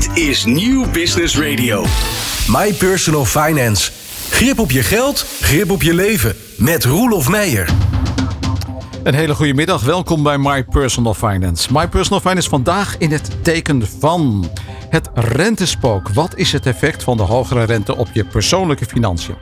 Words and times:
Dit 0.00 0.18
is 0.18 0.44
Nieuw 0.44 0.90
Business 0.90 1.38
Radio. 1.38 1.84
My 2.46 2.72
Personal 2.72 3.24
Finance. 3.24 3.90
Grip 4.30 4.58
op 4.58 4.70
je 4.70 4.82
geld, 4.82 5.26
grip 5.40 5.70
op 5.70 5.82
je 5.82 5.94
leven. 5.94 6.36
Met 6.56 6.84
Roelof 6.84 7.28
Meijer. 7.28 7.68
Een 9.02 9.14
hele 9.14 9.34
goede 9.34 9.54
middag. 9.54 9.82
Welkom 9.82 10.22
bij 10.22 10.38
My 10.38 10.64
Personal 10.64 11.14
Finance. 11.14 11.72
My 11.72 11.88
Personal 11.88 12.20
Finance 12.20 12.48
vandaag 12.48 12.98
in 12.98 13.12
het 13.12 13.30
teken 13.42 13.82
van 13.98 14.50
het 14.90 15.10
rentespook. 15.14 16.08
Wat 16.08 16.36
is 16.36 16.52
het 16.52 16.66
effect 16.66 17.02
van 17.02 17.16
de 17.16 17.22
hogere 17.22 17.64
rente 17.64 17.96
op 17.96 18.08
je 18.12 18.24
persoonlijke 18.24 18.84
financiën? 18.84 19.34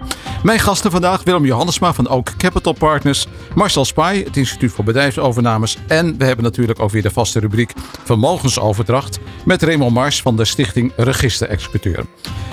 Mijn 0.43 0.59
gasten 0.59 0.91
vandaag 0.91 1.23
Willem 1.24 1.45
Johannesma 1.45 1.93
van 1.93 2.09
Oak 2.09 2.36
Capital 2.36 2.73
Partners, 2.73 3.27
Marcel 3.55 3.84
Spy, 3.84 4.24
het 4.24 4.37
Instituut 4.37 4.73
voor 4.73 4.84
Bedrijfsovernames 4.84 5.79
en 5.87 6.19
we 6.19 6.24
hebben 6.24 6.45
natuurlijk 6.45 6.80
ook 6.80 6.91
weer 6.91 7.02
de 7.02 7.11
vaste 7.11 7.41
rubriek 7.41 7.73
Vermogensoverdracht 8.05 9.19
met 9.45 9.62
Raymond 9.62 9.95
Mars 9.95 10.23
van 10.23 10.37
de 10.37 10.45
Stichting 10.45 10.92
Register 10.96 11.48
Executeur. 11.48 12.05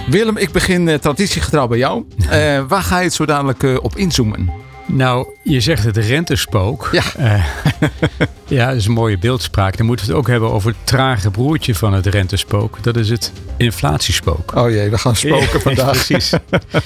Willem, 0.10 0.38
ik 0.38 0.52
begin 0.52 0.88
uh, 0.88 0.96
traditiegetrouw 0.96 1.68
bij 1.68 1.78
jou. 1.78 2.04
Uh, 2.20 2.30
waar 2.68 2.82
ga 2.82 2.98
je 2.98 3.04
het 3.04 3.14
zo 3.14 3.26
dadelijk 3.26 3.64
uh, 3.64 3.78
op 3.82 3.96
inzoomen? 3.96 4.65
Nou, 4.86 5.28
je 5.44 5.60
zegt 5.60 5.84
het 5.84 5.98
rentespook. 5.98 6.90
Ja. 6.92 7.04
Uh, 7.20 7.46
ja, 8.58 8.68
dat 8.68 8.76
is 8.76 8.86
een 8.86 8.92
mooie 8.92 9.18
beeldspraak. 9.18 9.78
Dan 9.78 9.86
moeten 9.86 10.06
we 10.06 10.12
het 10.12 10.22
ook 10.22 10.28
hebben 10.28 10.52
over 10.52 10.70
het 10.70 10.78
trage 10.84 11.32
broertje 11.32 11.76
van 11.76 11.94
het 11.94 12.06
rentespook. 12.06 12.84
Dat 12.84 12.98
is 12.98 13.10
het 13.10 13.32
inflatiespook. 13.58 14.56
Oh 14.56 14.70
jee, 14.70 14.90
we 14.90 14.98
gaan 14.98 15.16
spoken 15.16 15.62
vandaag. 15.72 15.92
Precies. 15.92 16.34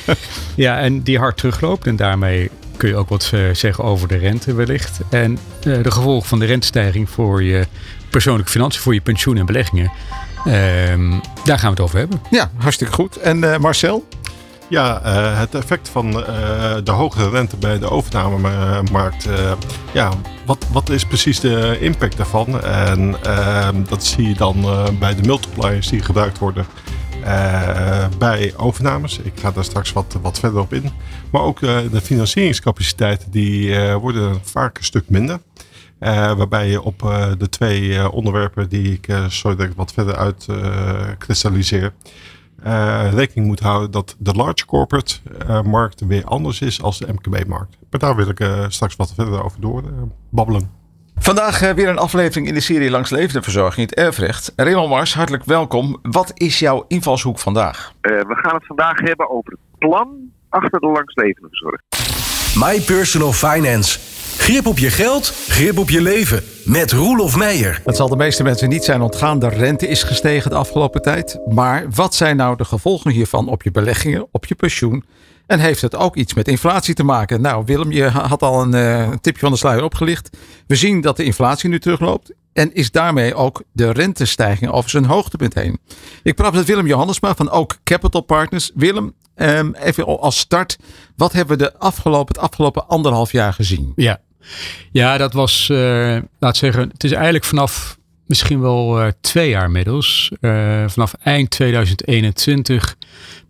ja, 0.56 0.80
en 0.80 1.02
die 1.02 1.18
hard 1.18 1.38
terugloopt. 1.38 1.88
En 1.88 1.96
daarmee 1.96 2.50
kun 2.78 2.90
je 2.90 2.96
ook 2.96 3.10
wat 3.10 3.32
uh, 3.34 3.54
zeggen 3.54 3.84
over 3.84 4.08
de 4.08 4.18
rente 4.18 4.54
wellicht. 4.54 5.00
En 5.10 5.38
uh, 5.64 5.84
de 5.84 5.92
gevolgen 5.92 6.30
van 6.30 6.40
de 6.40 6.46
rentestijging 6.46 7.10
voor 7.10 7.44
je 7.44 7.68
persoonlijke 8.10 8.52
financiën, 8.52 8.82
voor 8.82 8.94
je 8.94 9.02
pensioen 9.02 9.38
en 9.38 9.46
beleggingen. 9.46 9.92
Ehm, 10.46 11.12
daar 11.44 11.60
gaan 11.60 11.70
we 11.70 11.76
het 11.76 11.80
over 11.80 11.98
hebben. 11.98 12.22
Ja, 12.30 12.52
hartstikke 12.56 12.94
goed. 12.94 13.18
En 13.18 13.62
Marcel? 13.62 14.08
Ja, 14.70 15.02
uh, 15.06 15.40
het 15.40 15.56
effect 15.56 15.90
van 15.90 16.08
uh, 16.08 16.26
de 16.84 16.92
hogere 16.92 17.30
rente 17.30 17.58
bij 17.58 17.80
de 17.80 17.90
overnamemarkt. 17.90 19.28
Uh, 19.28 19.52
ja, 19.94 20.12
wat, 20.46 20.66
wat 20.72 20.90
is 20.90 21.06
precies 21.06 21.40
de 21.40 21.78
impact 21.80 22.18
daarvan? 22.18 22.62
En 22.62 23.24
ehm, 23.24 23.84
dat 23.84 24.04
zie 24.04 24.28
je 24.28 24.34
dan 24.34 24.66
bij 25.00 25.16
de 25.16 25.22
multipliers 25.22 25.88
die 25.88 26.02
gebruikt 26.02 26.38
worden 26.38 26.66
bij 28.18 28.54
overnames. 28.58 29.20
Ik 29.20 29.40
ga 29.40 29.52
daar 29.52 29.64
straks 29.64 29.94
wat, 29.94 30.18
wat 30.22 30.40
verder 30.40 30.62
op 30.62 30.74
in. 30.74 30.92
Maar 31.32 31.42
ook 31.42 31.60
de 31.60 32.02
financieringscapaciteiten 32.04 33.32
die 33.32 33.80
worden 33.94 34.40
vaak 34.44 34.78
een 34.78 34.84
stuk 34.84 35.10
minder. 35.10 35.40
waarbij 36.00 36.70
je 36.70 36.82
op 36.82 37.00
de 37.38 37.50
twee 37.50 38.12
onderwerpen 38.12 38.70
die 38.70 38.94
ik 38.94 39.08
zo 39.30 39.50
ik 39.50 39.72
wat 39.76 39.94
verder 39.94 40.16
uit 40.16 40.48
kristalliseer 41.18 41.94
rekening 43.12 43.48
moet 43.48 43.60
houden 43.60 43.92
dat 43.92 44.16
de 44.20 44.34
large 44.34 44.66
corporate 44.66 45.16
uh, 45.50 45.62
markt 45.62 46.06
weer 46.06 46.26
anders 46.26 46.62
is 46.62 46.82
als 46.82 46.98
de 46.98 47.14
MKB-markt. 47.14 47.78
Maar 47.90 48.00
daar 48.00 48.16
wil 48.16 48.30
ik 48.30 48.40
uh, 48.40 48.66
straks 48.68 48.96
wat 48.96 49.14
verder 49.16 49.44
over 49.44 49.62
doorbabbelen. 49.62 50.78
Vandaag 51.16 51.60
weer 51.60 51.88
een 51.88 51.98
aflevering 51.98 52.48
in 52.48 52.54
de 52.54 52.60
serie 52.60 52.90
Langs 52.90 53.10
Levende 53.10 53.42
Verzorging, 53.42 53.90
het 53.90 54.00
erfrecht. 54.00 54.54
Raymond 54.56 54.90
Mars, 54.90 55.14
hartelijk 55.14 55.44
welkom. 55.44 56.00
Wat 56.02 56.32
is 56.34 56.60
jouw 56.60 56.86
invalshoek 56.88 57.40
vandaag? 57.40 57.94
we 58.02 58.38
gaan 58.42 58.56
het 58.56 58.66
vandaag 58.66 59.00
hebben 59.00 59.30
over 59.30 59.52
het 59.52 59.80
plan 59.80 60.32
achter 60.50 60.80
de 60.80 60.88
Langs 60.88 61.16
Levende 61.16 61.48
Verzorging. 61.50 61.88
My 62.56 62.82
Personal 62.82 63.32
Finance. 63.32 64.19
Grip 64.40 64.66
op 64.66 64.80
je 64.80 64.90
geld, 64.90 65.34
grip 65.48 65.78
op 65.78 65.90
je 65.90 66.02
leven. 66.02 66.44
Met 66.66 66.92
Roelof 66.92 67.36
Meijer. 67.36 67.82
Het 67.86 67.96
zal 67.96 68.10
de 68.10 68.16
meeste 68.16 68.44
mensen 68.44 68.70
niet 68.70 68.84
zijn 68.84 69.02
ontgaan. 69.02 69.40
De 69.40 69.50
rente 69.50 69.88
is 69.88 70.04
gestegen 70.04 70.50
de 70.50 70.56
afgelopen 70.56 71.02
tijd. 71.02 71.40
Maar 71.48 71.86
wat 71.96 72.16
zijn 72.16 72.36
nou 72.36 72.58
de 72.58 72.66
gevolgen 72.66 73.12
hiervan 73.12 73.48
op 73.48 73.64
je 73.64 73.72
beleggingen, 73.72 74.28
op 74.32 74.46
je 74.46 74.56
pensioen? 74.56 75.04
En 75.48 75.60
heeft 75.60 75.82
het 75.82 75.96
ook 75.96 76.16
iets 76.16 76.34
met 76.34 76.48
inflatie 76.48 76.94
te 76.94 77.04
maken? 77.04 77.42
Nou, 77.42 77.64
Willem, 77.66 77.92
je 77.92 78.04
had 78.04 78.42
al 78.42 78.62
een 78.62 78.76
uh, 78.76 79.12
tipje 79.22 79.40
van 79.40 79.52
de 79.52 79.58
sluier 79.58 79.84
opgelicht. 79.84 80.38
We 80.68 80.76
zien 80.76 81.02
dat 81.02 81.18
de 81.18 81.24
inflatie 81.24 81.70
nu 81.70 81.80
terugloopt. 81.80 82.34
En 82.54 82.74
is 82.74 82.92
daarmee 82.92 83.36
ook 83.36 83.64
de 83.72 83.92
rentestijging 83.92 84.72
over 84.72 84.90
zijn 84.90 85.06
hoogtepunt 85.06 85.54
heen. 85.54 85.80
Ik 86.24 86.36
praat 86.36 86.54
met 86.54 86.66
Willem 86.66 86.88
Johannesma 86.88 87.36
van 87.36 87.50
Ook 87.50 87.78
Capital 87.84 88.22
Partners. 88.22 88.72
Willem, 88.76 89.14
um, 89.36 89.76
even 89.76 90.20
als 90.20 90.38
start. 90.38 90.78
Wat 91.16 91.32
hebben 91.32 91.58
we 91.58 91.64
de 91.64 91.78
afgelopen, 91.78 92.36
het 92.36 92.44
afgelopen 92.44 92.88
anderhalf 92.88 93.32
jaar 93.32 93.54
gezien? 93.54 93.94
Ja, 93.96 94.20
ja, 94.92 95.18
dat 95.18 95.34
was, 95.34 95.70
uh, 95.72 96.18
laat 96.40 96.58
zeggen, 96.58 96.90
het 96.90 97.04
is 97.04 97.12
eigenlijk 97.12 97.46
vanaf 97.46 97.98
misschien 98.26 98.62
wel 98.62 99.02
uh, 99.02 99.08
twee 99.22 99.50
jaar 99.50 99.66
inmiddels. 99.66 100.32
Uh, 100.42 100.84
vanaf 100.88 101.14
eind 101.24 101.50
2021, 101.50 102.96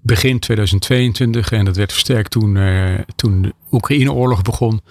begin 0.01 0.39
2022, 0.39 1.51
en 1.51 1.65
dat 1.65 1.75
werd 1.75 1.91
versterkt 1.91 2.31
toen, 2.31 2.57
toen 3.15 3.41
de 3.41 3.53
Oekraïne-oorlog 3.71 4.41
begon, 4.41 4.81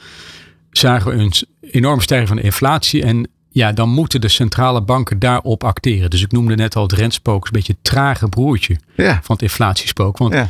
zagen 0.70 1.10
we 1.10 1.22
een 1.22 1.32
enorme 1.60 2.03
stijging 2.03 2.28
van 2.28 2.37
de 2.37 2.42
inflatie. 2.42 3.03
En 3.03 3.31
ja, 3.50 3.72
dan 3.72 3.88
moeten 3.88 4.20
de 4.20 4.28
centrale 4.28 4.82
banken 4.82 5.19
daarop 5.19 5.64
acteren. 5.64 6.10
Dus 6.10 6.22
ik 6.22 6.32
noemde 6.32 6.54
net 6.54 6.76
al 6.76 6.82
het 6.82 6.92
rentspook, 6.92 7.44
een 7.44 7.53
beetje 7.53 7.72
het 7.72 7.84
trage 7.84 8.28
broertje 8.28 8.76
ja. 8.97 9.20
van 9.22 9.34
het 9.34 9.42
inflatiespook. 9.42 10.19
Want 10.19 10.34
ja. 10.34 10.48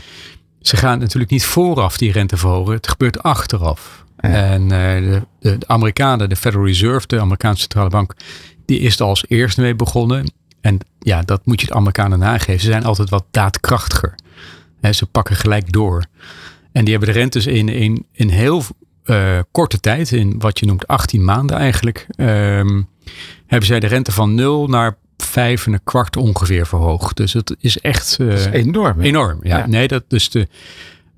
ze 0.60 0.76
gaan 0.76 0.98
natuurlijk 0.98 1.30
niet 1.30 1.44
vooraf 1.44 1.96
die 1.96 2.12
rente 2.12 2.36
verhogen, 2.36 2.74
het 2.74 2.88
gebeurt 2.88 3.22
achteraf. 3.22 4.04
Ja. 4.20 4.28
En 4.28 4.62
uh, 4.62 4.68
de, 4.68 5.22
de, 5.40 5.58
Amerikanen, 5.66 6.28
de 6.28 6.36
Federal 6.36 6.66
Reserve, 6.66 7.06
de 7.06 7.20
Amerikaanse 7.20 7.60
centrale 7.60 7.88
bank, 7.88 8.14
die 8.66 8.78
is 8.78 8.98
er 8.98 9.06
als 9.06 9.24
eerste 9.28 9.60
mee 9.60 9.74
begonnen. 9.74 10.32
En 10.60 10.78
ja, 10.98 11.22
dat 11.22 11.46
moet 11.46 11.60
je 11.60 11.66
de 11.66 11.74
Amerikanen 11.74 12.18
nageven. 12.18 12.60
Ze 12.60 12.66
zijn 12.66 12.84
altijd 12.84 13.10
wat 13.10 13.24
daadkrachtiger. 13.30 14.14
Ze 14.90 15.06
pakken 15.06 15.36
gelijk 15.36 15.72
door. 15.72 16.04
En 16.72 16.84
die 16.84 16.94
hebben 16.94 17.14
de 17.14 17.18
rentes 17.20 17.46
in, 17.46 17.68
in, 17.68 18.06
in 18.12 18.28
heel 18.28 18.62
uh, 19.04 19.38
korte 19.52 19.80
tijd, 19.80 20.12
in 20.12 20.38
wat 20.38 20.58
je 20.58 20.66
noemt 20.66 20.86
18 20.86 21.24
maanden 21.24 21.56
eigenlijk, 21.56 22.06
um, 22.16 22.88
hebben 23.46 23.66
zij 23.66 23.80
de 23.80 23.86
rente 23.86 24.12
van 24.12 24.34
0 24.34 24.66
naar 24.68 24.96
vijf 25.16 25.66
en 25.66 25.72
een 25.72 25.84
kwart 25.84 26.16
ongeveer 26.16 26.66
verhoogd. 26.66 27.16
Dus 27.16 27.32
het 27.32 27.56
is 27.60 27.78
echt 27.78 28.16
uh, 28.20 28.28
dat 28.28 28.38
is 28.38 28.46
enorm. 28.46 29.00
Enorm, 29.00 29.38
ja. 29.42 29.58
ja. 29.58 29.66
Nee, 29.66 29.88
dat 29.88 30.04
dus 30.08 30.30
de 30.30 30.48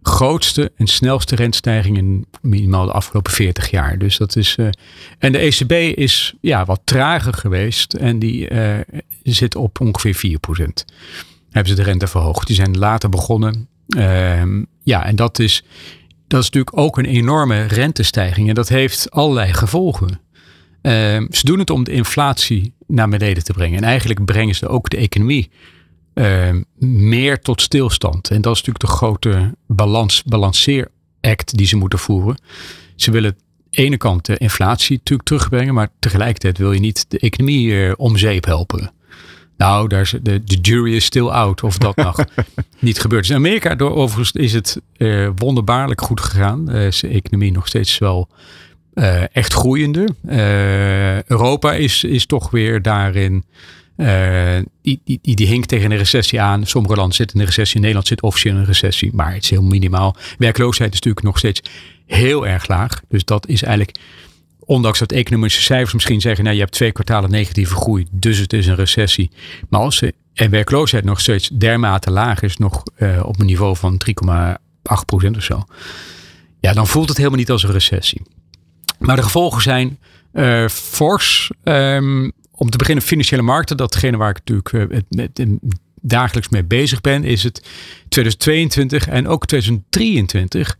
grootste 0.03 0.73
en 0.77 0.87
snelste 0.87 1.35
rentstijging 1.35 1.97
in 1.97 2.27
minimaal 2.41 2.87
de 2.87 2.93
afgelopen 2.93 3.33
40 3.33 3.71
jaar. 3.71 3.99
Dus 3.99 4.17
dat 4.17 4.37
is. 4.37 4.57
Uh, 4.61 4.69
en 5.19 5.33
de 5.33 5.39
ECB 5.39 5.73
is 5.99 6.35
ja, 6.41 6.65
wat 6.65 6.81
trager 6.85 7.35
geweest 7.35 7.95
en 7.95 8.19
die 8.19 8.51
uh, 8.51 8.79
zit 9.23 9.55
op 9.55 9.81
ongeveer 9.81 10.39
4%. 10.61 10.65
Hebben 11.51 11.71
ze 11.71 11.83
de 11.83 11.83
rente 11.83 12.07
verhoogd. 12.07 12.47
Die 12.47 12.57
zijn 12.57 12.79
later 12.79 13.09
begonnen. 13.09 13.69
Uh, 13.97 14.43
ja, 14.83 15.05
en 15.05 15.17
dat 15.17 15.39
is, 15.39 15.65
dat 16.27 16.41
is 16.41 16.51
natuurlijk 16.51 16.79
ook 16.79 16.99
een 16.99 17.05
enorme 17.05 17.63
rentestijging. 17.63 18.49
En 18.49 18.55
dat 18.55 18.69
heeft 18.69 19.11
allerlei 19.11 19.53
gevolgen. 19.53 20.21
Ehm, 20.83 21.27
ze 21.31 21.45
doen 21.45 21.59
het 21.59 21.71
om 21.71 21.85
de 21.85 21.93
inflatie 21.93 22.75
naar 22.87 23.09
beneden 23.09 23.45
te 23.45 23.53
brengen. 23.53 23.77
En 23.77 23.85
eigenlijk 23.85 24.25
brengen 24.25 24.55
ze 24.55 24.69
ook 24.69 24.91
de 24.91 24.97
economie 24.97 25.51
uh, 26.15 26.55
meer 26.79 27.41
tot 27.41 27.61
stilstand. 27.61 28.31
En 28.31 28.41
dat 28.41 28.57
is 28.57 28.63
natuurlijk 28.63 28.85
de 28.85 28.97
grote 28.97 29.55
balans, 29.67 30.23
balanceeract 30.23 31.57
die 31.57 31.67
ze 31.67 31.77
moeten 31.77 31.99
voeren. 31.99 32.41
Ze 32.97 33.11
willen 33.11 33.31
aan 33.31 33.37
de 33.71 33.83
ene 33.83 33.97
kant 33.97 34.27
de 34.27 34.37
inflatie 34.37 34.97
natuurlijk 34.97 35.29
terugbrengen, 35.29 35.75
maar 35.75 35.89
tegelijkertijd 35.99 36.59
wil 36.59 36.73
je 36.73 36.81
niet 36.81 37.05
de 37.09 37.19
economie 37.19 37.67
uh, 37.67 37.93
om 37.97 38.17
zeep 38.17 38.45
helpen. 38.45 38.93
Nou, 39.57 39.89
daar 39.89 40.01
is, 40.01 40.15
de, 40.23 40.45
de 40.45 40.57
jury 40.57 40.95
is 40.95 41.05
still 41.05 41.27
out 41.27 41.63
of 41.63 41.79
dat 41.79 41.97
nog 42.09 42.25
niet 42.79 43.01
gebeurd 43.01 43.25
is. 43.25 43.31
In 43.31 43.37
Amerika 43.37 43.75
door, 43.75 43.95
overigens 43.95 44.33
is 44.33 44.53
het 44.53 44.81
uh, 44.97 45.29
wonderbaarlijk 45.37 46.01
goed 46.01 46.21
gegaan. 46.21 46.71
Uh, 46.71 46.87
is 46.87 47.01
de 47.01 47.09
economie 47.09 47.53
nog 47.53 47.67
steeds 47.67 47.99
wel 47.99 48.29
uh, 48.95 49.37
echt 49.37 49.53
groeiende. 49.53 50.09
Europa 51.27 51.73
is, 51.73 52.05
is 52.05 52.27
toch 52.27 52.51
weer 52.51 52.83
daarin 52.83 53.45
uh, 54.01 54.59
die, 54.83 55.01
die, 55.05 55.19
die, 55.23 55.47
hinkt 55.47 55.69
tegen 55.69 55.91
een 55.91 55.99
recessie 55.99 56.41
aan. 56.41 56.67
Sommige 56.67 56.95
landen 56.95 57.15
zitten 57.15 57.37
in 57.37 57.43
een 57.43 57.49
recessie. 57.49 57.81
Nederland 57.81 58.07
zit 58.07 58.23
officieel 58.23 58.55
in 58.55 58.61
een 58.61 58.67
recessie. 58.67 59.11
Maar 59.15 59.35
het 59.35 59.43
is 59.43 59.51
heel 59.51 59.63
minimaal. 59.63 60.17
Werkloosheid 60.39 60.93
is 60.93 61.01
natuurlijk 61.01 61.25
nog 61.25 61.39
steeds 61.39 61.63
heel 62.07 62.47
erg 62.47 62.69
laag. 62.69 63.01
Dus 63.09 63.25
dat 63.25 63.49
is 63.49 63.63
eigenlijk, 63.63 63.99
ondanks 64.59 64.99
dat 64.99 65.13
economische 65.13 65.63
cijfers 65.63 65.93
misschien 65.93 66.21
zeggen, 66.21 66.45
nou 66.45 66.57
je 66.57 66.63
hebt 66.63 66.75
twee 66.75 66.93
kwartalen 66.93 67.31
negatieve 67.31 67.75
groei, 67.75 68.07
dus 68.11 68.39
het 68.39 68.53
is 68.53 68.67
een 68.67 68.75
recessie. 68.75 69.31
Maar 69.69 69.81
als 69.81 69.99
de 70.01 70.15
en 70.35 70.51
werkloosheid 70.51 71.05
nog 71.05 71.21
steeds 71.21 71.49
dermate 71.49 72.11
laag 72.11 72.43
is, 72.43 72.57
nog 72.57 72.83
uh, 72.99 73.21
op 73.25 73.41
een 73.41 73.47
niveau 73.47 73.77
van 73.77 74.01
3,8% 74.09 75.31
of 75.37 75.43
zo. 75.43 75.65
Ja, 76.61 76.73
dan 76.73 76.87
voelt 76.87 77.09
het 77.09 77.17
helemaal 77.17 77.39
niet 77.39 77.51
als 77.51 77.63
een 77.63 77.73
recessie. 77.73 78.23
Maar 78.99 79.17
de 79.17 79.23
gevolgen 79.23 79.63
zijn 79.63 79.99
uh, 80.33 80.69
fors. 80.69 81.51
Um, 81.63 82.33
om 82.61 82.71
te 82.71 82.79
beginnen 82.79 83.05
financiële 83.05 83.43
markten, 83.43 83.77
datgene 83.77 84.17
waar 84.17 84.31
ik 84.31 84.41
natuurlijk 84.45 84.93
met, 84.93 85.05
met, 85.09 85.59
dagelijks 86.01 86.49
mee 86.49 86.65
bezig 86.65 87.01
ben, 87.01 87.25
is 87.25 87.43
het 87.43 87.63
2022 88.09 89.09
en 89.09 89.29
ook 89.29 89.47
2023 89.47 90.79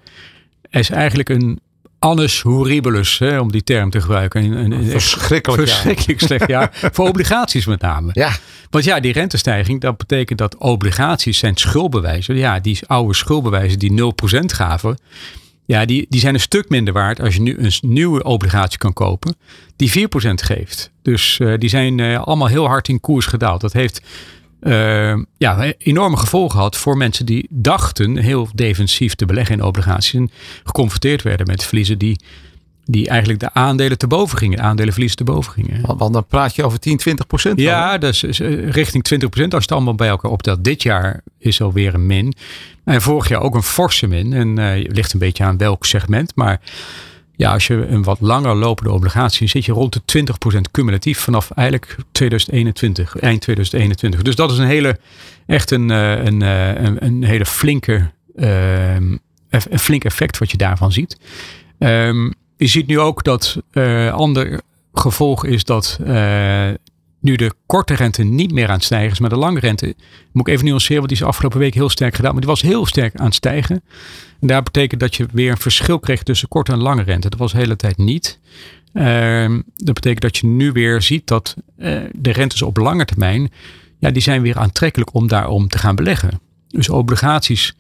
is 0.71 0.91
eigenlijk 0.91 1.29
een 1.29 1.61
annus 1.99 2.41
horribilus, 2.41 3.19
hè, 3.19 3.39
om 3.39 3.53
die 3.53 3.65
term 3.65 3.91
te 3.91 4.01
gebruiken. 4.01 4.45
Een, 4.45 4.53
een, 4.53 4.73
een 4.73 4.85
Verschrikkelijk 4.85 5.67
jaar. 5.67 5.77
verschrikkelijk 5.77 6.21
slecht 6.21 6.49
jaar. 6.49 6.71
voor 6.93 7.09
obligaties 7.09 7.67
met 7.67 7.81
name. 7.81 8.11
Ja, 8.13 8.33
Want 8.71 8.85
ja, 8.85 9.01
die 9.01 9.13
rentestijging, 9.13 9.81
dat 9.81 9.97
betekent 9.97 10.39
dat 10.39 10.57
obligaties 10.57 11.39
zijn 11.39 11.57
schuldbewijzen. 11.57 12.37
Ja, 12.37 12.61
die 12.61 12.79
oude 12.87 13.15
schuldbewijzen 13.15 13.79
die 13.79 13.91
0% 13.91 14.05
gaven. 14.47 14.99
Ja, 15.71 15.85
die, 15.85 16.07
die 16.09 16.21
zijn 16.21 16.35
een 16.35 16.41
stuk 16.41 16.69
minder 16.69 16.95
waard 16.95 17.21
als 17.21 17.35
je 17.35 17.41
nu 17.41 17.59
een 17.59 17.73
nieuwe 17.81 18.23
obligatie 18.23 18.79
kan 18.79 18.93
kopen. 18.93 19.37
Die 19.77 19.91
4% 19.91 20.03
geeft. 20.35 20.91
Dus 21.03 21.39
eh, 21.39 21.55
die 21.59 21.69
zijn 21.69 22.01
eh, 22.01 22.23
allemaal 22.23 22.49
heel 22.49 22.67
hard 22.67 22.89
in 22.89 23.01
koers 23.01 23.27
gedaald. 23.27 23.61
Dat 23.61 23.73
heeft 23.73 24.03
eh, 24.61 25.17
ja, 25.37 25.73
enorme 25.79 26.17
gevolgen 26.17 26.51
gehad 26.51 26.77
voor 26.77 26.97
mensen 26.97 27.27
die 27.27 27.47
dachten 27.51 28.17
heel 28.17 28.49
defensief 28.55 29.15
te 29.15 29.27
beleggen 29.27 29.55
in 29.55 29.65
obligaties. 29.65 30.15
En 30.15 30.31
geconfronteerd 30.65 31.23
werden 31.23 31.47
met 31.47 31.65
verliezen 31.65 31.99
die, 31.99 32.21
die 32.91 33.09
eigenlijk 33.09 33.41
de 33.41 33.53
aandelen 33.55 33.99
te 33.99 34.07
boven 34.07 34.39
gingen. 34.39 34.61
Aandelenverliezen 34.61 35.17
te 35.19 35.25
boven 35.25 35.53
gingen. 35.53 35.81
want, 35.83 35.99
want 35.99 36.13
dan 36.13 36.27
praat 36.27 36.55
je 36.55 36.65
over 36.65 36.81
10, 36.81 36.97
20 36.97 37.27
procent. 37.27 37.61
Ja, 37.61 37.99
dus 37.99 38.23
richting 38.71 39.05
20%. 39.25 39.27
Als 39.31 39.39
je 39.39 39.57
het 39.57 39.73
allemaal 39.73 39.95
bij 39.95 40.09
elkaar 40.09 40.31
optelt. 40.31 40.65
Dit 40.65 40.83
jaar 40.83 41.21
is 41.39 41.61
alweer 41.63 41.95
een 41.95 42.07
min. 42.07 42.35
En 42.85 43.03
vorig 43.03 43.29
jaar 43.29 43.41
ook 43.41 43.55
een 43.55 43.63
forse 43.63 44.07
min. 44.07 44.33
En 44.33 44.59
eh 44.59 44.85
ligt 44.93 45.13
een 45.13 45.19
beetje 45.19 45.45
aan 45.45 45.57
welk 45.57 45.87
segment. 45.87 46.33
Maar 46.35 46.61
ja, 47.37 47.53
als 47.53 47.67
je 47.67 47.87
een 47.87 48.03
wat 48.03 48.21
langer 48.21 48.55
lopende 48.57 48.93
obligatie 48.93 49.49
zit 49.49 49.65
je 49.65 49.73
rond 49.73 49.93
de 49.93 50.25
20% 50.59 50.71
cumulatief 50.71 51.19
vanaf 51.19 51.51
eigenlijk 51.51 51.97
2021, 52.13 53.17
eind 53.17 53.41
2021. 53.41 54.23
Dus 54.23 54.35
dat 54.35 54.53
is 54.53 54.59
een 54.59 54.67
hele, 54.67 54.99
echt 55.47 55.71
een, 55.71 55.91
eh, 55.91 56.25
een, 56.25 56.41
een, 56.41 57.05
een 57.05 57.25
hele 57.25 57.47
flinke, 57.47 58.11
eff- 59.51 59.67
een 59.71 59.79
flink 59.79 60.05
effect 60.05 60.39
wat 60.39 60.51
je 60.51 60.57
daarvan 60.57 60.93
ziet. 60.93 61.17
Ehm, 61.79 62.31
je 62.61 62.67
ziet 62.67 62.87
nu 62.87 62.99
ook 62.99 63.25
dat 63.25 63.57
eh 63.71 64.13
ander 64.13 64.61
gevolg 64.93 65.45
is 65.45 65.65
dat 65.65 65.99
eh, 66.05 66.69
nu 67.21 67.37
de 67.37 67.53
korte 67.67 67.95
rente 67.95 68.23
niet 68.23 68.53
meer 68.53 68.69
aan 68.69 68.75
het 68.75 68.85
stijgen 68.85 69.11
is, 69.11 69.19
maar 69.19 69.31
de 69.31 69.37
lange 69.37 69.61
rente, 69.61 69.95
moet 70.33 70.49
ik 70.49 70.55
even 70.55 70.67
nuanceren, 70.67 70.97
want 70.97 71.09
die 71.09 71.19
is 71.19 71.25
afgelopen 71.25 71.59
week 71.59 71.75
heel 71.75 71.89
sterk 71.89 72.15
gedaan, 72.15 72.33
maar 72.33 72.41
die 72.41 72.51
was 72.51 72.63
heel 72.63 72.87
sterk 72.87 73.17
aan 73.17 73.25
het 73.25 73.35
stijgen. 73.35 73.83
En 74.41 74.47
daar 74.47 74.63
betekent 74.63 75.01
dat 75.01 75.17
je 75.17 75.27
weer 75.33 75.51
een 75.51 75.57
verschil 75.57 75.99
kreeg 75.99 76.23
tussen 76.23 76.49
korte 76.49 76.73
en 76.73 76.79
lange 76.79 77.03
rente. 77.03 77.29
Dat 77.29 77.39
was 77.39 77.53
de 77.53 77.59
hele 77.59 77.77
tijd 77.77 77.97
niet. 77.97 78.39
Ehm, 78.93 79.61
dat 79.77 79.95
betekent 79.95 80.21
dat 80.21 80.37
je 80.37 80.47
nu 80.47 80.73
weer 80.73 81.03
ziet 81.03 81.27
dat 81.27 81.57
eh, 81.77 81.99
de 82.13 82.33
rentes 82.33 82.63
op 82.63 82.77
lange 82.77 83.05
termijn, 83.05 83.53
ja, 83.99 84.11
die 84.11 84.23
zijn 84.23 84.43
weer 84.43 84.59
aantrekkelijk 84.59 85.15
om 85.15 85.29
daarom 85.29 85.69
te 85.69 85.79
gaan 85.79 85.95
beleggen. 85.95 86.41
Dus 86.69 86.89
obligaties 86.89 87.75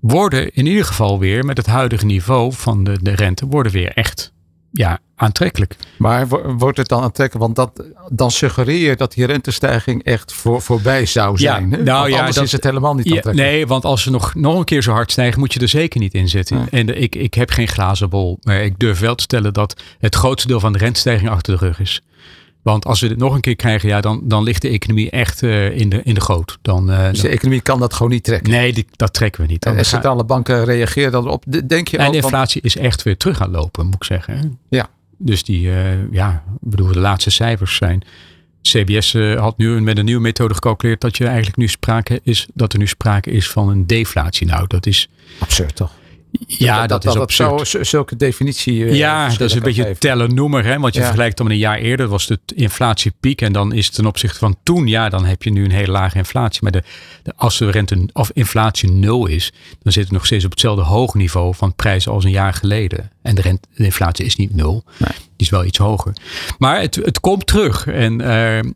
worden 0.00 0.54
in 0.54 0.66
ieder 0.66 0.84
geval 0.84 1.18
weer 1.18 1.44
met 1.44 1.56
het 1.56 1.66
huidige 1.66 2.04
niveau 2.06 2.52
van 2.52 2.84
de, 2.84 2.98
de 3.02 3.14
rente, 3.14 3.46
worden 3.46 3.72
weer 3.72 3.92
echt 3.92 4.32
ja, 4.72 4.98
aantrekkelijk. 5.16 5.76
Maar 5.98 6.28
wo- 6.28 6.54
wordt 6.54 6.76
het 6.78 6.88
dan 6.88 7.02
aantrekkelijk? 7.02 7.54
Want 7.54 7.56
dat, 7.74 7.86
dan 8.12 8.30
suggereer 8.30 8.88
je 8.88 8.96
dat 8.96 9.12
die 9.12 9.26
rentestijging 9.26 10.02
echt 10.04 10.32
voor, 10.32 10.62
voorbij 10.62 11.06
zou 11.06 11.30
Ja, 11.30 11.36
zijn. 11.52 11.70
hè? 11.72 11.82
nou 11.82 11.98
Want 12.00 12.10
ja, 12.12 12.16
anders 12.18 12.36
dat- 12.36 12.44
is 12.44 12.52
het 12.52 12.64
helemaal 12.64 12.94
niet 12.94 13.08
Ja, 13.08 13.14
aantrekkelijk. 13.14 13.50
nee, 13.52 13.66
want 13.66 13.84
als 13.84 14.02
ze 14.02 14.10
nog, 14.10 14.34
nog 14.34 14.58
een 14.58 14.64
keer 14.64 14.82
zo 14.82 14.92
hard 14.92 15.12
stijgen, 15.12 15.40
moet 15.40 15.52
je 15.52 15.60
er 15.60 15.68
zeker 15.68 16.00
niet 16.00 16.14
in 16.14 16.28
zitten. 16.28 16.68
En 16.70 17.02
ik, 17.02 17.14
ik 17.14 17.34
heb 17.34 17.50
geen 17.50 17.68
glazen 17.68 18.08
bol, 18.08 18.38
maar 18.42 18.62
ik 18.62 18.78
durf 18.78 18.98
wel 18.98 19.14
te 19.14 19.22
stellen 19.22 19.52
dat 19.52 19.82
het 19.98 20.14
grootste 20.14 20.48
deel 20.48 20.60
van 20.60 20.72
de 20.72 20.78
rentestijging 20.78 21.30
achter 21.30 21.58
de 21.58 21.66
rug 21.66 21.80
is. 21.80 22.00
Want 22.62 22.84
als 22.84 23.00
we 23.00 23.08
dit 23.08 23.18
nog 23.18 23.34
een 23.34 23.40
keer 23.40 23.56
krijgen, 23.56 23.88
ja, 23.88 24.00
dan, 24.00 24.20
dan 24.24 24.42
ligt 24.42 24.62
de 24.62 24.68
economie 24.68 25.10
echt 25.10 25.42
eh, 25.42 25.78
in, 25.78 25.88
de, 25.88 26.00
in 26.04 26.14
de 26.14 26.20
goot. 26.20 26.58
Dan, 26.62 26.90
eh, 26.90 27.10
Dus 27.10 27.20
de 27.20 27.28
economie 27.28 27.60
kan 27.60 27.80
dat 27.80 27.94
gewoon 27.94 28.12
niet 28.12 28.24
trekken. 28.24 28.52
nee, 28.52 28.72
die- 28.72 28.86
dat 28.96 29.12
trekken 29.14 29.42
we 29.42 29.46
niet. 29.52 29.64
En 29.66 29.76
de 29.76 29.84
centrale 29.84 30.24
banken 30.24 30.64
reageren 30.64 31.12
dan 31.12 31.28
op. 31.28 31.44
De- 31.46 31.66
Denk 31.66 31.88
je 31.88 31.96
en 31.96 32.06
ook, 32.06 32.12
de 32.12 32.20
want- 32.20 32.32
inflatie 32.32 32.62
is 32.62 32.76
echt 32.76 33.02
weer 33.02 33.16
terug 33.16 33.36
gaan 33.36 33.50
lopen, 33.50 33.84
moet 33.86 33.94
ik 33.94 34.04
zeggen. 34.04 34.58
Ja. 34.68 34.88
Dus 35.18 35.44
die, 35.44 35.70
eh, 35.70 36.12
ja, 36.12 36.42
bedoel, 36.60 36.92
de 36.92 36.98
laatste 37.00 37.30
cijfers 37.30 37.76
zijn. 37.76 38.02
CBS 38.62 39.12
had 39.36 39.58
nu 39.58 39.80
met 39.80 39.98
een 39.98 40.04
nieuwe 40.04 40.20
methode 40.20 40.54
gecalculeerd 40.54 41.00
dat 41.00 41.16
je 41.16 41.26
eigenlijk 41.26 41.56
nu 41.56 41.68
sprake 41.68 42.20
is, 42.22 42.46
dat 42.54 42.72
er 42.72 42.78
nu 42.78 42.86
sprake 42.86 43.30
is 43.30 43.50
van 43.50 43.68
een 43.68 43.86
deflatie. 43.86 44.46
Nou, 44.46 44.64
dat 44.66 44.86
is, 44.86 45.08
absurd 45.38 45.76
toch? 45.76 45.92
Ja, 46.46 46.86
dat, 46.86 47.04
is 47.06 47.16
absurd. 47.16 47.68
zo, 47.68 47.82
zulke 47.82 48.16
definitie. 48.16 48.84
eh, 48.84 48.94
Ja, 48.96 49.28
dat 49.28 49.40
is 49.40 49.54
een 49.54 49.62
beetje 49.62 49.96
tellen 49.98 50.34
noemer. 50.34 50.64
Hè? 50.64 50.78
Want 50.78 50.94
je 50.94 51.00
Ja. 51.00 51.06
vergelijkt 51.06 51.36
dan 51.36 51.46
met 51.46 51.54
een 51.54 51.60
jaar 51.62 51.78
eerder. 51.78 52.08
was 52.08 52.26
de 52.26 52.38
inflatiepiek. 52.54 53.42
En 53.42 53.52
dan 53.52 53.72
is 53.72 53.86
het 53.86 53.94
ten 53.94 54.06
opzichte 54.06 54.38
van 54.38 54.56
toen. 54.62 54.86
Ja, 54.86 55.08
dan 55.08 55.24
heb 55.24 55.42
je 55.42 55.50
nu 55.50 55.64
een 55.64 55.70
hele 55.70 55.90
lage 55.92 56.16
inflatie. 56.16 56.60
Maar 56.62 56.72
de, 56.72 56.82
de, 57.22 57.32
als 57.36 57.58
de 57.58 57.70
rente 57.70 58.08
of 58.12 58.30
inflatie 58.34 58.90
nul 58.90 59.26
is. 59.26 59.52
Dan 59.82 59.92
zitten 59.92 60.12
we 60.12 60.16
nog 60.18 60.26
steeds 60.26 60.44
op 60.44 60.50
hetzelfde 60.50 60.82
hoog 60.82 61.14
niveau 61.14 61.54
van 61.54 61.74
prijzen 61.74 62.12
als 62.12 62.24
een 62.24 62.30
jaar 62.30 62.54
geleden. 62.54 63.10
En 63.22 63.34
de, 63.34 63.40
rente, 63.42 63.68
de 63.74 63.84
inflatie 63.84 64.24
is 64.24 64.36
niet 64.36 64.54
nul. 64.54 64.84
Die 64.98 65.08
is 65.36 65.48
wel 65.50 65.64
iets 65.64 65.78
hoger. 65.78 66.12
Maar 66.58 66.80
het, 66.80 66.94
het 66.94 67.20
komt 67.20 67.46
terug. 67.46 67.86
En 67.86 68.20
eh, 68.20 68.70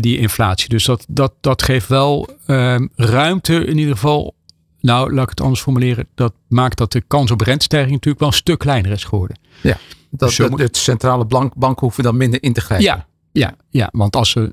die 0.00 0.18
inflatie. 0.18 0.68
Dus 0.68 0.84
dat, 0.84 1.04
dat, 1.08 1.32
dat 1.40 1.62
geeft 1.62 1.88
wel 1.88 2.28
eh, 2.46 2.76
ruimte 2.96 3.64
in 3.64 3.78
ieder 3.78 3.94
geval 3.94 4.34
nou, 4.80 5.14
laat 5.14 5.22
ik 5.24 5.30
het 5.30 5.40
anders 5.40 5.60
formuleren. 5.60 6.08
Dat 6.14 6.32
maakt 6.48 6.78
dat 6.78 6.92
de 6.92 7.00
kans 7.00 7.30
op 7.30 7.40
rentestijging 7.40 7.92
natuurlijk 7.92 8.20
wel 8.20 8.28
een 8.28 8.34
stuk 8.34 8.58
kleiner 8.58 8.90
is 8.90 9.04
geworden. 9.04 9.38
Ja, 9.62 9.76
dat, 10.10 10.38
moet- 10.50 10.58
de 10.58 10.68
centrale 10.72 11.24
bank, 11.24 11.54
banken 11.54 11.80
hoeven 11.80 12.02
dan 12.04 12.16
minder 12.16 12.42
in 12.42 12.52
te 12.52 12.60
grijpen. 12.60 12.86
Ja, 12.86 13.06
ja, 13.32 13.54
ja, 13.70 13.88
want 13.92 14.16
als 14.16 14.30
ze 14.30 14.52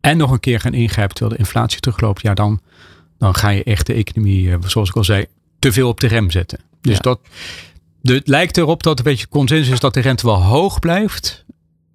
en 0.00 0.16
nog 0.16 0.30
een 0.30 0.40
keer 0.40 0.60
gaan 0.60 0.74
ingrijpen 0.74 1.14
terwijl 1.14 1.36
de 1.36 1.42
inflatie 1.44 1.80
terugloopt, 1.80 2.22
ja, 2.22 2.34
dan, 2.34 2.60
dan 3.18 3.34
ga 3.34 3.48
je 3.48 3.64
echt 3.64 3.86
de 3.86 3.94
economie, 3.94 4.50
eh, 4.52 4.58
zoals 4.66 4.88
ik 4.88 4.96
al 4.96 5.04
zei, 5.04 5.26
te 5.58 5.72
veel 5.72 5.88
op 5.88 6.00
de 6.00 6.06
rem 6.06 6.30
zetten. 6.30 6.58
Dus 6.80 6.94
Ja. 6.94 7.00
dat 7.00 7.20
de, 8.00 8.14
het 8.14 8.28
lijkt 8.28 8.56
erop 8.56 8.82
dat 8.82 8.98
een 8.98 9.04
beetje 9.04 9.28
consensus 9.28 9.72
is 9.72 9.80
dat 9.80 9.94
de 9.94 10.00
rente 10.00 10.26
wel 10.26 10.42
hoog 10.42 10.78
blijft, 10.78 11.44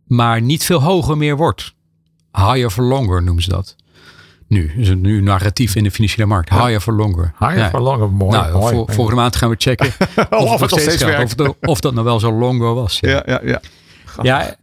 maar 0.08 0.42
niet 0.42 0.64
veel 0.64 0.82
hoger 0.82 1.18
meer 1.18 1.38
wordt. 1.38 1.74
Higher 2.32 2.70
for 2.70 2.84
longer 2.84 3.24
noemen 3.24 3.44
ze 3.44 3.50
dat. 3.50 3.76
Nu 4.50 4.72
is 4.78 4.88
het 4.90 5.02
nu 5.02 5.22
narratief 5.22 5.76
in 5.76 5.84
de 5.84 5.92
financiële 5.92 6.26
markt. 6.28 6.50
Higher 6.50 6.80
for 6.80 6.94
longer. 6.94 7.34
Higher 7.40 7.58
Ja. 7.58 7.70
for 7.70 7.80
longer, 7.82 8.10
mooi. 8.12 8.38
Nou, 8.38 8.54
mooi. 8.58 8.74
vol- 8.74 8.88
volgende 8.90 9.22
maand 9.22 9.36
gaan 9.36 9.50
we 9.50 9.56
checken 9.58 9.88
of, 10.30 10.60
het 10.60 10.60
nog 10.60 10.80
steeds 10.80 10.94
steeds. 10.96 11.24
Of, 11.24 11.34
dat- 11.36 11.56
of 11.62 11.80
dat 11.80 11.94
nou 11.94 12.06
wel 12.06 12.20
zo 12.20 12.32
longer 12.32 12.74
was. 12.74 12.98
Ja, 13.02 13.24
ja, 13.26 13.42
ja. 13.44 13.62
Ja, 14.22 14.56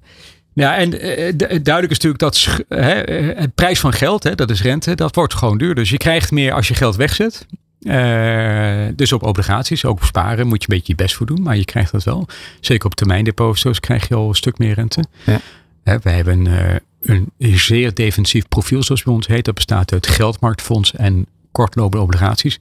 ja 0.53 0.77
en 0.77 1.01
eh, 1.01 1.33
du- 1.37 1.63
duidelijk 1.63 1.91
is 1.91 2.01
natuurlijk 2.01 2.19
dat 2.19 2.47
hè, 2.69 2.91
eh, 3.01 3.39
het 3.41 3.55
prijs 3.55 3.81
van 3.81 3.93
geld, 3.93 4.23
hè, 4.23 4.35
dat 4.35 4.51
is 4.51 4.63
rente, 4.63 4.95
dat 4.95 5.15
wordt 5.15 5.35
gewoon 5.35 5.59
duur. 5.59 5.75
Dus 5.75 5.91
je 5.91 5.97
krijgt 5.97 6.31
meer 6.31 6.53
als 6.53 6.69
je 6.69 6.75
geld 6.75 6.97
wegzet. 6.97 7.47
Eh, 7.81 8.87
dus 8.97 9.13
op 9.13 9.23
obligaties, 9.23 9.85
ook 9.85 9.97
op 9.97 10.05
sparen, 10.05 10.47
moet 10.47 10.63
je 10.63 10.71
een 10.71 10.77
beetje 10.77 10.93
je 10.97 11.03
best 11.03 11.15
voor 11.15 11.27
doen, 11.27 11.43
maar 11.43 11.57
je 11.57 11.65
krijgt 11.65 11.93
dat 11.93 12.05
wel. 12.05 12.29
Zeker 12.61 12.87
op 12.87 12.95
termijndeposito's 12.95 13.81
krijg 13.81 14.09
je 14.09 14.15
al 14.15 14.29
een 14.29 14.35
stuk 14.35 14.59
meer 14.59 14.75
rente. 14.75 15.05
Ja. 15.25 15.41
Hè, 15.87 15.99
we 15.99 16.11
hebben 16.11 16.47
eh, 16.47 16.77
een 17.01 17.33
zeer 17.39 17.95
defensief 17.95 18.49
profiel, 18.49 18.83
zoals 18.83 19.03
bij 19.03 19.15
ons 19.15 19.27
heet. 19.27 19.45
Dat 19.45 19.55
bestaat 19.55 19.93
uit 19.93 20.07
geldmarktfonds 20.07 20.95
en 20.95 21.27
kortlopende 21.53 22.05
obligaties. 22.05 22.59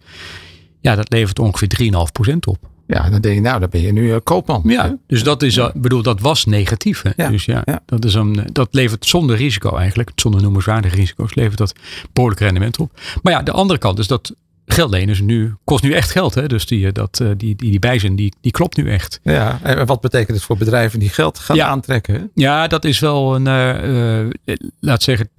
Ja, 0.82 0.96
dat 0.96 1.12
levert 1.12 1.40
ongeveer 1.40 1.92
3,5% 2.32 2.36
op. 2.48 2.58
Ja, 2.88 3.10
dan 3.10 3.22
denk 3.22 3.36
je, 3.36 3.42
nou, 3.42 3.60
dan 3.60 3.70
ben 3.70 3.82
je 3.82 3.92
nu 3.92 4.12
eh, 4.12 4.18
koopman. 4.24 4.62
Ja, 4.66 4.98
dus 5.08 5.24
dat 5.24 5.42
is, 5.42 5.58
uh, 5.58 5.70
bedoel, 5.74 6.02
dat 6.02 6.20
was 6.20 6.46
negatief. 6.46 7.02
Hè? 7.02 7.10
Ja, 7.16 7.30
Dus 7.30 7.46
ja, 7.46 7.62
ja. 7.66 7.82
Dat, 7.86 8.06
is 8.06 8.14
een, 8.14 8.50
dat 8.52 8.68
levert 8.72 9.06
zonder 9.06 9.36
risico 9.36 9.76
eigenlijk, 9.76 10.12
zonder 10.16 10.42
noemenswaardige 10.42 10.96
risico's, 10.96 11.36
levert 11.36 11.58
dat 11.58 11.74
behoorlijk 12.14 12.42
rendement 12.42 12.80
op. 12.80 13.00
Maar 13.24 13.34
ja, 13.34 13.42
de 13.42 13.52
andere 13.52 13.80
kant 13.80 14.00
is 14.00 14.08
dat 14.08 14.36
geldleners 14.66 15.22
nu, 15.22 15.54
kost 15.64 15.84
nu 15.84 15.92
echt 15.94 16.12
geld. 16.12 16.34
Hè? 16.36 16.48
Dus 16.48 16.66
die, 16.66 16.86
eh, 16.86 16.94
dat, 16.94 17.20
eh, 17.20 17.28
die, 17.38 17.56
die, 17.56 17.70
die 17.70 17.80
bijzin, 17.80 18.16
die, 18.16 18.34
die 18.42 18.52
klopt 18.52 18.78
nu 18.78 18.90
echt. 18.90 19.20
Ja, 19.24 19.60
en 19.64 19.86
wat 19.86 20.02
betekent 20.02 20.38
het 20.38 20.46
voor 20.46 20.58
bedrijven 20.58 21.00
die 21.00 21.10
geld 21.10 21.40
gaan 21.40 21.56
Ja. 21.56 21.68
aantrekken? 21.68 22.14
hè? 22.16 22.22
Ja, 22.34 22.68
dat 22.68 22.86
is 22.86 23.00
wel 23.00 23.36
een, 23.36 23.48
eh, 23.48 24.56
laat 24.80 25.04
zeggen, 25.04 25.30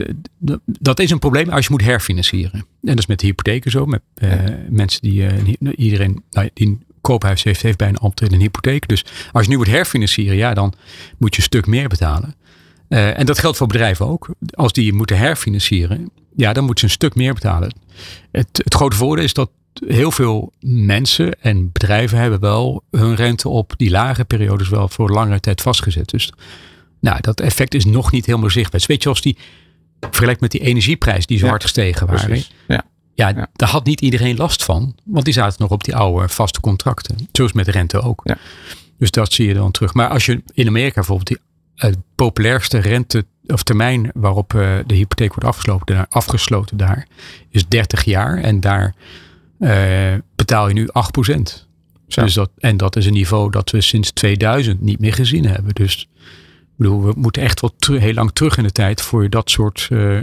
dat 0.64 1.00
is 1.00 1.10
een 1.10 1.18
probleem 1.18 1.48
als 1.48 1.64
je 1.66 1.70
moet 1.70 1.84
herfinancieren. 1.84 2.52
En 2.60 2.66
dat 2.80 2.98
is 2.98 3.06
met 3.06 3.20
de 3.20 3.26
hypotheken 3.26 3.70
zo. 3.70 3.86
Met 3.86 4.02
mensen 4.68 5.00
die, 5.02 5.24
een 5.24 5.44
hy- 5.60 5.70
iedereen 5.76 6.22
nou, 6.30 6.50
die 6.54 6.66
een 6.66 6.84
koophuis 7.00 7.42
heeft, 7.42 7.62
heeft 7.62 7.78
bijna 7.78 7.98
altijd 7.98 8.32
een 8.32 8.40
hypotheek. 8.40 8.88
Dus 8.88 9.04
als 9.32 9.44
je 9.44 9.50
nu 9.50 9.56
moet 9.56 9.66
herfinancieren, 9.66 10.36
ja, 10.36 10.54
dan 10.54 10.72
moet 11.18 11.32
je 11.34 11.36
een 11.38 11.46
stuk 11.46 11.66
meer 11.66 11.88
betalen. 11.88 12.34
En 12.88 13.26
dat 13.26 13.38
geldt 13.38 13.56
voor 13.56 13.66
bedrijven 13.66 14.06
ook. 14.06 14.28
Als 14.50 14.72
die 14.72 14.92
moeten 14.92 15.18
herfinancieren, 15.18 16.10
ja, 16.36 16.52
dan 16.52 16.64
moeten 16.64 16.78
ze 16.78 16.84
een 16.84 17.00
stuk 17.00 17.14
meer 17.14 17.34
betalen. 17.34 17.74
Het, 18.32 18.48
het 18.52 18.74
grote 18.74 18.96
voordeel 18.96 19.24
is 19.24 19.32
dat 19.32 19.50
heel 19.86 20.10
veel 20.10 20.52
mensen 20.60 21.40
en 21.42 21.72
bedrijven 21.72 22.18
hebben 22.18 22.40
wel 22.40 22.82
hun 22.90 23.14
rente 23.14 23.48
op 23.48 23.72
die 23.76 23.90
lage 23.90 24.24
periodes 24.24 24.68
wel 24.68 24.88
voor 24.88 25.10
langere 25.10 25.40
tijd 25.40 25.60
vastgezet. 25.60 26.08
Dus 26.08 26.32
nou, 27.00 27.20
dat 27.20 27.40
effect 27.40 27.74
is 27.74 27.84
nog 27.84 28.12
niet 28.12 28.26
helemaal 28.26 28.50
zichtbaar. 28.50 28.78
Dus 28.78 28.88
weet 28.88 29.02
je, 29.02 29.08
als 29.08 29.20
die 29.20 29.36
vergelijkt 30.00 30.40
met 30.40 30.50
die 30.50 30.60
energieprijs 30.60 31.26
die 31.26 31.38
zo 31.38 31.44
Ja, 31.44 31.50
hard 31.50 31.62
gestegen 31.62 32.06
waren. 32.06 32.36
Ja. 32.68 32.84
Ja, 33.14 33.28
Ja. 33.28 33.48
daar 33.52 33.68
had 33.68 33.84
niet 33.84 34.00
iedereen 34.00 34.36
last 34.36 34.64
van. 34.64 34.94
Want 35.04 35.24
die 35.24 35.34
zaten 35.34 35.56
nog 35.62 35.70
op 35.70 35.84
die 35.84 35.96
oude 35.96 36.28
vaste 36.28 36.60
contracten. 36.60 37.28
Zoals 37.32 37.52
met 37.52 37.68
rente 37.68 38.00
ook. 38.00 38.20
Ja. 38.24 38.36
Dus 38.98 39.10
dat 39.10 39.32
zie 39.32 39.46
je 39.48 39.54
dan 39.54 39.70
terug. 39.70 39.94
Maar 39.94 40.08
als 40.08 40.26
je 40.26 40.42
in 40.52 40.66
Amerika 40.66 40.94
bijvoorbeeld 40.94 41.28
die 41.28 41.38
eh, 41.76 41.92
populairste 42.14 42.78
rente 42.78 43.24
of 43.46 43.62
termijn 43.62 44.10
waarop 44.14 44.54
eh, 44.54 44.76
de 44.86 44.94
hypotheek 44.94 45.34
wordt 45.34 45.48
afgesloten 45.48 45.96
daar, 45.96 46.06
afgesloten 46.08 46.76
daar 46.76 47.06
is 47.50 47.68
30 47.68 48.04
jaar. 48.04 48.38
En 48.38 48.60
daar 48.60 48.94
eh, 49.58 50.14
betaal 50.36 50.68
je 50.68 50.74
nu 50.74 50.88
8%. 50.88 50.90
Zo. 52.08 52.22
Dus 52.22 52.34
dat, 52.34 52.50
en 52.58 52.76
dat 52.76 52.96
is 52.96 53.06
een 53.06 53.12
niveau 53.12 53.50
dat 53.50 53.70
we 53.70 53.80
sinds 53.80 54.10
2000 54.10 54.80
niet 54.80 55.00
meer 55.00 55.14
gezien 55.14 55.46
hebben. 55.46 55.74
Dus 55.74 56.08
bedoel, 56.76 57.04
we 57.04 57.12
moeten 57.16 57.42
echt 57.42 57.60
wel 57.60 57.98
heel 57.98 58.14
lang 58.14 58.30
terug 58.32 58.56
in 58.56 58.62
de 58.62 58.72
tijd 58.72 59.00
voor 59.00 59.22
je 59.22 59.28
dat 59.28 59.50
soort 59.50 59.88
eh 59.90 60.20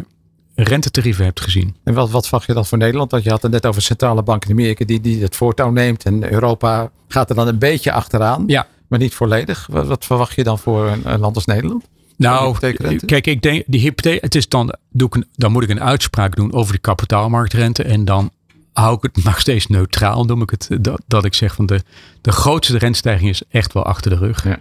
rentetarieven 0.55 1.25
hebt 1.25 1.41
gezien. 1.41 1.75
En 1.83 1.93
wat, 1.93 2.09
wat 2.09 2.23
verwacht 2.23 2.47
je 2.47 2.53
dan 2.53 2.65
voor 2.65 2.77
Nederland? 2.77 3.11
Want 3.11 3.23
je 3.23 3.29
had 3.29 3.41
het 3.41 3.51
net 3.51 3.65
over 3.65 3.81
centrale 3.81 4.23
bank 4.23 4.45
in 4.45 4.51
Amerika 4.51 4.85
die, 4.85 5.01
die 5.01 5.21
het 5.21 5.35
voortouw 5.35 5.71
neemt. 5.71 6.03
En 6.03 6.31
Europa 6.31 6.91
gaat 7.07 7.29
er 7.29 7.35
dan 7.35 7.47
een 7.47 7.59
beetje 7.59 7.91
achteraan. 7.91 8.43
Ja. 8.47 8.67
Maar 8.93 9.01
niet 9.01 9.15
volledig. 9.15 9.67
Wat, 9.71 9.87
wat 9.87 10.05
verwacht 10.05 10.35
je 10.35 10.43
dan 10.43 10.59
voor 10.59 10.87
een, 10.87 11.01
een 11.11 11.19
land 11.19 11.35
als 11.35 11.45
Nederland? 11.45 11.87
Nou, 12.17 12.45
hypotheekrente? 12.45 13.05
kijk, 13.05 13.27
ik 13.27 13.41
denk 13.41 13.63
die 13.67 13.79
hypotheek, 13.79 14.21
het 14.21 14.35
is 14.35 14.49
dan, 14.49 14.75
doe 14.89 15.07
ik 15.07 15.15
een, 15.15 15.27
dan 15.35 15.51
moet 15.51 15.63
ik 15.63 15.69
een 15.69 15.81
uitspraak 15.81 16.35
doen 16.35 16.53
over 16.53 16.73
de 16.73 16.79
kapitaalmarktrente. 16.79 17.83
En 17.83 18.05
dan 18.05 18.31
hou 18.73 18.95
ik 18.95 19.01
het 19.01 19.23
nog 19.23 19.39
steeds 19.39 19.67
neutraal. 19.67 20.23
Noem 20.23 20.41
ik 20.41 20.49
het 20.49 20.67
dat, 20.79 21.01
dat 21.07 21.25
ik 21.25 21.33
zeg 21.33 21.55
van 21.55 21.65
de, 21.65 21.83
de 22.21 22.31
grootste 22.31 22.77
rentestijging 22.77 23.29
is 23.29 23.41
echt 23.49 23.73
wel 23.73 23.83
achter 23.83 24.11
de 24.11 24.17
rug. 24.17 24.43
Ja. 24.43 24.57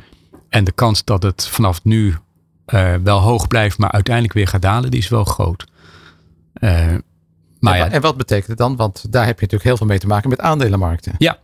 En 0.49 0.65
de 0.65 0.73
kans 0.73 1.05
dat 1.05 1.23
het 1.23 1.47
vanaf 1.47 1.85
nu 1.85 2.15
eh, 2.65 2.95
wel 3.03 3.19
hoog 3.19 3.47
blijft, 3.47 3.79
maar 3.79 3.91
uiteindelijk 3.91 4.35
weer 4.35 4.49
gaat 4.49 4.62
dalen, 4.62 4.91
die 4.91 5.01
is 5.01 5.09
wel 5.09 5.25
groot. 5.25 5.65
Eh, 6.53 6.95
maar 7.61 7.77
ja, 7.77 7.91
en 7.91 8.01
wat 8.01 8.17
betekent 8.17 8.49
het 8.49 8.59
dan? 8.59 8.77
Want 8.77 9.12
daar 9.12 9.27
heb 9.27 9.35
je 9.35 9.43
natuurlijk 9.43 9.69
heel 9.69 9.77
veel 9.77 9.87
mee 9.87 9.99
te 9.99 10.07
maken 10.07 10.29
met 10.29 10.41
aandelenmarkten. 10.41 11.15
Ja, 11.19 11.39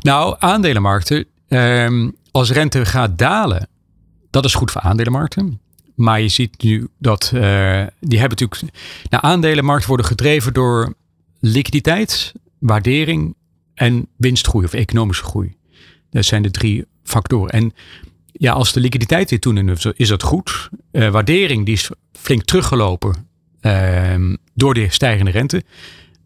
nou 0.00 0.36
aandelenmarkten, 0.38 1.26
ehm, 1.54 2.10
als 2.30 2.50
rente 2.50 2.84
gaat 2.84 3.18
dalen, 3.18 3.68
dat 4.30 4.44
is 4.44 4.54
goed 4.54 4.70
voor 4.70 4.80
aandelenmarkten. 4.80 5.60
Maar 5.94 6.20
je 6.20 6.28
ziet 6.28 6.62
nu 6.62 6.88
dat 6.98 7.22
eh, 7.34 7.86
die 8.00 8.18
hebben 8.18 8.38
natuurlijk. 8.38 8.62
Nou, 9.10 9.22
aandelenmarkten 9.22 9.88
worden 9.88 10.06
gedreven 10.06 10.52
door 10.52 10.94
liquiditeit, 11.40 12.32
waardering 12.58 13.34
en 13.74 14.06
winstgroei 14.16 14.64
of 14.64 14.72
economische 14.72 15.24
groei. 15.24 15.56
Dat 16.10 16.24
zijn 16.24 16.42
de 16.42 16.50
drie 16.50 16.84
factoren. 17.04 17.50
En 17.50 17.74
ja, 18.32 18.52
als 18.52 18.72
de 18.72 18.80
liquiditeit 18.80 19.30
weer 19.30 19.40
toeneemt, 19.40 19.86
is 19.96 20.08
dat 20.08 20.22
goed. 20.22 20.68
Eh, 20.90 21.08
waardering 21.08 21.64
die 21.64 21.74
is 21.74 21.90
flink 22.12 22.42
teruggelopen 22.44 23.28
ehm, 23.60 24.36
door 24.54 24.74
de 24.74 24.86
stijgende 24.90 25.30
rente. 25.30 25.64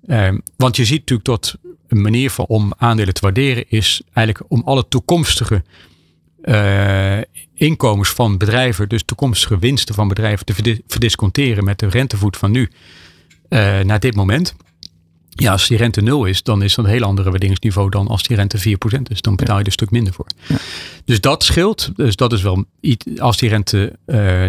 Ehm, 0.09 0.39
want 0.57 0.77
je 0.77 0.85
ziet 0.85 0.99
natuurlijk 0.99 1.29
dat 1.29 1.57
een 1.89 2.01
manier 2.01 2.31
van, 2.31 2.45
om 2.47 2.73
aandelen 2.79 3.15
te 3.15 3.21
waarderen 3.21 3.65
is 3.69 4.03
eigenlijk 4.13 4.51
om 4.51 4.63
alle 4.65 4.89
toekomstige 4.89 5.63
eh, 6.43 7.19
inkomens 7.55 8.09
van 8.09 8.39
bedrijven, 8.39 8.89
dus 8.89 9.03
toekomstige 9.03 9.59
winsten 9.59 9.95
van 9.95 10.09
bedrijven, 10.09 10.47
te 10.47 10.55
verdi- 10.55 10.81
verdisconteren 10.87 11.65
met 11.65 11.79
de 11.79 11.89
rentevoet 11.89 12.37
van 12.37 12.51
nu 12.51 12.71
eh, 13.49 13.81
naar 13.81 14.01
dit 14.01 14.15
moment. 14.15 14.55
Ja, 15.29 15.53
als 15.53 15.69
die 15.69 15.77
rente 15.77 16.01
nul 16.01 16.25
is, 16.25 16.43
dan 16.43 16.63
is 16.63 16.75
dat 16.75 16.85
een 16.85 16.91
heel 16.91 17.03
ander 17.03 17.25
waarderingsniveau 17.25 17.91
dan 17.91 18.09
als 18.09 18.23
die 18.23 18.37
rente 18.37 18.59
4% 18.59 19.03
is. 19.09 19.21
Dan 19.21 19.37
betaal 19.37 19.55
je 19.55 19.61
er 19.61 19.67
een 19.67 19.73
stuk 19.73 19.91
minder 19.91 20.13
voor. 20.13 20.27
Dus 21.05 21.21
dat 21.21 21.45
scheelt. 21.45 21.91
Dus 21.95 22.17
dat 22.17 22.33
is 22.33 22.43
wel 22.43 22.65
iets, 22.81 23.19
als 23.19 23.37
die 23.37 23.49
rente, 23.49 23.99
eh, 24.05 24.45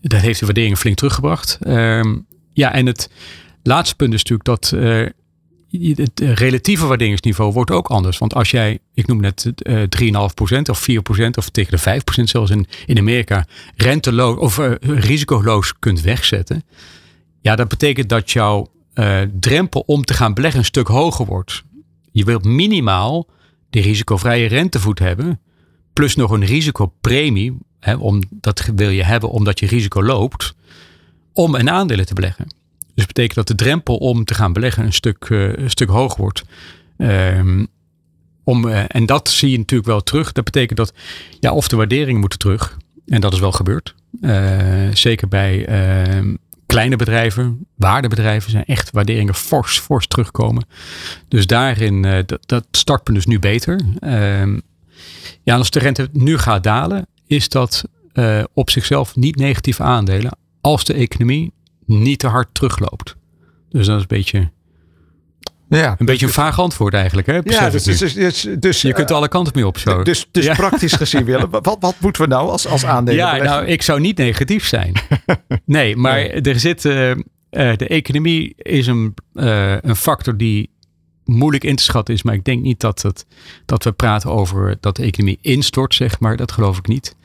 dat 0.00 0.20
heeft 0.20 0.40
de 0.40 0.44
waardering 0.44 0.78
flink 0.78 0.96
teruggebracht. 0.96 1.58
Ehm, 1.60 2.16
ja, 2.52 2.72
en 2.72 2.86
het 2.86 3.10
laatste 3.68 3.96
punt 3.96 4.14
is 4.14 4.22
natuurlijk 4.24 4.44
dat 4.44 4.72
eh, 4.72 5.06
het 5.96 6.20
relatieve 6.20 6.86
waarderingsniveau 6.86 7.52
wordt 7.52 7.70
ook 7.70 7.88
anders. 7.88 8.18
Want 8.18 8.34
als 8.34 8.50
jij, 8.50 8.78
ik 8.94 9.06
noem 9.06 9.20
net 9.20 9.52
eh 9.56 9.82
3,5% 9.82 10.70
of 10.70 10.86
4% 10.90 11.30
of 11.34 11.48
tegen 11.50 11.78
de 11.78 12.00
5% 12.00 12.22
zelfs 12.24 12.50
in, 12.50 12.66
in 12.86 12.98
Amerika 12.98 13.46
renteloos 13.76 14.38
of 14.38 14.58
eh, 14.58 14.72
risicoloos 14.80 15.78
kunt 15.78 16.00
wegzetten. 16.00 16.62
Ja, 17.40 17.56
dat 17.56 17.68
betekent 17.68 18.08
dat 18.08 18.30
jouw 18.30 18.70
drempel 19.40 19.82
om 19.86 20.04
te 20.04 20.14
gaan 20.14 20.34
beleggen 20.34 20.60
een 20.60 20.66
stuk 20.66 20.88
hoger 20.88 21.26
wordt. 21.26 21.62
Je 22.12 22.24
wilt 22.24 22.44
minimaal 22.44 23.28
de 23.70 23.80
risicovrije 23.80 24.48
rentevoet 24.48 24.98
hebben. 24.98 25.40
Plus 25.92 26.16
nog 26.16 26.30
een 26.30 26.44
risicopremie. 26.44 27.56
Hè, 27.80 27.94
om, 27.94 28.22
dat 28.30 28.70
wil 28.74 28.90
je 28.90 29.04
hebben 29.04 29.30
omdat 29.30 29.60
je 29.60 29.66
risico 29.66 30.02
loopt. 30.02 30.54
Om 31.32 31.54
een 31.54 31.70
aandelen 31.70 32.06
te 32.06 32.14
beleggen. 32.14 32.46
Dus 32.98 33.06
dat 33.06 33.16
betekent 33.16 33.46
dat 33.46 33.58
de 33.58 33.64
drempel 33.64 33.96
om 33.96 34.24
te 34.24 34.34
gaan 34.34 34.52
beleggen 34.52 34.84
een 34.84 34.92
stuk, 34.92 35.24
eh, 35.30 35.52
een 35.52 35.70
stuk 35.70 35.88
hoger 35.88 36.20
wordt. 36.20 36.44
Ehm, 36.96 37.64
om, 38.44 38.68
eh, 38.68 38.84
en 38.88 39.06
dat 39.06 39.28
zie 39.28 39.50
je 39.50 39.58
natuurlijk 39.58 39.88
wel 39.88 40.02
terug. 40.02 40.32
Dat 40.32 40.44
betekent 40.44 40.78
dat 40.78 40.92
ja, 41.40 41.52
of 41.52 41.68
de 41.68 41.76
waarderingen 41.76 42.20
moeten 42.20 42.38
terug. 42.38 42.76
En 43.06 43.20
dat 43.20 43.32
is 43.32 43.40
wel 43.40 43.52
gebeurd. 43.52 43.94
Eh, 44.20 44.88
zeker 44.92 45.28
bij 45.28 45.66
ehm, 45.66 46.34
kleine 46.66 46.96
bedrijven, 46.96 47.66
waardebedrijven 47.74 48.50
zijn 48.50 48.64
echt 48.64 48.90
waarderingen 48.90 49.34
fors, 49.34 49.78
fors 49.78 50.06
terugkomen. 50.06 50.66
Dus 51.28 51.46
daarin, 51.46 52.24
dat, 52.46 52.66
startpunt 52.70 53.16
is 53.16 53.26
nu 53.26 53.38
beter. 53.38 53.80
Ehm, 54.00 54.58
ja, 55.42 55.56
als 55.56 55.70
de 55.70 55.78
rente 55.78 56.08
nu 56.12 56.38
gaat 56.38 56.62
dalen, 56.62 57.06
is 57.26 57.48
dat 57.48 57.84
op 58.54 58.70
zichzelf 58.70 59.16
niet 59.16 59.36
negatief 59.36 59.80
aandelen 59.80 60.36
als 60.60 60.84
de 60.84 60.94
economie 60.94 61.52
niet 61.88 62.18
te 62.18 62.26
hard 62.26 62.48
terugloopt. 62.52 63.16
Dus 63.70 63.86
dat 63.86 63.94
is 63.96 64.02
een 64.02 64.08
beetje 64.08 64.50
Ja, 65.68 65.94
een, 65.98 66.06
beetje 66.06 66.26
een 66.26 66.32
vaag 66.32 66.60
antwoord 66.60 66.94
eigenlijk. 66.94 67.26
Hè? 67.26 67.38
ja 67.42 67.70
dus, 67.70 67.82
dus, 67.82 67.98
dus, 68.14 68.46
dus, 68.58 68.82
je 68.82 68.92
kunt 68.92 69.10
eh, 69.10 69.16
alle 69.16 69.28
kanten 69.28 69.52
mee 69.54 69.66
op 69.66 69.78
zo. 69.78 70.02
dus, 70.02 70.28
dus 70.30 70.44
Ja. 70.44 70.54
praktisch 70.54 70.92
gezien, 70.92 71.24
Willem, 71.24 71.50
wat, 71.62 71.76
wat 71.80 71.94
moeten 71.98 72.22
we 72.22 72.28
nou 72.28 72.50
als, 72.50 72.66
als 72.66 72.84
aandelen 72.84 73.20
Ja, 73.24 73.36
nou, 73.36 73.66
ik 73.66 73.82
zou 73.82 74.00
niet 74.00 74.16
negatief 74.18 74.66
zijn. 74.66 74.92
nee, 75.64 75.96
maar 75.96 76.18
er 76.20 76.60
zit. 76.60 76.84
eh, 76.84 77.10
eh, 77.10 77.16
de 77.50 77.88
economie 77.88 78.54
is 78.56 78.86
een, 78.86 79.14
een 79.82 79.96
factor 79.96 80.36
die 80.36 80.70
moeilijk 81.24 81.64
in 81.64 81.76
te 81.76 81.82
schatten 81.82 82.14
is. 82.14 82.22
Maar 82.22 82.34
ik 82.34 82.44
denk 82.44 82.62
niet 82.62 82.80
dat, 82.80 83.02
het, 83.02 83.26
dat 83.64 83.84
we 83.84 83.92
praten 83.92 84.30
over 84.30 84.76
dat 84.80 84.96
de 84.96 85.02
economie 85.02 85.38
instort, 85.40 85.94
zeg 85.94 86.20
maar. 86.20 86.36
Dat 86.36 86.52
geloof 86.52 86.78
ik 86.78 86.86
niet. 86.86 87.16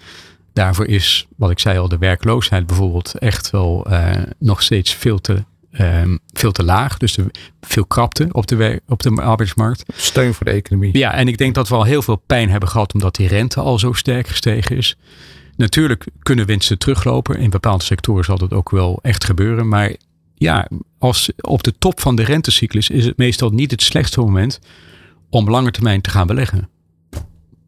Daarvoor 0.54 0.88
is, 0.88 1.28
wat 1.38 1.52
ik 1.52 1.60
zei 1.60 1.78
al, 1.78 1.88
de 1.88 1.98
werkloosheid 1.98 2.68
bijvoorbeeld 2.68 3.18
echt 3.18 3.50
wel 3.50 3.86
eh, 3.86 4.22
nog 4.40 4.62
steeds 4.62 4.94
veel 4.94 5.22
te, 5.22 5.44
ehm, 5.72 6.18
veel 6.34 6.52
te 6.52 6.64
laag. 6.64 6.98
Dus 6.98 7.14
de, 7.14 7.26
veel 7.62 7.86
krapte 7.86 8.28
op 8.32 8.48
de, 8.48 8.82
op 8.88 9.04
de 9.04 9.10
arbeidsmarkt. 9.10 9.84
steun 9.94 10.34
voor 10.34 10.46
de 10.46 10.52
economie. 10.52 10.98
Ja, 10.98 11.14
en 11.14 11.28
ik 11.28 11.38
denk 11.38 11.56
dat 11.56 11.70
we 11.70 11.76
al 11.76 11.84
heel 11.84 12.02
veel 12.02 12.16
pijn 12.16 12.50
hebben 12.50 12.70
gehad 12.70 12.94
omdat 12.94 13.16
die 13.16 13.28
rente 13.28 13.60
al 13.60 13.80
zo 13.80 13.94
sterk 13.94 14.28
gestegen 14.28 14.78
is. 14.78 14.98
Natuurlijk 15.56 16.06
kunnen 16.20 16.46
winsten 16.46 16.78
teruglopen. 16.78 17.40
In 17.40 17.50
bepaalde 17.50 17.84
sectoren 17.84 18.24
zal 18.24 18.38
dat 18.38 18.54
ook 18.54 18.70
wel 18.70 19.00
echt 19.02 19.24
gebeuren. 19.24 19.68
Maar 19.68 19.96
ja, 20.36 20.68
als 20.98 21.32
op 21.42 21.64
de 21.64 21.74
top 21.78 22.00
van 22.00 22.16
de 22.16 22.24
rentecyclus 22.24 22.90
is 22.90 23.06
het 23.06 23.18
meestal 23.18 23.50
niet 23.50 23.72
het 23.72 23.82
slechtste 23.82 24.20
moment 24.20 24.60
om 25.30 25.50
lange 25.50 25.72
termijn 25.72 26.02
te 26.02 26.10
gaan 26.10 26.28
beleggen. 26.28 26.70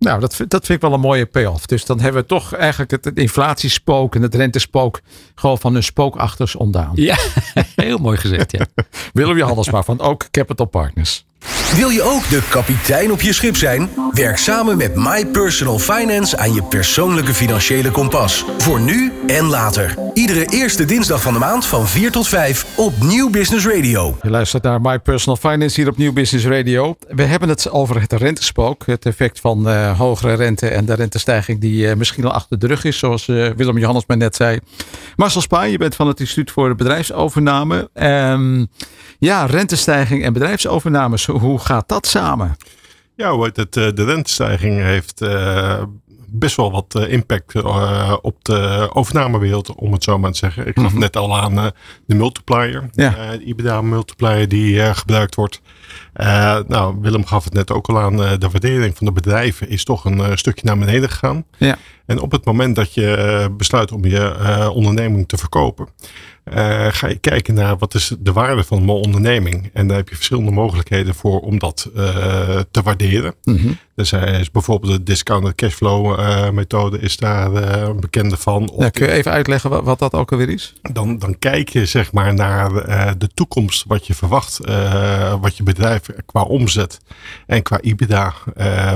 Nou, 0.06 0.20
dat, 0.20 0.36
vind- 0.36 0.50
dat 0.50 0.66
vind 0.66 0.82
ik 0.82 0.88
wel 0.90 0.94
een 0.98 1.04
mooie 1.04 1.26
payoff. 1.26 1.66
Dus 1.66 1.86
dan 1.86 2.00
hebben 2.00 2.22
we 2.22 2.28
toch 2.28 2.54
eigenlijk 2.54 2.92
het, 2.92 3.06
het 3.06 3.18
inflatiespook 3.18 4.16
en 4.16 4.22
het 4.22 4.36
rentespook 4.36 5.02
gewoon 5.36 5.58
van 5.58 5.74
hun 5.74 5.84
spookachters 5.84 6.56
ontdaan. 6.56 6.92
Ja, 6.96 7.18
heel 7.76 7.98
mooi 7.98 8.18
gezegd. 8.18 8.52
Ja. 8.52 8.66
Willem 9.14 9.38
Johannesma 9.38 9.84
van 9.84 10.00
ook 10.00 10.28
Capital 10.32 10.66
Partners. 10.66 11.26
Wil 11.75 11.90
je 11.90 12.04
ook 12.04 12.30
de 12.30 12.42
kapitein 12.50 13.12
op 13.12 13.22
je 13.22 13.34
schip 13.34 13.56
zijn? 13.58 13.90
Werk 14.12 14.38
samen 14.38 14.78
met 14.78 14.96
My 14.96 15.25
Personal 15.25 15.80
Finance 15.80 16.38
aan 16.38 16.54
je 16.54 16.64
persoonlijke 16.64 17.34
financiële 17.34 17.92
kompas. 17.92 18.46
Voor 18.58 18.80
nu 18.80 19.12
en 19.28 19.46
later. 19.46 19.96
Iedere 20.14 20.46
eerste 20.46 20.86
dinsdag 20.86 21.22
van 21.22 21.34
de 21.34 21.40
maand 21.40 21.66
van 21.66 21.88
4 21.88 22.12
tot 22.12 22.28
5 22.28 22.66
op 22.75 22.94
Nieuw 23.04 23.30
Business 23.30 23.68
Radio. 23.68 24.18
Je 24.22 24.30
luistert 24.30 24.64
naar 24.64 24.82
My 24.82 25.00
Personal 25.00 25.38
Finance 25.38 25.82
hier 25.82 25.90
op 25.90 25.98
Nieuw 25.98 26.14
Business 26.14 26.46
Radio. 26.46 26.96
We 27.08 27.24
hebben 27.24 27.50
het 27.50 27.72
over 27.72 28.02
het 28.02 28.14
rentespook. 28.14 28.86
Het 28.86 29.06
effect 29.06 29.40
van 29.40 29.70
eh, 29.70 29.98
hogere 29.98 30.34
rente 30.34 30.68
en 30.68 30.86
de 30.86 30.94
rentestijging 30.94 31.62
die 31.62 31.90
eh, 31.90 31.96
misschien 31.96 32.25
al 32.25 32.32
achter 32.32 32.60
de 32.60 32.68
rug 32.68 32.84
is. 32.84 32.98
Zoals 32.98 33.28
eh, 33.28 33.50
Willem 33.56 33.78
Johannes 33.78 34.04
maar 34.08 34.18
net 34.18 34.36
zei. 34.36 34.60
Marcel 35.16 35.42
Spaan, 35.42 35.72
je 35.72 35.78
bent 35.78 35.96
van 35.96 36.08
het 36.08 36.20
Instituut 36.20 36.52
voor 36.52 36.75
Bedrijfsovername. 36.75 37.90
Ehm, 37.94 38.66
ja, 39.20 39.46
rentestijging 39.46 40.24
en 40.24 40.34
bedrijfsovernames. 40.34 41.25
Hoe 41.39 41.60
gaat 41.60 41.88
dat 41.88 42.08
samen? 42.08 42.56
Ja, 43.15 43.39
het, 43.39 43.77
eh, 43.77 43.88
de 43.94 44.04
rentestijging 44.04 44.82
heeft 44.82 45.22
eh, 45.22 45.84
best 46.27 46.56
wel 46.56 46.72
wat 46.72 46.96
eh, 46.96 47.12
impact 47.12 47.56
op 48.22 48.44
de 48.44 48.89
overnamewereld, 48.94 49.75
om 49.75 49.92
het 49.92 50.04
zo 50.04 50.18
maar 50.20 50.32
te 50.32 50.38
zeggen. 50.38 50.68
Ik 50.68 50.80
gaf 50.80 50.94
net 50.94 51.15
al 51.18 51.38
aan 51.38 51.56
de 52.06 52.15
multiplier, 52.15 52.89
Ja. 52.92 53.10
de 53.10 53.44
IBDA 53.44 53.82
multiplier 53.82 54.48
die 54.48 54.94
gebruikt 54.96 55.36
wordt. 55.36 55.62
Eh, 56.13 56.58
nou, 56.68 56.96
Willem 57.01 57.25
gaf 57.25 57.44
het 57.44 57.54
net 57.54 57.72
ook 57.72 57.88
al 57.88 58.00
aan, 58.00 58.15
de 58.18 58.50
waardering 58.51 58.98
van 58.98 59.06
de 59.06 59.12
bedrijven 59.12 59.70
is 59.70 59.84
toch 59.84 60.06
een 60.06 60.38
stukje 60.38 60.65
naar 60.65 60.77
beneden 60.77 61.10
gegaan. 61.10 61.46
Ja. 61.58 61.77
En 62.06 62.20
op 62.20 62.32
het 62.32 62.46
moment 62.46 62.75
dat 62.75 62.94
je 62.94 63.50
besluit 63.58 63.92
om 63.92 64.06
je 64.06 64.70
onderneming 64.74 65.27
te 65.27 65.38
verkopen, 65.38 65.88
eh, 66.46 66.88
ga 66.90 67.08
je 67.08 67.18
kijken 67.18 67.54
naar 67.54 67.78
wat 67.78 67.94
is 67.94 68.16
de 68.20 68.34
waarde 68.34 68.64
van 68.64 68.86
mijn 68.86 68.98
onderneming. 68.98 69.70
En 69.74 69.88
daar 69.88 69.98
heb 69.98 70.10
je 70.10 70.16
verschillende 70.16 70.52
mogelijkheden 70.52 71.16
voor 71.16 71.40
om 71.40 71.60
dat 71.60 71.90
eh, 71.96 72.60
te 72.72 72.82
waarderen. 72.82 73.34
Dus 73.96 74.12
hij 74.12 74.40
is 74.40 74.52
bijvoorbeeld 74.52 74.92
de 74.92 75.04
discounted 75.04 75.56
cashflow 75.56 76.20
uh, 76.20 76.50
methode 76.50 77.00
is 77.00 77.18
daar 77.18 77.52
uh, 77.52 77.82
een 77.88 78.00
bekende 78.00 78.38
van. 78.38 78.74
Ja, 78.78 78.90
kun 78.90 79.06
je 79.06 79.12
even 79.12 79.32
uitleggen 79.32 79.70
wat, 79.70 79.84
wat, 79.84 80.00
dat 80.00 80.14
ook 80.14 80.32
alweer 80.32 80.50
is? 80.50 80.74
Dan, 80.82 81.20
dan 81.20 81.40
kijk 81.40 81.70
je 81.70 81.86
zeg 81.86 82.12
maar 82.12 82.34
naar 82.34 82.72
uh, 82.72 83.12
de 83.18 83.30
toekomst, 83.34 83.84
wat 83.88 84.08
je 84.08 84.14
verwacht, 84.14 84.60
wat 85.42 85.58
je 85.58 85.64
bedrijf 85.64 86.02
qua 86.25 86.42
omzet 86.42 87.00
en 87.48 87.62
qua 87.62 87.80
EBITDA. 87.80 88.34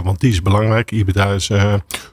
want 0.03 0.19
die 0.19 0.31
is 0.31 0.41
belangrijk. 0.41 0.91
EBITDA 0.91 1.33
is 1.33 1.49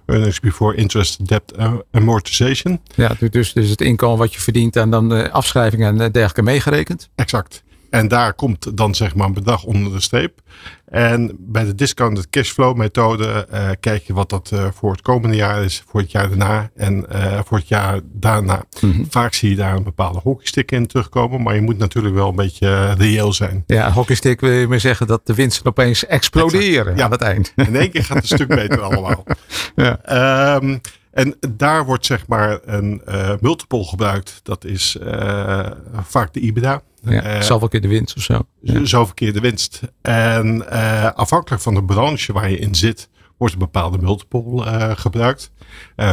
earnings 0.06 0.40
before 0.40 0.76
interest, 0.76 1.28
debt 1.28 1.52
amortization. 1.90 2.80
Ja, 2.94 3.12
dus, 3.30 3.52
dus 3.52 3.68
het 3.68 3.80
inkomen 3.80 4.18
wat 4.18 4.34
je 4.34 4.40
verdient 4.40 4.76
en 4.76 4.90
dan 4.90 5.08
de 5.08 5.30
afschrijvingen 5.30 6.00
en 6.00 6.12
dergelijke 6.12 6.42
meegerekend? 6.42 7.08
Exact. 7.14 7.64
En 7.90 8.08
daar 8.08 8.34
komt 8.34 8.76
dan 8.76 8.94
zeg 8.94 9.14
maar 9.14 9.26
een 9.26 9.32
bedrag 9.32 9.64
onder 9.64 9.92
de 9.92 10.00
streep. 10.00 10.40
En 10.86 11.36
bij 11.38 11.64
de 11.64 11.74
discounted 11.74 12.30
cashflow 12.30 12.76
methode 12.76 13.48
uh, 13.52 13.68
kijk 13.80 14.02
je 14.02 14.12
wat 14.12 14.30
dat 14.30 14.50
uh, 14.54 14.66
voor 14.74 14.92
het 14.92 15.02
komende 15.02 15.36
jaar 15.36 15.64
is, 15.64 15.84
voor 15.86 16.00
het 16.00 16.10
jaar 16.10 16.28
daarna 16.28 16.70
en 16.76 17.06
uh, 17.12 17.40
voor 17.44 17.58
het 17.58 17.68
jaar 17.68 18.00
daarna. 18.04 18.64
Mm 18.80 18.90
-hmm. 18.90 19.06
Vaak 19.10 19.34
zie 19.34 19.50
je 19.50 19.56
daar 19.56 19.76
een 19.76 19.82
bepaalde 19.82 20.18
hockeystick 20.18 20.72
in 20.72 20.86
terugkomen, 20.86 21.42
maar 21.42 21.54
je 21.54 21.60
moet 21.60 21.78
natuurlijk 21.78 22.14
wel 22.14 22.28
een 22.28 22.36
beetje 22.36 22.92
reëel 22.92 23.32
zijn. 23.32 23.64
Ja, 23.66 23.92
hockeystick 23.92 24.40
wil 24.40 24.50
je 24.50 24.66
maar 24.66 24.80
zeggen 24.80 25.06
dat 25.06 25.26
de 25.26 25.34
winsten 25.34 25.66
opeens 25.66 26.06
exploderen 26.06 26.96
ja. 26.96 27.04
aan 27.04 27.10
het 27.10 27.22
eind. 27.22 27.52
In 27.56 27.76
één 27.76 27.90
keer 27.90 28.04
gaat 28.04 28.16
het 28.16 28.30
een 28.30 28.36
stuk 28.36 28.48
beter 28.48 28.80
allemaal. 28.80 29.24
Ja. 29.76 30.56
Um, 30.56 30.80
en 31.16 31.36
daar 31.56 31.84
wordt 31.84 32.06
zeg 32.06 32.26
maar 32.26 32.58
een 32.64 33.02
uh, 33.08 33.30
multiple 33.40 33.84
gebruikt. 33.84 34.40
Dat 34.42 34.64
is 34.64 34.96
uh, 35.02 35.70
vaak 35.92 36.32
de 36.32 36.40
EBITDA. 36.40 36.82
Ja, 37.02 37.36
uh, 37.36 37.40
zoveel 37.40 37.68
keer 37.68 37.80
de 37.80 37.88
winst 37.88 38.16
of 38.16 38.22
zo. 38.22 38.46
Ja. 38.60 38.84
Zoveel 38.84 39.14
keer 39.14 39.32
de 39.32 39.40
winst. 39.40 39.80
En 40.02 40.70
afhankelijk 41.14 41.62
van 41.62 41.74
de 41.74 41.84
branche 41.84 42.32
waar 42.32 42.50
je 42.50 42.58
in 42.58 42.74
zit, 42.74 43.08
wordt 43.36 43.54
een 43.54 43.60
bepaalde 43.60 43.98
multiple 43.98 44.96
gebruikt. 44.96 45.50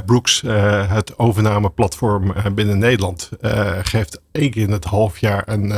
Brooks, 0.05 0.41
het 0.87 1.17
overnameplatform 1.17 2.33
binnen 2.55 2.77
Nederland, 2.77 3.29
geeft 3.81 4.21
één 4.31 4.51
keer 4.51 4.63
in 4.63 4.71
het 4.71 4.85
half 4.85 5.17
jaar 5.17 5.43
een 5.45 5.73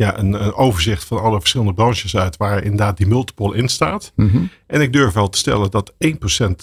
ja, 0.00 0.18
een, 0.18 0.44
een, 0.44 0.54
overzicht 0.54 1.04
van 1.04 1.20
alle 1.22 1.38
verschillende 1.38 1.74
branches 1.74 2.16
uit 2.16 2.36
waar 2.36 2.62
inderdaad 2.62 2.96
die 2.96 3.06
multiple 3.06 3.56
in 3.56 3.68
staat. 3.68 4.12
Mm 4.14 4.30
-hmm. 4.30 4.50
En 4.66 4.80
ik 4.80 4.92
durf 4.92 5.12
wel 5.12 5.28
te 5.28 5.38
stellen 5.38 5.70
dat 5.70 5.92
1% 5.92 5.96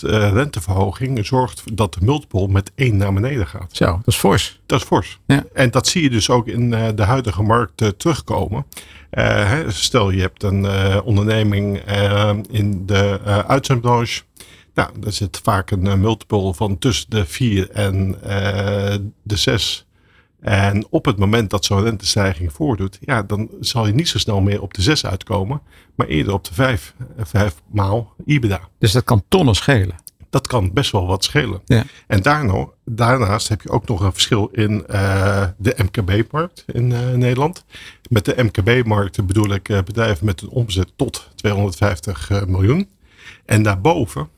renteverhoging 0.01 1.25
zorgt 1.25 1.77
dat 1.77 1.94
de 1.94 2.00
multiple 2.01 2.48
met 2.48 2.72
1 2.75 2.98
naar 2.98 3.13
beneden 3.13 3.48
gaat. 3.48 3.75
Zo, 3.75 3.86
dat 3.86 4.08
is 4.08 4.15
fors. 4.15 4.60
Dat 4.65 4.79
is 4.79 4.86
fors. 4.86 5.20
Ja. 5.25 5.44
En 5.53 5.72
dat 5.72 5.88
zie 5.88 6.03
je 6.03 6.10
dus 6.10 6.29
ook 6.29 6.48
in 6.48 6.72
uh, 6.72 6.88
de 6.96 7.03
huidige 7.03 7.41
markt 7.41 8.00
terugkomen. 8.00 8.65
Uh, 9.12 9.51
stel 9.67 10.10
je 10.10 10.22
hebt 10.22 10.44
een 10.44 10.67
onderneming 11.01 11.82
in 12.50 12.86
de 12.86 13.20
uitzendbranche. 13.48 14.22
Nou, 14.74 14.89
daar 15.00 15.12
zit 15.12 15.39
vaak 15.44 15.72
een 15.72 16.00
multiple 16.00 16.53
van 16.53 16.77
tussen 16.77 17.10
de 17.10 17.25
4 17.25 17.70
en 17.70 18.15
de 19.24 19.36
6. 19.36 19.87
En 20.47 20.87
op 20.89 21.05
het 21.05 21.17
moment 21.17 21.49
dat 21.49 21.65
zo'n 21.65 21.83
rentestijging 21.83 22.53
voordoet, 22.53 22.97
ja, 23.01 23.23
dan 23.23 23.49
zal 23.59 23.87
je 23.87 23.93
niet 23.93 24.07
zo 24.07 24.17
snel 24.17 24.41
meer 24.41 24.61
op 24.61 24.73
de 24.73 24.81
6 24.81 25.05
uitkomen, 25.05 25.61
maar 25.95 26.07
eerder 26.07 26.33
op 26.33 26.43
de 26.43 26.53
5, 26.53 26.93
5 27.17 27.55
maal 27.71 28.13
IBDA. 28.25 28.59
Dus 28.79 28.91
dat 28.91 29.03
kan 29.03 29.23
tonnen 29.27 29.55
schelen. 29.55 29.95
Dat 30.29 30.47
kan 30.47 30.73
best 30.73 30.91
wel 30.91 31.07
wat 31.07 31.23
schelen. 31.23 31.61
Ja. 31.65 31.83
En 32.07 32.21
daarno, 32.21 32.73
daarnaast 32.85 33.47
heb 33.47 33.61
je 33.61 33.69
ook 33.69 33.87
nog 33.87 34.01
een 34.01 34.11
verschil 34.11 34.49
in 34.51 34.85
uh, 34.89 35.45
de 35.57 35.75
MKB-markt 35.77 36.63
in 36.67 36.91
uh, 36.91 37.11
Nederland. 37.11 37.65
Met 38.09 38.25
de 38.25 38.43
MKB-markt 38.43 39.25
bedoel 39.25 39.53
ik 39.53 39.69
uh, 39.69 39.79
bedrijven 39.83 40.25
met 40.25 40.41
een 40.41 40.49
omzet 40.49 40.91
tot 40.95 41.29
250 41.35 42.45
miljoen. 42.47 42.89
En 43.45 43.63
daarboven, 43.63 44.29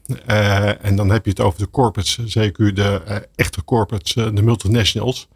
en 0.81 0.95
dan 0.95 1.09
heb 1.09 1.23
je 1.23 1.29
het 1.29 1.39
over 1.39 1.59
de 1.59 1.69
corporates, 1.69 2.25
zeker 2.25 2.73
de 2.73 3.27
echte 3.35 3.63
corporates, 3.63 4.13
de 4.13 4.41
multinationals. 4.41 5.27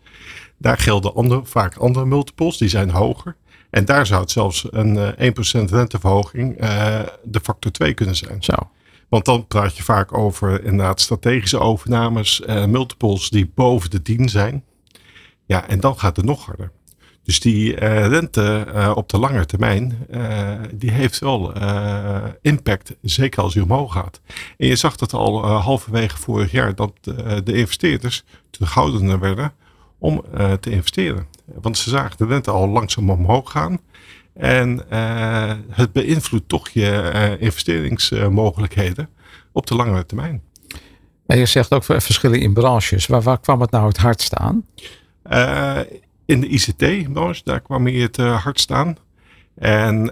Daar 0.64 0.78
gelden 0.78 1.16
andere, 1.16 1.42
vaak 1.46 1.76
andere 1.76 2.06
multiples, 2.06 2.58
die 2.58 2.70
zijn 2.70 2.90
hoger. 2.90 3.36
En 3.70 3.86
daar 3.86 4.06
zou 4.06 4.22
het 4.22 4.32
zelfs 4.32 4.68
een 4.70 4.96
uh, 4.96 5.66
1% 5.68 5.70
renteverhoging 5.70 6.64
uh, 6.64 7.00
de 7.24 7.40
factor 7.40 7.72
2 7.72 7.94
kunnen 7.94 8.16
zijn. 8.16 8.44
Zo. 8.44 8.54
Want 9.10 9.26
dan 9.26 9.48
praat 9.48 9.78
je 9.78 9.84
vaak 9.84 10.18
over 10.18 10.64
inderdaad 10.64 11.02
strategische 11.02 11.60
overnames, 11.60 12.42
uh, 12.48 12.66
multiples 12.66 13.30
die 13.30 13.52
boven 13.56 13.90
de 13.90 14.02
10 14.02 14.30
zijn. 14.30 14.64
Ja, 15.46 15.68
en 15.68 15.80
dan 15.80 16.00
gaat 16.00 16.16
het 16.16 16.26
nog 16.26 16.46
harder. 16.46 16.72
Dus 17.24 17.40
die 17.40 17.76
rente 18.08 18.66
op 18.96 19.10
de 19.10 19.20
lange 19.20 19.46
termijn, 19.46 20.08
die 20.74 20.92
heeft 20.92 21.20
wel 21.20 21.54
impact, 22.42 22.96
zeker 23.02 23.42
als 23.42 23.54
die 23.54 23.64
omhoog 23.64 23.94
gaat. 23.94 24.22
En 24.58 24.68
je 24.68 24.76
zag 24.76 24.96
dat 24.96 25.14
al 25.14 25.46
halverwege 25.46 26.18
vorig 26.18 26.52
jaar, 26.52 26.76
dat 26.76 26.94
de 27.44 27.54
investeerders 27.54 28.24
terughoudender 28.50 29.20
werden 29.20 29.54
om 30.04 30.24
uh, 30.38 30.54
te 30.54 30.70
investeren. 30.70 31.28
Want 31.46 31.78
ze 31.78 31.90
zagen 31.90 32.18
de 32.18 32.26
rente 32.26 32.52
al 32.52 32.68
langzaam 32.68 33.10
omhoog 33.10 33.52
gaan. 33.52 33.80
En 34.34 34.82
uh, 34.92 35.52
het 35.70 35.92
beïnvloedt 35.92 36.50
toch 36.50 36.70
je 36.70 37.12
uh, 37.14 37.42
investeringsmogelijkheden 37.42 39.10
op 39.52 39.68
de 39.68 39.76
langere 39.76 40.06
termijn. 40.06 40.42
En 41.26 41.38
je 41.38 41.46
zegt 41.46 41.72
ook 41.72 41.84
verschillen 41.84 42.40
in 42.40 42.54
branches. 42.54 43.08
Waar, 43.08 43.22
waar 43.22 43.40
kwam 43.40 43.62
het 43.62 43.72
nou 43.72 43.88
het 43.88 43.98
hardst 43.98 44.36
aan? 44.36 44.66
in 46.26 46.42
de 46.42 46.48
ICT-branche, 46.48 47.42
daar 47.44 47.62
kwam 47.62 47.88
je 47.88 48.02
het 48.02 48.18
hard 48.18 48.60
staan. 48.60 48.98
En 49.56 50.06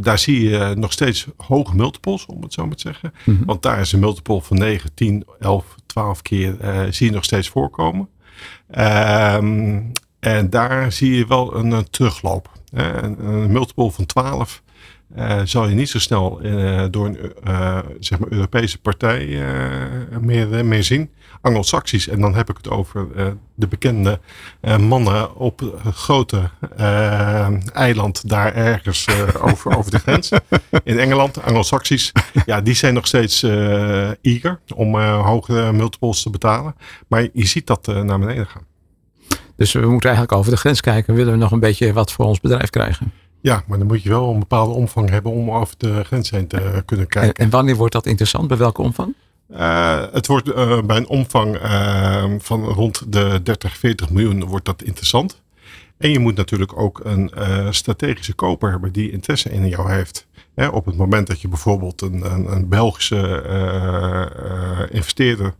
daar 0.00 0.18
zie 0.18 0.48
je 0.48 0.74
nog 0.76 0.92
steeds 0.92 1.26
hoge 1.36 1.76
multiples, 1.76 2.26
om 2.26 2.42
het 2.42 2.52
zo 2.52 2.66
maar 2.66 2.76
te 2.76 2.88
zeggen. 2.88 3.12
Mm 3.24 3.36
-hmm. 3.36 3.44
Want 3.44 3.62
daar 3.62 3.80
is 3.80 3.92
een 3.92 4.00
multiple 4.00 4.40
van 4.40 4.58
9, 4.58 4.94
10, 4.94 5.24
11, 5.38 5.74
12 5.86 6.22
keer 6.22 6.56
zie 6.90 7.06
je 7.06 7.12
nog 7.12 7.24
steeds 7.24 7.48
voorkomen. 7.48 8.08
Um, 8.78 9.92
en 10.20 10.50
daar 10.50 10.92
zie 10.92 11.16
je 11.16 11.26
wel 11.26 11.56
een, 11.56 11.70
een 11.70 11.90
terugloop. 11.90 12.50
Een, 12.72 13.26
een, 13.26 13.52
multiple 13.52 13.90
van 13.90 14.06
12 14.06 14.62
uh, 15.16 15.40
zal 15.44 15.68
je 15.68 15.74
niet 15.74 15.88
zo 15.88 15.98
snel 15.98 16.44
uh, 16.44 16.84
door 16.90 17.06
een 17.06 17.32
uh, 17.48 17.78
zeg 18.00 18.18
maar 18.18 18.32
Europese 18.32 18.80
partij 18.80 19.42
meer, 20.20 20.64
meer 20.64 20.84
zien. 20.84 21.10
Anglo-Saxisch. 21.40 22.08
En 22.08 22.20
dan 22.20 22.34
heb 22.34 22.50
ik 22.50 22.56
het 22.56 22.70
over 22.70 23.06
de 23.54 23.66
bekende 23.66 24.20
mannen 24.80 25.36
op 25.36 25.60
het 25.82 25.94
grote 25.94 26.50
eiland 27.72 28.28
daar 28.28 28.54
ergens 28.54 29.06
over, 29.40 29.76
over 29.76 29.90
de 29.90 29.98
grens. 29.98 30.30
In 30.84 30.98
Engeland, 30.98 31.42
Anglo-Saxisch. 31.42 32.12
Ja, 32.46 32.60
die 32.60 32.74
zijn 32.74 32.94
nog 32.94 33.06
steeds 33.06 33.42
eager 34.22 34.60
om 34.74 34.96
hogere 35.00 35.72
multiples 35.72 36.22
te 36.22 36.30
betalen. 36.30 36.74
Maar 37.08 37.28
je 37.32 37.46
ziet 37.46 37.66
dat 37.66 37.86
naar 37.86 38.18
beneden 38.18 38.46
gaan. 38.46 38.66
Dus 39.56 39.72
we 39.72 39.86
moeten 39.86 40.08
eigenlijk 40.08 40.38
over 40.38 40.50
de 40.50 40.58
grens 40.58 40.80
kijken. 40.80 41.14
Willen 41.14 41.32
we 41.32 41.38
nog 41.38 41.52
een 41.52 41.60
beetje 41.60 41.92
wat 41.92 42.12
voor 42.12 42.24
ons 42.24 42.40
bedrijf 42.40 42.70
krijgen? 42.70 43.12
Ja, 43.44 43.64
maar 43.66 43.78
dan 43.78 43.86
moet 43.86 44.02
je 44.02 44.08
wel 44.08 44.30
een 44.30 44.38
bepaalde 44.38 44.72
omvang 44.72 45.10
hebben 45.10 45.32
om 45.32 45.50
over 45.50 45.74
de 45.78 46.04
grens 46.04 46.30
heen 46.30 46.46
te 46.46 46.82
kunnen 46.84 47.06
kijken. 47.06 47.34
En, 47.34 47.44
en 47.44 47.50
wanneer 47.50 47.76
wordt 47.76 47.92
dat 47.92 48.06
interessant? 48.06 48.48
Bij 48.48 48.56
welke 48.56 48.82
omvang? 48.82 49.14
Uh, 49.50 50.02
het 50.12 50.26
wordt 50.26 50.48
uh, 50.48 50.82
bij 50.82 50.96
een 50.96 51.08
omvang 51.08 51.54
uh, 51.56 52.24
van 52.38 52.64
rond 52.64 53.12
de 53.12 53.40
30, 53.42 53.76
40 53.76 54.10
miljoen 54.10 54.44
wordt 54.44 54.64
dat 54.64 54.82
interessant. 54.82 55.42
En 55.98 56.10
je 56.10 56.18
moet 56.18 56.36
natuurlijk 56.36 56.78
ook 56.78 57.00
een 57.04 57.30
strategische 57.70 58.34
koper 58.34 58.70
hebben 58.70 58.92
die 58.92 59.10
interesse 59.10 59.50
in 59.50 59.68
jou 59.68 59.90
heeft. 59.90 60.26
Hè, 60.54 60.68
op 60.68 60.86
het 60.86 60.96
moment 60.96 61.26
dat 61.26 61.40
je 61.40 61.48
bijvoorbeeld 61.48 62.00
een, 62.00 62.32
een, 62.32 62.52
een 62.52 62.68
Belgische 62.68 63.42
investeerder 64.90 65.54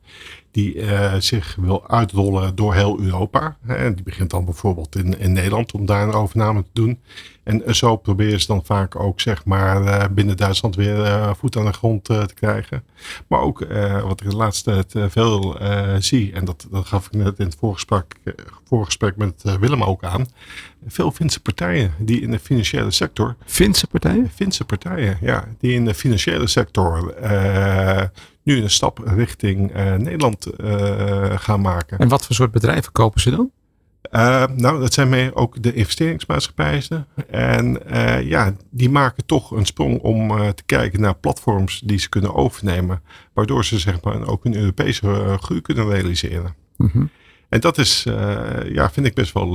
die 0.55 0.75
uh, 0.75 1.15
zich 1.19 1.57
wil 1.61 1.89
uitrollen 1.89 2.55
door 2.55 2.75
heel 2.75 3.01
Europa. 3.01 3.57
En 3.67 3.95
die 3.95 4.05
begint 4.05 4.31
dan 4.31 4.45
bijvoorbeeld 4.45 4.97
in, 4.97 5.19
in 5.19 5.33
Nederland 5.33 5.73
om 5.73 5.87
daar 5.87 6.03
een 6.03 6.13
overname 6.13 6.63
te 6.63 6.71
doen. 6.73 7.01
En 7.43 7.75
zo 7.75 7.97
proberen 7.97 8.41
ze 8.41 8.47
dan 8.47 8.65
vaak 8.65 9.01
ook 9.01 9.21
zeg 9.21 9.45
maar 9.45 9.83
uh, 9.83 10.05
binnen 10.11 10.37
Duitsland 10.37 10.77
weer 10.77 10.99
uh, 10.99 11.31
voet 11.35 11.57
aan 11.57 11.65
de 11.65 11.73
grond 11.73 12.05
te 12.05 12.35
krijgen. 12.35 12.85
Maar 13.27 13.41
ook 13.41 13.67
wat 14.03 14.21
ik 14.21 14.31
de 14.31 14.37
laatste 14.37 14.85
tijd 14.87 15.13
veel 15.13 15.57
zie, 15.99 16.33
en 16.33 16.45
dat, 16.45 16.67
dat 16.71 16.87
gaf 16.87 17.07
ik 17.07 17.13
net 17.13 17.39
in 17.39 17.45
het 17.45 17.57
voorgesprek, 17.59 18.15
voorgesprek 18.69 19.17
met 19.17 19.43
Willem 19.61 19.83
ook 19.83 20.05
aan. 20.05 20.27
Veel 20.87 21.11
Finse 21.11 21.41
partijen 21.41 21.93
die 21.99 22.21
in 22.21 22.31
de 22.31 22.39
financiële 22.39 22.91
sector. 22.91 23.37
Finse 23.45 23.87
partijen? 23.87 24.31
Finse 24.35 24.65
partijen, 24.65 25.19
ja. 25.21 25.45
Die 25.61 25.73
in 25.73 25.85
de 25.85 25.95
financiële 25.95 26.47
sector 26.47 27.15
nu 28.45 28.63
een 28.63 28.71
stap 28.71 28.99
richting 29.05 29.77
uh, 29.77 29.95
Nederland 29.95 30.47
uh, 30.61 31.39
gaan 31.39 31.61
maken. 31.61 31.99
En 31.99 32.09
wat 32.09 32.27
voor 32.27 32.35
soort 32.35 32.51
bedrijven 32.51 32.93
kopen 32.93 33.21
ze 33.21 33.31
dan? 33.31 33.51
Uh, 34.13 34.45
nou, 34.57 34.81
dat 34.81 34.93
zijn 34.93 35.09
mee 35.09 35.35
ook 35.35 35.63
de 35.63 35.73
investeringsmaatschappijen. 35.73 37.07
En 37.31 37.81
ja, 38.25 38.55
die 38.71 38.91
maken 38.91 39.27
toch 39.27 39.51
een 39.51 39.67
sprong 39.67 40.01
om 40.01 40.29
te 40.55 40.63
kijken 40.67 41.01
naar 41.01 41.15
platforms 41.15 41.81
die 41.85 41.99
ze 41.99 42.09
kunnen 42.09 42.35
overnemen. 42.35 43.03
Waardoor 43.33 43.65
ze 43.65 43.79
zeg 43.79 44.03
maar 44.03 44.27
ook 44.27 44.45
een 44.45 44.57
Europese 44.57 45.37
groei 45.41 45.61
kunnen 45.61 45.89
realiseren. 45.89 46.55
Mm 46.77 46.91
-hmm. 46.93 47.11
En 47.49 47.61
dat 47.61 47.79
is, 47.79 48.03
ja, 48.73 48.91
vind 48.91 49.07
ik 49.07 49.15
best 49.15 49.33
wel 49.33 49.47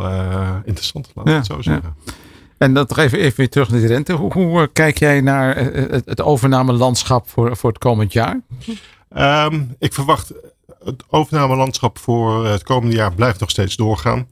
interessant, 0.66 1.12
laat 1.16 1.26
ik 1.26 1.32
ja, 1.32 1.38
het 1.38 1.46
zo 1.46 1.62
zeggen. 1.62 1.96
Ja. 2.06 2.14
En 2.60 2.74
dan 2.74 2.86
nog 2.88 2.98
even, 2.98 3.20
even 3.20 3.38
weer 3.38 3.50
terug 3.50 3.70
naar 3.70 3.82
de 3.82 3.88
rente. 3.88 4.14
Hoe, 4.14 4.34
hoe 4.34 4.70
kijk 4.74 4.98
jij 5.00 5.22
naar 5.22 5.58
het, 5.58 6.06
het 6.06 6.22
overnamelandschap 6.22 7.30
voor, 7.30 7.58
voor 7.58 7.70
het 7.70 7.80
komend 7.80 8.14
jaar? 8.14 8.42
Ehm, 9.10 9.62
ik 9.80 9.94
verwacht 9.94 10.34
het 10.84 11.04
overnamelandschap 11.10 11.98
voor 11.98 12.46
het 12.46 12.64
komende 12.64 12.96
jaar 12.96 13.14
blijft 13.14 13.40
nog 13.40 13.50
steeds 13.50 13.76
doorgaan. 13.76 14.28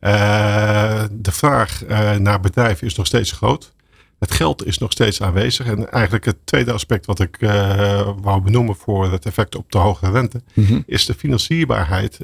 Uh, 0.00 1.02
de 1.10 1.32
vraag 1.32 1.84
uh, 1.86 2.14
naar 2.14 2.40
bedrijven 2.40 2.86
is 2.86 2.94
nog 2.94 3.06
steeds 3.06 3.32
groot. 3.32 3.72
Het 4.18 4.30
geld 4.30 4.66
is 4.66 4.78
nog 4.78 4.92
steeds 4.92 5.22
aanwezig. 5.22 5.66
En 5.66 5.90
eigenlijk 5.90 6.24
het 6.24 6.36
tweede 6.44 6.72
aspect 6.72 7.06
wat 7.06 7.20
ik 7.20 7.40
uh, 7.40 8.10
wou 8.20 8.40
benoemen 8.40 8.76
voor 8.76 9.12
het 9.12 9.26
effect 9.26 9.56
op 9.56 9.72
de 9.72 9.78
hoge 9.78 10.10
rente, 10.10 10.42
mm 10.54 10.64
-hmm. 10.64 10.82
is 10.86 11.06
de 11.06 11.14
financierbaarheid 11.14 12.18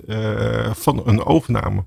van 0.72 1.02
een 1.06 1.24
overname. 1.24 1.84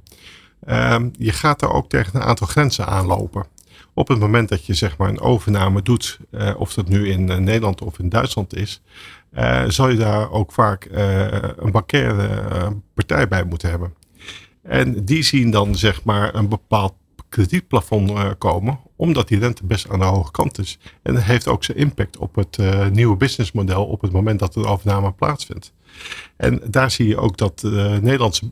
Ehm, 0.66 1.10
je 1.18 1.32
gaat 1.32 1.60
daar 1.60 1.74
ook 1.74 1.90
tegen 1.90 2.16
een 2.16 2.28
aantal 2.28 2.48
grenzen 2.48 2.88
aanlopen. 2.88 3.46
Op 3.94 4.08
het 4.08 4.20
moment 4.20 4.50
dat 4.50 4.66
je 4.66 4.74
zeg 4.74 4.98
maar 4.98 5.10
een 5.10 5.20
overname 5.20 5.82
doet, 5.82 6.20
of 6.58 6.74
dat 6.74 6.88
nu 6.88 7.10
in 7.10 7.26
Nederland 7.26 7.82
of 7.82 8.00
in 8.00 8.10
Duitsland 8.10 8.56
is, 8.56 8.82
uh, 9.34 9.64
zal 9.68 9.90
je 9.90 9.98
daar 9.98 10.32
ook 10.32 10.52
vaak 10.52 10.88
een 11.58 11.72
bankaire 11.72 12.78
partij 12.94 13.28
bij 13.28 13.44
moeten 13.44 13.70
hebben. 13.70 13.94
En 14.62 15.06
die 15.06 15.24
zien 15.24 15.52
dan 15.52 15.76
zeg 15.76 16.04
maar 16.04 16.36
een 16.36 16.50
bepaald 16.50 16.94
kredietplafond 17.30 18.38
komen, 18.38 18.80
omdat 18.96 19.28
die 19.28 19.40
rente 19.40 19.66
best 19.66 19.90
aan 19.90 20.00
de 20.00 20.06
hoge 20.06 20.32
kant 20.32 20.60
is. 20.60 20.80
En 21.02 21.14
dat 21.14 21.24
heeft 21.24 21.48
ook 21.48 21.64
zijn 21.64 21.78
impact 21.78 22.18
op 22.18 22.36
het 22.36 22.58
nieuwe 22.92 23.16
businessmodel 23.18 23.86
op 23.86 24.02
het 24.02 24.12
moment 24.12 24.40
dat 24.40 24.54
de 24.54 24.66
overname 24.66 25.12
plaatsvindt. 25.12 25.74
En 26.38 26.62
daar 26.66 26.92
zie 26.92 27.08
je 27.08 27.18
ook 27.18 27.38
dat 27.38 27.60
de 27.60 28.00
Nederlandse 28.02 28.50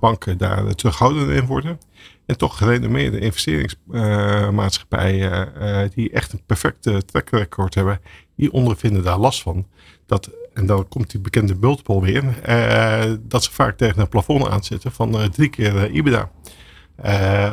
banken 0.00 0.38
daar 0.38 0.74
terughoudend 0.74 1.30
in 1.30 1.46
worden. 1.46 1.78
En 2.26 2.36
toch 2.36 2.56
gerenommeerde 2.56 3.18
investeringsmaatschappijen 3.18 5.52
die 5.94 6.10
echt 6.10 6.32
een 6.32 6.42
perfecte 6.46 7.04
track 7.04 7.30
record 7.30 7.74
hebben, 7.74 8.00
die 8.36 8.52
ondervinden 8.52 9.02
daar 9.02 9.18
last 9.18 9.42
van 9.42 9.66
dat, 10.06 10.30
en 10.54 10.66
dan 10.66 10.88
komt 10.88 11.10
die 11.10 11.20
bekende 11.20 11.54
multiple 11.60 12.00
weer, 12.00 12.24
uh, 12.48 13.04
dat 13.20 13.44
ze 13.44 13.52
vaak 13.52 13.76
tegen 13.76 14.00
een 14.00 14.08
plafond 14.08 14.48
aanzitten 14.48 14.92
van 14.92 15.30
drie 15.30 15.48
keer 15.48 15.74
uh, 15.74 15.94
IBDA. 15.94 16.30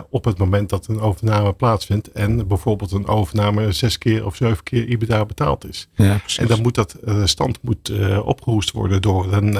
Op 0.09 0.25
het 0.25 0.37
moment 0.37 0.69
dat 0.69 0.87
een 0.87 0.99
overname 0.99 1.53
plaatsvindt 1.53 2.11
en 2.11 2.47
bijvoorbeeld 2.47 2.91
een 2.91 3.07
overname 3.07 3.71
zes 3.71 3.97
keer 3.97 4.25
of 4.25 4.35
zeven 4.35 4.63
keer 4.63 4.87
IBDA 4.87 5.25
betaald 5.25 5.69
is. 5.69 5.87
Ja, 5.95 6.19
en 6.37 6.47
dan 6.47 6.61
moet 6.61 6.75
dat 6.75 6.95
stand 7.23 7.59
moet, 7.61 7.91
opgehoest 8.23 8.71
worden 8.71 9.01
door 9.01 9.33
een 9.33 9.57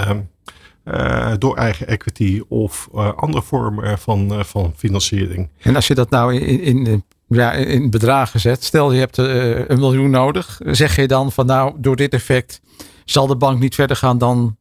door 1.39 1.55
eigen 1.55 1.87
equity 1.87 2.41
of 2.47 2.89
andere 3.15 3.43
vormen 3.43 3.99
van, 3.99 4.45
van 4.45 4.73
financiering. 4.75 5.49
En 5.61 5.75
als 5.75 5.87
je 5.87 5.95
dat 5.95 6.09
nou 6.09 6.35
in, 6.35 6.85
in, 6.85 7.03
ja, 7.27 7.51
in 7.53 7.89
bedragen 7.89 8.39
zet, 8.39 8.63
stel 8.63 8.91
je 8.91 8.99
hebt 8.99 9.17
een 9.17 9.79
miljoen 9.79 10.09
nodig, 10.09 10.59
zeg 10.65 10.95
je 10.95 11.07
dan 11.07 11.31
van 11.31 11.45
nou 11.45 11.73
door 11.77 11.95
dit 11.95 12.13
effect 12.13 12.61
zal 13.05 13.27
de 13.27 13.35
bank 13.35 13.59
niet 13.59 13.75
verder 13.75 13.95
gaan 13.95 14.17
dan 14.17 14.57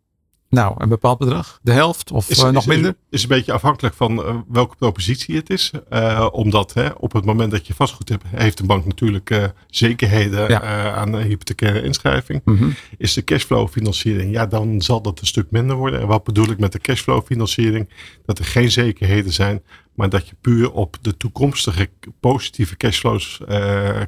nou, 0.56 0.74
een 0.78 0.88
bepaald 0.88 1.18
bedrag? 1.18 1.58
De 1.62 1.72
helft 1.72 2.10
of 2.10 2.30
is, 2.30 2.38
uh, 2.38 2.50
nog 2.50 2.62
is, 2.62 2.68
minder? 2.68 2.96
Is, 3.10 3.22
een 3.22 3.28
beetje 3.28 3.52
afhankelijk 3.52 3.94
van 3.94 4.18
uh, 4.18 4.36
welke 4.48 4.76
propositie 4.76 5.36
het 5.36 5.50
is. 5.50 5.70
Uh, 5.92 6.28
omdat 6.32 6.74
hè, 6.74 6.88
op 6.88 7.12
het 7.12 7.24
moment 7.24 7.50
dat 7.50 7.66
je 7.66 7.74
vastgoed 7.74 8.08
hebt, 8.08 8.24
heeft 8.26 8.58
de 8.58 8.64
bank 8.64 8.86
natuurlijk 8.86 9.52
zekerheden 9.70 10.48
ja. 10.48 10.94
aan 10.94 11.12
de 11.12 11.18
hypothecaire 11.18 11.82
inschrijving. 11.82 12.40
Mm 12.44 12.56
-hmm. 12.56 12.74
Is 12.98 13.12
de 13.12 13.24
cashflow 13.24 13.68
financiering, 13.68 14.32
ja, 14.32 14.46
dan 14.46 14.82
zal 14.82 15.02
dat 15.02 15.20
een 15.20 15.26
stuk 15.26 15.50
minder 15.50 15.76
worden. 15.76 16.00
En 16.00 16.06
wat 16.06 16.24
bedoel 16.24 16.50
ik 16.50 16.58
met 16.58 16.72
de 16.72 16.78
cashflow 16.78 17.24
financiering? 17.24 17.88
Dat 18.24 18.38
er 18.38 18.44
geen 18.44 18.70
zekerheden 18.70 19.32
zijn, 19.32 19.62
maar 19.94 20.08
dat 20.08 20.28
je 20.28 20.34
puur 20.40 20.72
op 20.72 20.96
de 21.00 21.16
toekomstige 21.16 21.90
positieve 22.20 22.76
cashflows 22.76 23.40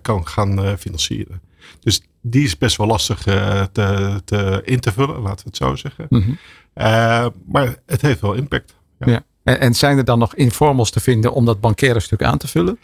kan 0.03 0.27
gaan 0.27 0.79
financieren. 0.79 1.41
Dus 1.81 2.03
die 2.31 2.45
is 2.45 2.59
best 2.59 2.77
wel 2.77 2.87
lastig 2.87 3.27
uh, 3.27 3.63
te, 3.73 4.21
te, 4.25 4.63
in 4.65 4.81
te 4.81 4.93
vullen, 4.93 5.21
laten 5.21 5.45
we 5.45 5.51
het 5.51 5.57
zo 5.57 5.77
zeggen. 5.77 6.07
Mm 6.09 6.23
-hmm. 6.23 6.39
uh, 6.77 7.27
maar 7.47 7.77
het 7.87 8.01
heeft 8.01 8.21
wel 8.21 8.35
impact. 8.35 8.75
Ja. 8.99 9.11
ja. 9.11 9.25
En, 9.43 9.61
en, 9.61 9.75
zijn 9.75 9.99
er 9.99 10.05
dan 10.05 10.19
nog 10.19 10.35
informals 10.35 10.91
te 10.91 11.01
vinden 11.01 11.33
om 11.33 11.45
dat 11.45 11.61
bankaire 11.61 12.01
stuk 12.01 12.23
aan 12.23 12.39
te 12.39 12.49
vullen? 12.49 12.79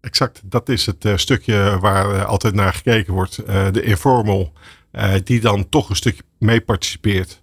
Exact, 0.00 0.40
dat 0.44 0.68
is 0.68 0.86
het 0.86 1.04
uh, 1.04 1.16
stukje 1.16 1.78
waar 1.80 2.24
altijd 2.24 2.54
naar 2.54 2.72
gekeken 2.72 3.12
wordt. 3.12 3.36
de 3.72 3.82
informal, 3.82 4.52
die 5.24 5.40
dan 5.40 5.68
toch 5.68 5.88
een 5.88 5.96
stukje 5.96 6.22
mee 6.38 6.60
participeert 6.60 7.40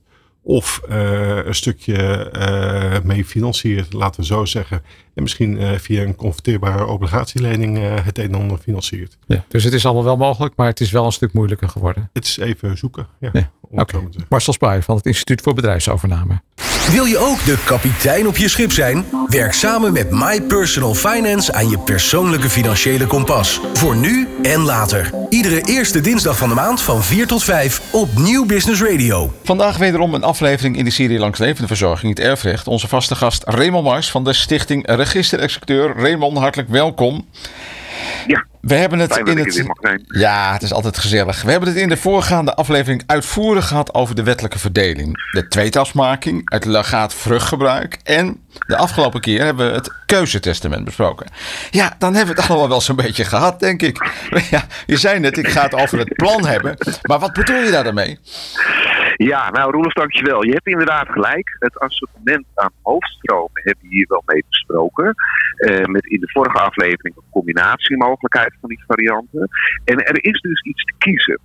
of 0.48 0.82
uh, 0.90 1.46
een 1.46 1.56
stukje 1.56 2.30
uh, 2.38 3.04
mee 3.04 3.26
financiert, 3.26 3.94
laten 3.94 4.20
we 4.20 4.26
zo 4.26 4.46
zeggen. 4.46 4.84
En 5.14 5.24
misschien 5.24 5.62
uh, 5.62 5.72
via 5.72 6.04
een 6.04 6.16
converteerbare 6.16 6.86
obligatielening 6.86 7.78
het 8.04 8.18
een 8.18 8.24
en 8.24 8.36
ander 8.36 8.58
financiert. 8.58 9.18
Ja, 9.28 9.46
dus 9.48 9.64
het 9.64 9.74
is 9.74 9.86
allemaal 9.86 10.04
wel 10.04 10.18
mogelijk, 10.18 10.54
maar 10.56 10.68
het 10.68 10.80
is 10.80 10.92
wel 10.92 11.06
een 11.06 11.12
stuk 11.12 11.34
moeilijker 11.34 11.70
geworden. 11.70 12.10
Het 12.14 12.26
is 12.26 12.38
even 12.38 12.78
zoeken. 12.78 13.08
Ja. 13.20 13.32
Okay. 13.72 14.02
Marcel 14.30 14.54
Spuij 14.54 14.82
van 14.82 14.96
het 14.96 15.06
Instituut 15.06 15.42
voor 15.42 15.54
Bedrijfsovername. 15.54 16.42
Wil 16.92 17.06
je 17.06 17.18
ook 17.18 17.46
de 17.46 17.58
kapitein 17.66 18.28
op 18.28 18.38
je 18.38 18.48
schip 18.48 18.72
zijn? 18.72 19.06
Werk 19.28 19.54
samen 19.54 19.94
met 19.94 20.12
My 20.12 20.42
Personal 20.42 20.94
Finance 20.94 21.54
aan 21.54 21.70
je 21.70 21.80
persoonlijke 21.80 22.50
financiële 22.50 23.08
kompas. 23.08 23.60
Voor 23.74 23.96
nu 23.96 24.28
en 24.42 24.62
later. 24.62 25.10
Iedere 25.30 25.62
eerste 25.62 26.02
dinsdag 26.02 26.38
van 26.38 26.50
de 26.50 26.56
maand 26.56 26.82
van 26.82 27.04
4 27.04 27.28
tot 27.28 27.44
5 27.44 27.82
op 27.92 28.18
Nieuw 28.18 28.46
Business 28.46 28.82
Radio. 28.82 29.34
Vandaag 29.44 29.78
wederom 29.78 30.14
een 30.14 30.24
aflevering 30.24 30.78
in 30.78 30.86
de 30.86 30.92
serie 30.92 31.20
Langs 31.20 31.40
Levende 31.40 31.68
Verzorging, 31.68 32.16
het 32.18 32.26
erfrecht. 32.26 32.68
Onze 32.68 32.88
vaste 32.88 33.16
gast 33.16 33.44
Raymond 33.46 33.84
Mars 33.86 34.12
van 34.12 34.24
de 34.24 34.34
Stichting 34.34 34.84
Register-Executeur. 34.88 35.94
Raymond, 35.98 36.38
hartelijk 36.38 36.70
welkom. 36.70 37.26
Ja. 38.28 38.46
We 38.62 38.76
hebben 38.76 39.00
het 39.00 39.18
in 39.18 39.38
het. 39.38 39.66
Ja, 40.08 40.54
het 40.54 40.62
is 40.62 40.74
altijd 40.74 40.98
gezellig. 40.98 41.42
We 41.42 41.52
hebben 41.52 41.70
het 41.70 41.78
in 41.78 41.90
de 41.90 41.98
voorgaande 41.98 42.56
aflevering 42.56 43.04
uitvoerig 43.06 43.68
gehad 43.68 43.94
over 43.94 44.16
de 44.16 44.24
wettelijke 44.24 44.60
verdeling. 44.60 45.30
De 45.32 45.48
tweetasmaking, 45.48 46.50
het 46.50 46.66
legaat 46.66 47.14
vruchtgebruik. 47.14 48.00
En 48.04 48.40
de 48.68 48.78
afgelopen 48.78 49.22
keer 49.22 49.44
hebben 49.44 49.68
we 49.68 49.74
het 49.76 49.92
keuzetestament 50.06 50.86
besproken. 50.86 51.28
Ja, 51.72 51.96
dan 51.98 52.16
hebben 52.16 52.36
we 52.36 52.42
het 52.42 52.50
allemaal 52.50 52.70
wel 52.70 52.82
zo'n 52.82 52.96
beetje 52.96 53.26
gehad, 53.26 53.60
denk 53.60 53.82
ik. 53.82 54.10
Ja, 54.50 54.66
je 54.86 54.98
zei 54.98 55.20
net, 55.20 55.38
ik 55.38 55.48
ga 55.48 55.64
het 55.64 55.74
over 55.74 56.00
het 56.00 56.16
plan 56.16 56.46
hebben. 56.46 56.78
Maar 57.02 57.20
wat 57.20 57.34
bedoel 57.34 57.64
je 57.64 57.72
daar 57.72 57.84
dan 57.84 57.94
mee? 57.94 58.20
Ja, 59.18 59.50
nou 59.50 59.72
Roelof, 59.72 59.94
dankjewel. 59.94 60.44
Je 60.44 60.52
hebt 60.52 60.68
inderdaad 60.68 61.10
gelijk. 61.10 61.56
Het 61.60 61.80
assortiment 61.80 62.46
aan 62.54 62.72
hoofdstromen 62.82 63.62
hebben 63.64 63.84
we 63.84 63.96
hier 63.96 64.06
wel 64.08 64.24
mee 64.26 64.44
besproken. 64.50 65.16
Uh, 65.58 65.86
met 65.86 66.06
in 66.06 66.20
de 66.20 66.30
vorige 66.32 66.58
aflevering 66.58 67.16
een 67.16 67.30
combinatiemogelijkheid 67.30 68.54
van 68.60 68.70
die 68.70 68.84
varianten. 68.88 69.50
En 69.86 69.98
er 69.98 70.24
is 70.24 70.42
dus 70.42 70.62
iets 70.62 70.84
te 70.84 70.94
kiezen. 70.98 71.40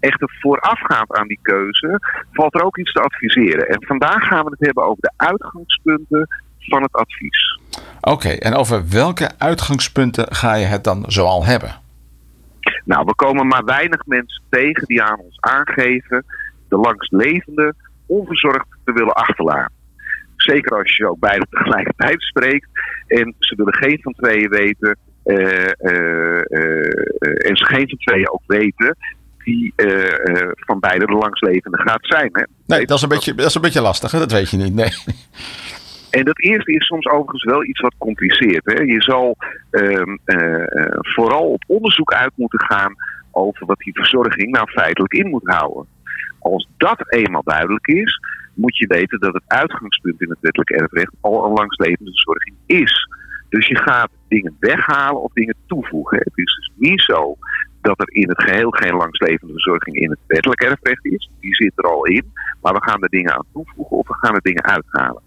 Echter 0.00 0.36
voorafgaand 0.40 1.16
aan 1.16 1.28
die 1.28 1.38
keuze 1.42 2.00
valt 2.32 2.54
er 2.54 2.64
ook 2.64 2.78
iets 2.78 2.92
te 2.92 3.00
adviseren. 3.00 3.68
En 3.68 3.86
vandaag 3.86 4.26
gaan 4.26 4.44
we 4.44 4.50
het 4.50 4.66
hebben 4.66 4.84
over 4.84 5.02
de 5.02 5.12
uitgangspunten 5.16 6.28
van 6.58 6.82
het 6.82 6.92
advies. 6.92 7.60
Oké, 8.00 8.28
en 8.28 8.54
over 8.54 8.88
welke 8.90 9.30
uitgangspunten 9.38 10.34
ga 10.34 10.54
je 10.54 10.66
het 10.66 10.84
dan 10.84 11.04
zoal 11.06 11.44
hebben? 11.44 11.82
Nou, 12.84 13.04
we 13.04 13.14
komen 13.14 13.46
maar 13.46 13.64
weinig 13.64 14.06
mensen 14.06 14.42
tegen 14.50 14.86
die 14.86 15.02
aan 15.02 15.18
ons 15.18 15.40
aangeven 15.40 16.24
de 16.74 16.80
langstlevende 16.80 17.74
onverzorgd 18.06 18.66
te 18.84 18.92
willen 18.92 19.14
achterlaten. 19.14 19.74
Zeker 20.36 20.78
als 20.78 20.96
je 20.96 21.08
ook 21.08 21.18
beide 21.18 21.46
tegelijkertijd 21.50 22.22
spreekt 22.22 22.68
en 23.06 23.34
ze 23.38 23.54
willen 23.56 23.74
geen 23.74 23.98
van 24.02 24.12
tweeën 24.12 24.48
weten 24.48 24.96
uh, 25.24 25.36
uh, 25.80 26.42
uh, 26.48 27.48
en 27.48 27.56
ze 27.56 27.64
geen 27.64 27.88
van 27.88 27.98
tweeën 27.98 28.30
ook 28.30 28.42
weten 28.46 28.96
die 29.44 29.72
van 30.54 30.80
beide 30.80 31.06
de 31.06 31.12
langslevende 31.12 31.80
gaat 31.80 32.06
zijn. 32.06 32.28
Hè? 32.32 32.42
Nee, 32.66 32.86
dat 32.86 32.96
is, 32.96 33.02
een 33.02 33.08
beetje, 33.08 33.34
dat 33.34 33.46
is 33.46 33.54
een 33.54 33.60
beetje 33.60 33.80
lastig, 33.80 34.10
hè? 34.10 34.18
dat 34.18 34.32
weet 34.32 34.50
je 34.50 34.56
niet. 34.56 34.74
Nee. 34.74 34.90
En 36.10 36.24
dat 36.24 36.40
eerste 36.40 36.72
is 36.72 36.86
soms 36.86 37.06
overigens 37.06 37.44
wel 37.44 37.64
iets 37.64 37.80
wat 37.80 37.94
compliceert. 37.98 38.64
Hè? 38.64 38.82
Je 38.82 39.02
zal 39.02 39.36
um, 39.70 40.20
vooral 41.00 41.50
op 41.50 41.64
onderzoek 41.66 42.12
uit 42.12 42.32
moeten 42.36 42.60
gaan 42.60 42.94
over 43.30 43.66
wat 43.66 43.78
die 43.78 43.94
verzorging 43.94 44.50
nou 44.50 44.70
feitelijk 44.70 45.12
in 45.12 45.28
moet 45.28 45.48
houden. 45.50 45.86
Als 46.52 46.68
dat 46.76 47.12
eenmaal 47.12 47.42
duidelijk 47.44 47.86
is, 47.86 48.20
moet 48.54 48.76
je 48.76 48.86
weten 48.86 49.20
dat 49.20 49.34
het 49.34 49.42
uitgangspunt 49.46 50.20
in 50.20 50.30
het 50.30 50.38
wettelijk 50.40 50.70
erfrecht 50.70 51.12
al 51.20 51.44
een 51.44 51.52
langslevende 51.52 52.10
verzorging 52.10 52.56
is. 52.66 53.08
Dus 53.48 53.66
je 53.66 53.76
gaat 53.76 54.10
dingen 54.28 54.56
weghalen 54.60 55.22
of 55.22 55.32
dingen 55.32 55.54
toevoegen. 55.66 56.18
Het 56.18 56.32
is 56.34 56.54
dus 56.54 56.70
niet 56.76 57.00
zo 57.00 57.36
dat 57.80 58.00
er 58.00 58.14
in 58.14 58.28
het 58.28 58.42
geheel 58.42 58.70
geen 58.70 58.94
langslevende 58.94 59.52
verzorging 59.52 59.96
in 59.96 60.10
het 60.10 60.18
wettelijk 60.26 60.62
erfrecht 60.62 61.04
is. 61.04 61.30
Die 61.40 61.54
zit 61.54 61.72
er 61.74 61.84
al 61.84 62.04
in. 62.04 62.32
Maar 62.62 62.72
we 62.72 62.82
gaan 62.82 63.02
er 63.02 63.08
dingen 63.08 63.34
aan 63.34 63.44
toevoegen 63.52 63.96
of 63.96 64.08
we 64.08 64.14
gaan 64.14 64.34
er 64.34 64.42
dingen 64.42 64.64
uithalen. 64.64 65.22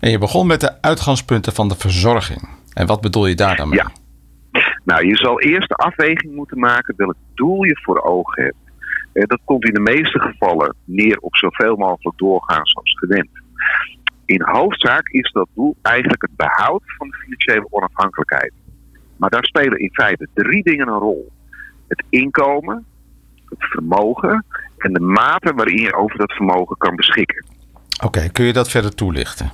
En 0.00 0.10
je 0.10 0.18
begon 0.18 0.46
met 0.46 0.60
de 0.60 0.82
uitgangspunten 0.82 1.52
van 1.52 1.68
de 1.68 1.76
verzorging. 1.76 2.48
En 2.74 2.86
wat 2.86 3.00
bedoel 3.00 3.26
je 3.26 3.34
daar 3.34 3.56
dan 3.56 3.68
mee? 3.68 3.78
Ja. 3.78 3.90
Nou, 4.84 5.06
je 5.06 5.16
zal 5.16 5.40
eerst 5.40 5.68
de 5.68 5.74
afweging 5.74 6.34
moeten 6.34 6.58
maken 6.58 6.94
welk 6.96 7.14
doel 7.34 7.62
je 7.62 7.78
voor 7.82 8.02
ogen 8.02 8.42
hebt. 8.42 8.56
Eh, 9.12 9.26
dat 9.26 9.40
komt 9.44 9.64
in 9.64 9.74
de 9.74 9.80
meeste 9.80 10.18
gevallen 10.18 10.74
neer 10.84 11.18
op 11.18 11.36
zoveel 11.36 11.76
mogelijk 11.76 12.18
doorgaan 12.18 12.66
zoals 12.66 12.98
gewend. 12.98 13.30
In 14.24 14.42
hoofdzaak 14.42 15.08
is 15.08 15.32
dat 15.32 15.48
doel 15.54 15.76
eigenlijk 15.82 16.22
het 16.22 16.36
behoud 16.36 16.82
van 16.84 17.08
de 17.08 17.16
financiële 17.16 17.66
onafhankelijkheid. 17.70 18.52
Maar 19.16 19.30
daar 19.30 19.44
spelen 19.44 19.78
in 19.78 19.92
feite 19.92 20.28
drie 20.34 20.62
dingen 20.62 20.88
een 20.88 20.98
rol: 20.98 21.32
het 21.88 22.04
inkomen, 22.08 22.84
het 23.44 23.64
vermogen 23.64 24.44
en 24.78 24.92
de 24.92 25.00
mate 25.00 25.54
waarin 25.54 25.82
je 25.82 25.94
over 25.94 26.18
dat 26.18 26.32
vermogen 26.32 26.76
kan 26.76 26.96
beschikken. 26.96 27.44
Oké, 28.04 28.28
kun 28.28 28.44
je 28.44 28.52
dat 28.52 28.70
verder 28.70 28.94
toelichten? 28.94 29.50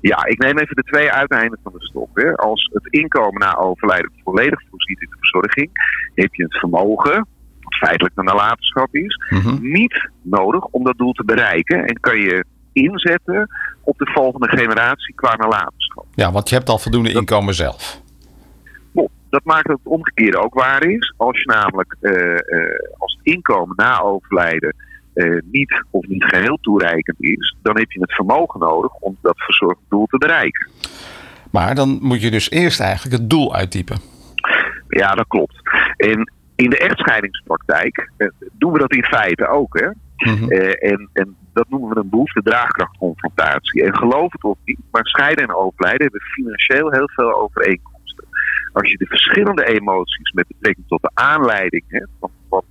Ja, 0.00 0.24
ik 0.24 0.38
neem 0.38 0.58
even 0.58 0.76
de 0.76 0.82
twee 0.82 1.10
uiteinden 1.10 1.58
van 1.62 1.72
de 1.72 1.86
stok. 1.86 2.08
Hè. 2.14 2.36
Als 2.36 2.70
het 2.72 2.86
inkomen 2.86 3.40
na 3.40 3.56
overlijden 3.56 4.12
volledig 4.24 4.62
voorziet 4.70 5.00
in 5.00 5.08
de 5.10 5.16
verzorging, 5.18 5.70
heb 6.14 6.34
je 6.34 6.42
het 6.42 6.58
vermogen, 6.58 7.26
wat 7.78 7.88
feitelijk 7.88 8.18
een 8.18 8.24
nalatenschap 8.24 8.94
is, 8.94 9.20
Mhm. 9.30 9.56
niet 9.60 10.10
nodig 10.22 10.64
om 10.64 10.84
dat 10.84 10.98
doel 10.98 11.12
te 11.12 11.24
bereiken. 11.24 11.84
En 11.84 12.00
kan 12.00 12.20
je 12.20 12.44
inzetten 12.72 13.48
op 13.82 13.98
de 13.98 14.10
volgende 14.14 14.48
generatie 14.48 15.14
qua 15.14 15.34
nalatenschap. 15.36 16.06
Ja, 16.14 16.32
want 16.32 16.48
je 16.48 16.54
hebt 16.54 16.68
al 16.68 16.78
voldoende 16.78 17.12
inkomen 17.12 17.54
zelf. 17.54 18.04
Dat 19.30 19.44
maakt 19.44 19.66
dat 19.66 19.78
het 19.82 19.92
omgekeerde 19.92 20.38
ook 20.38 20.54
waar 20.54 20.84
is. 20.84 21.14
Als 21.16 21.38
je 21.38 21.46
namelijk 21.46 21.96
eh, 22.00 22.32
eh, 22.32 22.38
als 22.98 23.12
het 23.18 23.34
inkomen 23.34 23.76
na 23.76 24.00
overlijden 24.00 24.74
eh, 25.14 25.38
niet 25.50 25.84
of 25.90 26.06
niet 26.06 26.24
geheel 26.24 26.58
toereikend 26.60 27.16
is, 27.22 27.56
dan 27.62 27.78
heb 27.78 27.90
je 27.90 28.00
het 28.00 28.14
vermogen 28.14 28.60
nodig 28.60 28.92
om 28.92 29.16
dat 29.22 29.38
verzorgd 29.38 29.80
doel 29.88 30.06
te 30.06 30.18
bereiken. 30.18 30.68
Maar 31.50 31.74
dan 31.74 31.98
moet 32.02 32.22
je 32.22 32.30
dus 32.30 32.50
eerst 32.50 32.80
eigenlijk 32.80 33.20
het 33.20 33.30
doel 33.30 33.54
uittypen. 33.54 33.98
Ja, 34.88 35.14
dat 35.14 35.26
klopt. 35.28 35.60
En 35.96 36.32
in 36.56 36.70
de 36.70 36.78
echtscheidingspraktijk 36.78 38.10
eh, 38.16 38.28
doen 38.52 38.72
we 38.72 38.78
dat 38.78 38.92
in 38.92 39.04
feite 39.04 39.48
ook. 39.48 39.78
Hè? 39.80 39.88
Mhm. 40.32 40.50
Eh, 40.50 40.90
en, 40.92 41.08
en 41.12 41.36
dat 41.52 41.68
noemen 41.68 41.88
we 41.88 42.00
een 42.00 42.08
behoefte-draagkrachtconfrontatie. 42.10 43.82
En 43.84 43.96
geloof 43.96 44.32
het 44.32 44.44
of 44.44 44.58
niet, 44.64 44.78
maar 44.90 45.06
scheiden 45.06 45.44
en 45.44 45.54
overlijden 45.54 46.02
hebben 46.02 46.20
financieel 46.20 46.92
heel 46.92 47.08
veel 47.14 47.34
overeenkomsten. 47.42 48.24
Als 48.72 48.90
je 48.90 48.96
de 48.96 49.06
verschillende 49.06 49.64
emoties 49.66 50.32
met 50.32 50.46
betrekking 50.48 50.86
tot 50.88 51.02
de 51.02 51.10
aanleiding 51.14 51.82
hè, 51.88 52.04
van, 52.20 52.30
van 52.48 52.62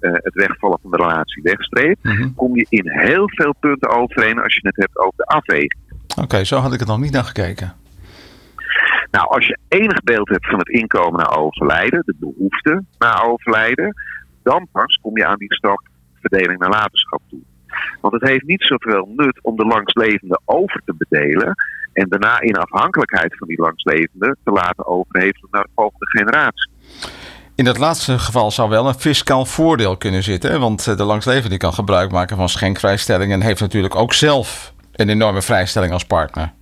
eh, 0.00 0.10
het 0.12 0.34
wegvallen 0.34 0.78
van 0.82 0.90
de 0.90 0.96
relatie 0.96 1.42
wegstreept, 1.42 2.04
Mhm. 2.04 2.32
kom 2.34 2.56
je 2.56 2.66
in 2.68 2.88
heel 2.90 3.28
veel 3.30 3.54
punten 3.60 3.88
overeen 3.90 4.38
als 4.38 4.54
je 4.54 4.60
het 4.62 4.76
hebt 4.76 4.98
over 4.98 5.14
de 5.16 5.24
afweging. 5.24 5.74
Oké, 6.22 6.44
zo 6.44 6.56
had 6.56 6.72
ik 6.72 6.78
het 6.78 6.88
nog 6.88 6.98
niet 7.00 7.12
naar 7.12 7.24
gekeken. 7.24 7.72
Nou, 9.10 9.28
als 9.28 9.46
je 9.46 9.58
enig 9.68 10.02
beeld 10.02 10.28
hebt 10.28 10.46
van 10.46 10.58
het 10.58 10.68
inkomen 10.68 11.20
na 11.20 11.36
overlijden, 11.36 12.02
de 12.06 12.14
behoefte 12.18 12.84
na 12.98 13.22
overlijden, 13.22 13.94
dan 14.42 14.68
pas 14.72 14.98
kom 15.02 15.16
je 15.16 15.26
aan 15.26 15.38
die 15.38 15.58
verdeling 16.20 16.58
nalatenschap 16.58 17.20
toe. 17.28 17.40
Want 18.00 18.14
het 18.14 18.28
heeft 18.28 18.44
niet 18.44 18.62
zoveel 18.62 19.12
nut 19.16 19.38
om 19.42 19.56
de 19.56 19.64
langslevende 19.64 20.40
over 20.44 20.82
te 20.84 20.94
bedelen 20.98 21.54
en 21.92 22.08
daarna 22.08 22.40
in 22.40 22.56
afhankelijkheid 22.56 23.36
van 23.36 23.48
die 23.48 23.60
langslevende 23.60 24.36
te 24.44 24.50
laten 24.50 24.86
overhevelen 24.86 25.48
naar 25.50 25.62
de 25.62 25.70
volgende 25.74 26.06
generatie. 26.06 26.70
In 27.54 27.64
dat 27.64 27.78
laatste 27.78 28.18
geval 28.18 28.50
zou 28.50 28.68
wel 28.68 28.88
een 28.88 28.94
fiscaal 28.94 29.44
voordeel 29.44 29.96
kunnen 29.96 30.22
zitten. 30.22 30.60
Want 30.60 30.86
eh, 30.86 30.96
de 30.96 31.04
langslevende 31.04 31.56
kan 31.56 31.72
gebruik 31.72 32.10
maken 32.10 32.36
van 32.36 32.48
schenkvrijstelling. 32.48 33.32
En 33.32 33.40
heeft 33.40 33.60
natuurlijk 33.60 33.96
ook 33.96 34.12
zelf 34.12 34.74
een 34.92 35.08
enorme 35.08 35.42
vrijstelling 35.42 35.92
als 35.92 36.04
partner. 36.04 36.52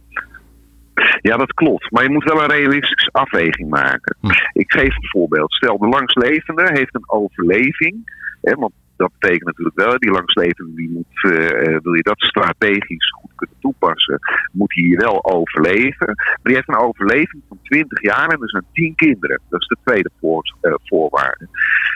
Ja, 1.30 1.36
dat 1.36 1.54
klopt. 1.54 1.90
Maar 1.90 2.02
je 2.02 2.10
moet 2.10 2.24
wel 2.24 2.42
een 2.42 2.50
realistische 2.50 3.10
afweging 3.12 3.70
maken. 3.70 4.16
Hm. 4.20 4.28
Ik 4.52 4.72
geef 4.72 4.96
een 4.96 5.08
voorbeeld. 5.08 5.52
Stel, 5.54 5.78
de 5.78 5.88
langslevende 5.88 6.70
heeft 6.72 6.94
een 6.94 7.10
overleving. 7.10 7.94
Hè, 8.42 8.54
want 8.54 8.72
dat 8.96 9.10
betekent 9.18 9.44
natuurlijk 9.44 9.76
wel, 9.76 9.98
die 9.98 10.10
langslevende 10.10 10.74
die 10.74 10.90
moet, 10.90 11.32
eh, 11.32 11.74
eh, 11.74 11.82
wil 11.82 11.92
je 11.92 12.02
dat 12.02 12.20
strategisch 12.20 13.10
goed 13.10 13.30
kunnen 13.34 13.56
toepassen, 13.60 14.18
moet 14.52 14.74
hij 14.74 14.84
hier 14.84 14.98
wel 14.98 15.24
overleven. 15.24 16.06
Maar 16.14 16.40
die 16.42 16.54
heeft 16.54 16.68
een 16.68 16.86
overleving 16.88 17.42
van 17.48 17.58
20 17.62 18.02
jaar 18.02 18.28
en 18.28 18.40
er 18.40 18.50
zijn 18.50 18.66
10 18.72 18.94
kinderen. 18.94 19.40
Dat 19.48 19.60
is 19.60 19.66
de 19.66 19.76
tweede 19.84 20.10
voor, 20.20 20.54
eh, 20.60 20.74
voorwaarde. 20.84 21.48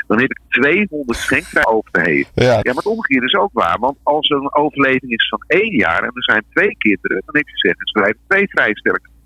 Dan 0.06 0.20
heb 0.20 0.30
ik 0.30 0.40
200 0.48 1.18
schenkvrij 1.18 1.66
over 1.66 1.90
te 1.90 2.00
geven. 2.00 2.30
Ja. 2.34 2.44
Ja, 2.44 2.60
maar 2.62 2.74
het 2.74 2.86
omgekeerde 2.86 3.26
is 3.26 3.34
ook 3.34 3.52
waar. 3.52 3.78
Want 3.78 3.98
als 4.02 4.28
er 4.28 4.36
een 4.36 4.54
overleving 4.54 5.12
is 5.12 5.28
van 5.28 5.44
één 5.46 5.76
jaar 5.76 6.02
en 6.02 6.10
er 6.14 6.24
zijn 6.24 6.44
twee 6.50 6.76
kinderen, 6.78 7.22
dan 7.24 7.36
heb 7.36 7.48
je 7.48 7.58
zeggen, 7.58 7.86
ze 7.86 7.92
blijven 7.92 8.20
twee 8.26 8.48
vrijstellingen. 8.48 9.16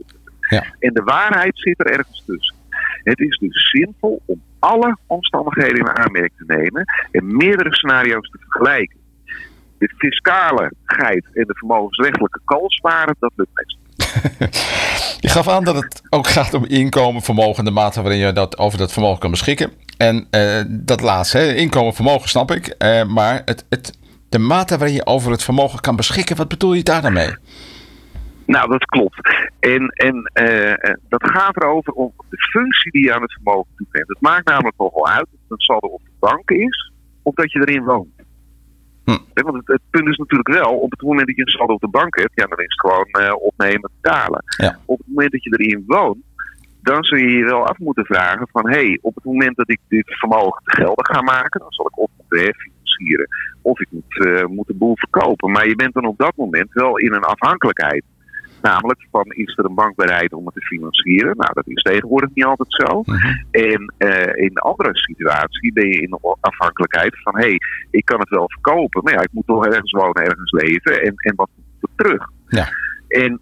Ja. 0.53 0.65
En 0.79 0.95
de 0.95 1.03
waarheid 1.03 1.53
zit 1.55 1.81
er 1.81 1.87
ergens 1.87 2.23
tussen. 2.27 2.57
Het 3.03 3.19
is 3.19 3.39
dus 3.39 3.71
zinvol 3.71 4.23
om 4.27 4.43
alle 4.59 4.97
omstandigheden 5.07 5.79
in 5.79 5.97
aanmerking 5.97 6.39
te 6.39 6.55
nemen 6.57 6.85
en 7.11 7.37
meerdere 7.37 7.75
scenario's 7.75 8.31
te 8.31 8.39
vergelijken. 8.41 8.97
De 9.79 9.93
fiscale 9.97 10.73
geit 10.85 11.25
en 11.33 11.45
de 11.47 11.55
vermogensrechtelijke 11.55 12.41
koolsparen, 12.45 13.17
dat 13.19 13.33
lukt 13.37 13.51
meestal. 13.55 13.81
Je 15.21 15.29
gaf 15.29 15.49
aan 15.49 15.65
dat 15.65 15.75
het 15.75 16.03
ook 16.09 16.27
gaat 16.27 16.55
om 16.55 16.65
inkomen, 16.65 17.23
vermogen, 17.23 17.65
de 17.65 17.71
mate 17.71 18.03
waarin 18.03 18.21
je 18.21 18.33
dat, 18.33 18.59
over 18.59 18.79
dat 18.79 18.93
vermogen 18.93 19.21
kan 19.21 19.31
beschikken. 19.31 19.73
En 19.97 20.27
eh, 20.31 20.63
dat 20.69 21.01
laatste, 21.01 21.39
hè, 21.39 21.55
inkomen, 21.55 21.95
vermogen, 21.95 22.29
snap 22.29 22.51
ik. 22.51 22.67
Eh, 22.67 23.05
maar 23.05 23.43
het, 23.45 23.67
het, 23.69 23.99
de 24.29 24.39
mate 24.39 24.79
waarin 24.79 24.97
je 24.97 25.07
over 25.07 25.31
het 25.31 25.43
vermogen 25.43 25.81
kan 25.81 25.97
beschikken, 25.97 26.37
wat 26.37 26.49
bedoel 26.49 26.73
je 26.73 26.83
daar 26.83 27.03
dan 27.03 27.13
mee? 27.13 27.37
Nou, 28.47 28.71
dat 28.71 28.85
klopt. 28.85 29.47
En, 29.61 29.89
en 29.89 30.31
eh, 30.33 30.71
eh, 30.71 30.95
dat 31.09 31.31
gaat 31.31 31.57
erover 31.57 31.93
om 31.93 32.13
de 32.29 32.39
functie 32.51 32.91
die 32.91 33.05
je 33.05 33.15
aan 33.15 33.23
het 33.23 33.33
vermogen 33.33 33.71
toekent. 33.77 34.09
Het 34.09 34.21
maakt 34.21 34.47
namelijk 34.47 34.77
nogal 34.79 35.09
uit 35.09 35.27
of 35.27 35.39
het 35.43 35.51
een 35.51 35.61
saldo 35.61 35.89
op 35.89 36.03
de 36.05 36.11
bank 36.19 36.51
is 36.51 36.93
of 37.23 37.35
dat 37.35 37.53
je 37.53 37.61
erin 37.61 37.85
woont. 37.85 38.23
Hm. 39.05 39.19
Want 39.35 39.57
het, 39.57 39.67
het 39.67 39.81
punt 39.91 40.09
is 40.09 40.17
natuurlijk 40.17 40.49
wel, 40.49 40.79
op 40.79 40.91
het 40.91 41.03
moment 41.03 41.27
dat 41.27 41.37
je 41.37 41.43
een 41.43 41.49
saldo 41.49 41.73
op 41.73 41.81
de 41.81 41.89
bank 41.89 42.19
hebt, 42.19 42.33
ja, 42.35 42.47
dan 42.47 42.59
is 42.59 42.65
het 42.65 42.81
gewoon 42.81 43.05
eh, 43.05 43.35
opnemen 43.39 43.83
en 43.83 43.91
betalen. 44.01 44.45
Ja. 44.57 44.79
Op 44.85 44.99
het 44.99 45.07
moment 45.07 45.33
dat 45.33 45.43
je 45.43 45.57
erin 45.57 45.85
woont, 45.87 46.25
dan 46.83 47.05
zul 47.05 47.19
je 47.19 47.37
je 47.37 47.45
wel 47.45 47.67
af 47.67 47.79
moeten 47.79 48.05
vragen 48.05 48.49
van 48.51 48.71
hé, 48.71 48.87
hey, 48.87 48.99
op 49.03 49.15
het 49.15 49.25
moment 49.25 49.57
dat 49.57 49.71
ik 49.71 49.81
dit 49.89 50.19
vermogen 50.19 50.63
te 50.65 50.71
geldig 50.71 51.07
ga 51.07 51.23
maken, 51.23 51.61
dan 51.61 51.73
zal 51.73 51.87
ik 51.87 51.99
of 51.99 52.11
moeten 52.17 52.39
herfinancieren 52.39 53.29
of 53.63 53.81
ik 53.81 53.89
moet, 53.91 54.27
eh, 54.27 54.45
moet 54.45 54.67
de 54.67 54.75
boel 54.75 54.97
verkopen. 54.97 55.51
Maar 55.51 55.69
je 55.69 55.77
bent 55.77 55.95
dan 55.95 56.07
op 56.07 56.19
dat 56.19 56.33
moment 56.37 56.73
wel 56.73 56.99
in 56.99 57.13
een 57.13 57.25
afhankelijkheid. 57.25 58.05
Namelijk 58.63 59.07
van 59.11 59.25
is 59.25 59.59
er 59.59 59.65
een 59.65 59.75
bank 59.75 59.95
bereid 59.97 60.33
om 60.33 60.45
het 60.45 60.55
te 60.55 60.61
financieren? 60.61 61.37
Nou, 61.37 61.51
dat 61.53 61.67
is 61.67 61.83
tegenwoordig 61.83 62.31
niet 62.35 62.45
altijd 62.45 62.73
zo. 62.73 63.03
Mhm. 63.05 63.37
En 63.51 63.95
eh, 63.99 64.45
in 64.45 64.57
andere 64.57 64.97
situatie 64.97 65.73
ben 65.73 65.89
je 65.89 66.01
in 66.01 66.11
de 66.11 66.37
afhankelijkheid 66.41 67.23
van 67.23 67.37
hé, 67.37 67.47
hey, 67.47 67.61
ik 67.91 68.05
kan 68.05 68.21
het 68.21 68.29
wel 68.29 68.51
verkopen, 68.51 69.03
maar 69.03 69.13
ja, 69.13 69.21
ik 69.21 69.33
moet 69.33 69.47
toch 69.47 69.67
ergens 69.67 69.93
wonen, 69.93 70.23
ergens 70.23 70.51
leven 70.51 71.03
en, 71.03 71.15
en 71.17 71.35
wat 71.35 71.49
moet 71.57 71.91
er 71.91 72.05
terug? 72.05 72.29
Ja. 72.49 72.69
En 73.09 73.41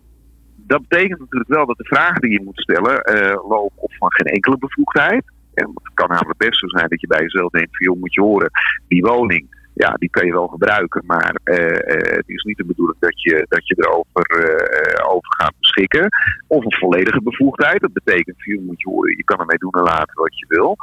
dat 0.56 0.88
betekent 0.88 1.18
natuurlijk 1.18 1.50
wel 1.50 1.66
dat 1.66 1.78
de 1.78 1.84
vragen 1.84 2.20
die 2.20 2.32
je 2.32 2.42
moet 2.44 2.60
stellen 2.60 3.02
eh, 3.02 3.48
lopen 3.48 3.82
op 3.82 3.92
van 3.94 4.12
geen 4.12 4.32
enkele 4.32 4.58
bevoegdheid. 4.58 5.24
En 5.54 5.70
het 5.74 5.94
kan 5.94 6.08
namelijk 6.08 6.38
best 6.38 6.58
zo 6.58 6.68
zijn 6.68 6.88
dat 6.88 7.00
je 7.00 7.06
bij 7.06 7.20
jezelf 7.20 7.50
denkt 7.50 7.76
van 7.76 7.86
joh, 7.86 8.00
moet 8.00 8.14
je 8.14 8.20
horen, 8.20 8.50
die 8.88 9.02
woning, 9.02 9.59
ja, 9.84 9.94
die 9.98 10.10
kan 10.10 10.26
je 10.26 10.32
wel 10.32 10.46
gebruiken, 10.46 11.02
maar 11.06 11.40
eh, 11.44 11.56
eh, 11.56 12.16
het 12.16 12.28
is 12.28 12.42
niet 12.42 12.56
de 12.56 12.64
bedoeling 12.64 12.98
dat 12.98 13.22
je, 13.22 13.46
dat 13.48 13.68
je 13.68 13.74
erover 13.78 14.22
eh, 14.22 15.12
over 15.12 15.34
gaat 15.36 15.54
beschikken. 15.58 16.08
Of 16.46 16.64
een 16.64 16.78
volledige 16.78 17.22
bevoegdheid, 17.22 17.80
dat 17.80 17.92
betekent 17.92 18.36
joh, 18.38 18.62
moet 18.62 18.80
je 18.80 18.88
horen, 18.88 19.16
je 19.16 19.24
kan 19.24 19.38
ermee 19.38 19.58
doen 19.58 19.72
en 19.72 19.82
laten 19.82 20.14
wat 20.22 20.38
je 20.38 20.46
wil. 20.48 20.76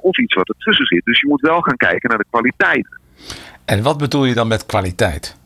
Of 0.00 0.18
iets 0.18 0.34
wat 0.34 0.48
ertussen 0.48 0.86
zit. 0.86 1.04
Dus 1.04 1.20
je 1.20 1.28
moet 1.28 1.40
wel 1.40 1.60
gaan 1.60 1.76
kijken 1.76 2.08
naar 2.08 2.18
de 2.18 2.30
kwaliteit. 2.30 2.88
En 3.64 3.82
wat 3.82 3.98
bedoel 3.98 4.24
je 4.24 4.34
dan 4.34 4.48
met 4.48 4.66
kwaliteit? 4.66 5.36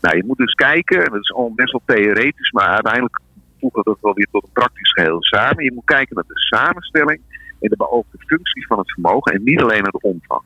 Nou, 0.00 0.16
je 0.16 0.24
moet 0.26 0.38
dus 0.38 0.54
kijken, 0.54 1.04
en 1.04 1.12
dat 1.12 1.22
is 1.22 1.32
al 1.32 1.52
best 1.54 1.72
wel 1.72 1.82
theoretisch, 1.84 2.50
maar 2.50 2.68
uiteindelijk 2.68 3.20
voegt 3.60 3.84
dat 3.84 3.98
wel 4.00 4.14
weer 4.14 4.28
tot 4.30 4.42
een 4.42 4.52
praktisch 4.52 4.92
geheel 4.92 5.22
samen. 5.22 5.64
Je 5.64 5.72
moet 5.72 5.84
kijken 5.84 6.14
naar 6.14 6.24
de 6.26 6.40
samenstelling 6.40 7.20
en 7.60 7.68
de 7.68 7.76
beoogde 7.76 8.18
functie 8.26 8.66
van 8.66 8.78
het 8.78 8.92
vermogen 8.92 9.32
en 9.32 9.42
niet 9.42 9.62
alleen 9.62 9.82
naar 9.82 9.92
de 9.92 10.00
omvang. 10.00 10.42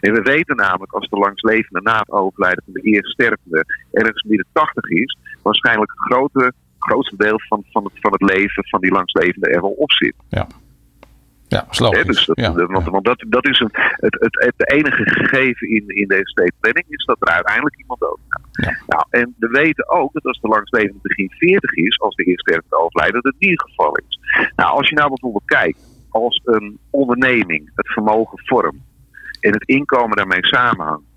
En 0.00 0.12
we 0.12 0.22
weten 0.22 0.56
namelijk 0.56 0.92
als 0.92 1.08
de 1.08 1.18
langslevende 1.18 1.80
na 1.82 1.98
het 1.98 2.10
overlijden 2.10 2.62
van 2.64 2.72
de 2.72 2.80
eerste 2.80 3.10
stervende 3.10 3.64
ergens 3.92 4.22
midden 4.22 4.46
80 4.52 4.90
is, 4.90 5.18
waarschijnlijk 5.42 5.90
het 5.90 6.12
grote, 6.12 6.52
grootste 6.78 7.16
deel 7.16 7.40
van, 7.48 7.64
van, 7.70 7.84
het, 7.84 7.92
van 8.00 8.12
het 8.12 8.22
leven 8.22 8.68
van 8.68 8.80
die 8.80 8.92
langslevende 8.92 9.48
er 9.48 9.60
wel 9.60 9.70
op 9.70 9.92
zit. 9.92 10.14
Ja, 10.28 11.66
logisch. 11.78 12.06
dus 12.06 12.26
dat, 12.26 12.40
ja. 12.40 12.52
want, 12.52 12.84
want 12.84 13.04
dat, 13.04 13.24
dat 13.28 13.48
is 13.48 13.60
een, 13.60 13.70
het, 13.72 14.16
het, 14.20 14.54
het 14.56 14.72
enige 14.72 15.10
gegeven 15.10 15.68
in, 15.68 15.88
in 15.88 16.08
de 16.08 16.14
estate 16.14 16.52
planning 16.60 16.86
is 16.88 17.04
dat 17.04 17.16
er 17.20 17.28
uiteindelijk 17.28 17.76
iemand 17.76 18.00
doodgaat. 18.00 18.48
Ja. 18.50 18.76
Nou, 18.86 19.04
en 19.10 19.34
we 19.38 19.48
weten 19.48 19.88
ook 19.88 20.12
dat 20.12 20.24
als 20.24 20.40
de 20.40 20.48
langslevende 20.48 20.98
begin 21.02 21.30
40 21.30 21.72
is, 21.72 22.00
als 22.00 22.14
de 22.14 22.24
eerste 22.24 22.50
sterfte 22.50 22.78
overlijdt, 22.78 23.14
dat 23.14 23.24
het 23.24 23.34
niet 23.38 23.50
het 23.50 23.62
geval 23.62 23.96
is. 23.96 24.18
Nou, 24.56 24.70
als 24.70 24.88
je 24.88 24.94
nou 24.94 25.08
bijvoorbeeld 25.08 25.44
kijkt, 25.44 25.78
als 26.10 26.40
een 26.44 26.78
onderneming 26.90 27.70
het 27.74 27.88
vermogen 27.88 28.38
vormt 28.44 28.88
en 29.40 29.52
het 29.52 29.64
inkomen 29.68 30.16
daarmee 30.16 30.46
samenhangt, 30.46 31.08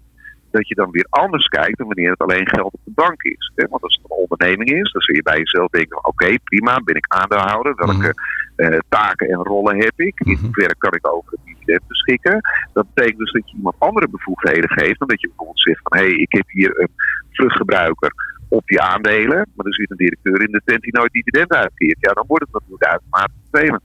dat 0.52 0.68
je 0.68 0.76
dan 0.76 0.92
weer 0.92 1.08
anders 1.10 1.48
kijkt 1.48 1.78
dan 1.78 1.88
wanneer 1.88 2.10
het 2.12 2.20
alleen 2.22 2.48
geld 2.48 2.74
op 2.74 2.80
de 2.84 2.92
bank 2.96 3.24
is. 3.24 3.52
Want 3.56 3.84
als 3.84 3.96
het 4.02 4.12
een 4.12 4.18
onderneming 4.18 4.70
is, 4.70 4.92
dan 4.92 5.02
zul 5.02 5.16
je 5.16 5.22
bij 5.24 5.38
jezelf 5.38 5.70
denken: 5.70 6.06
oké, 6.06 6.36
prima, 6.44 6.80
ben 6.84 6.96
ik 6.96 7.06
aandeelhouder? 7.08 7.76
Welke 7.76 8.14
eh, 8.56 8.78
taken 8.90 9.28
en 9.30 9.44
rollen 9.44 9.78
heb 9.78 9.94
ik? 9.96 10.20
In 10.20 10.32
Mhm. 10.34 10.44
hoeverre 10.44 10.76
kan 10.78 10.94
ik 10.94 11.08
over 11.08 11.32
het 11.32 11.40
dividend 11.46 11.88
beschikken? 11.88 12.42
Dat 12.74 12.86
betekent 12.94 13.20
dus 13.20 13.32
dat 13.32 13.50
je 13.50 13.56
iemand 13.58 13.76
andere 13.80 14.08
bevoegdheden 14.10 14.70
geeft 14.70 15.00
dan 15.00 15.08
dat 15.08 15.22
je 15.22 15.28
bijvoorbeeld 15.28 15.62
zegt: 15.62 15.80
van 15.84 15.98
hé, 15.98 16.04
hey, 16.06 16.14
ik 16.16 16.32
heb 16.32 16.44
hier 16.48 16.80
een 16.80 16.90
vruchtgebruiker 17.32 18.12
op 18.48 18.66
die 18.66 18.82
aandelen, 18.82 19.48
maar 19.56 19.66
er 19.66 19.74
zit 19.76 19.92
een 19.92 19.98
directeur 19.98 20.42
in 20.42 20.52
de 20.52 20.62
tent 20.66 20.82
die 20.82 20.94
nooit 20.98 21.12
dividend 21.12 21.54
uitkeert. 21.54 21.98
Ja, 22.00 22.12
dan 22.14 22.24
wordt 22.28 22.44
het 22.44 22.54
natuurlijk 22.54 22.84
automatisch 22.84 23.36
vervelend. 23.52 23.82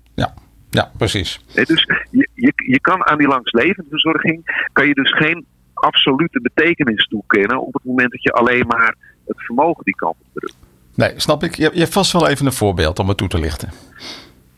Ja, 0.70 0.90
precies. 0.96 1.44
dus 1.54 1.86
je, 2.10 2.27
je, 2.72 2.80
kan 2.80 3.06
aan 3.06 3.18
die 3.18 3.26
langslevendverzorging 3.26 4.66
kan 4.72 4.86
je 4.86 4.94
dus 4.94 5.12
geen 5.12 5.46
absolute 5.74 6.40
betekenis 6.40 7.06
toekennen 7.06 7.60
op 7.60 7.72
het 7.72 7.84
moment 7.84 8.10
dat 8.10 8.22
je 8.22 8.32
alleen 8.32 8.66
maar 8.66 8.94
het 9.26 9.42
vermogen 9.44 9.84
die 9.84 9.94
kant 9.94 10.16
op 10.18 10.26
drukt. 10.32 10.56
Nee, 10.94 11.12
snap 11.16 11.42
ik. 11.42 11.54
Je, 11.54 11.70
je 11.72 11.78
hebt 11.78 11.92
vast 11.92 12.12
wel 12.12 12.28
even 12.28 12.46
een 12.46 12.52
voorbeeld 12.52 12.98
om 12.98 13.08
het 13.08 13.16
toe 13.16 13.28
te 13.28 13.38
lichten. 13.38 13.68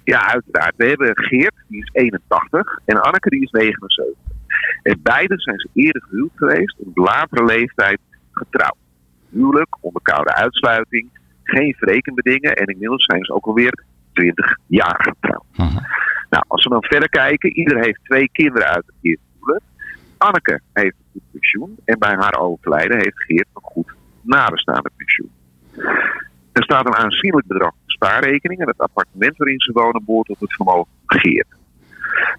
Ja, 0.05 0.27
uiteraard. 0.27 0.75
We 0.77 0.87
hebben 0.87 1.19
Geert, 1.19 1.55
die 1.69 1.81
is 1.83 1.91
81, 1.93 2.79
en 2.85 3.03
Anneke, 3.03 3.29
die 3.29 3.43
is 3.43 3.51
79. 3.51 4.15
En 4.83 5.01
beide 5.03 5.41
zijn 5.41 5.59
ze 5.59 5.69
eerder 5.75 6.03
gehuwd 6.03 6.31
geweest, 6.35 6.77
op 6.79 6.97
latere 6.97 7.45
leeftijd 7.45 7.99
getrouwd. 8.33 8.77
Huwelijk, 9.31 9.77
onder 9.81 10.03
koude 10.03 10.35
uitsluiting, 10.35 11.09
geen 11.43 11.75
verrekenbedingen 11.79 12.57
en 12.57 12.67
inmiddels 12.67 13.05
zijn 13.05 13.25
ze 13.25 13.33
ook 13.33 13.47
alweer 13.47 13.85
20 14.13 14.57
jaar 14.67 15.01
getrouwd. 15.03 15.45
Mhm. 15.57 15.85
Nou, 16.31 16.45
als 16.49 16.65
we 16.65 16.71
dan 16.71 16.85
verder 16.85 17.09
kijken, 17.09 17.57
ieder 17.57 17.79
heeft 17.79 18.05
twee 18.05 18.29
kinderen 18.33 18.69
uit 18.69 18.87
het 18.87 18.95
eerste. 19.01 19.61
Anneke 20.19 20.61
heeft 20.73 20.97
een 20.99 21.11
goed 21.13 21.31
pensioen 21.31 21.77
en 21.85 21.99
bij 21.99 22.15
haar 22.15 22.39
overlijden 22.39 22.99
heeft 22.99 23.23
Geert 23.23 23.49
een 23.55 23.63
goed 23.63 23.93
nabestaande 24.21 24.91
pensioen. 24.97 25.31
Er 26.53 26.63
staat 26.63 26.87
een 26.87 26.95
aanzienlijk 26.95 27.47
bedrag 27.47 27.71
op 27.71 27.91
spaarrekening 27.91 28.61
en 28.61 28.69
het 28.69 28.79
appartement 28.79 29.37
waarin 29.37 29.61
ze 29.61 29.73
wonen 29.73 30.05
behoort 30.05 30.29
op 30.29 30.41
het 30.41 30.55
vermogen 30.55 30.91
van 31.07 31.21
Geert. 31.21 31.59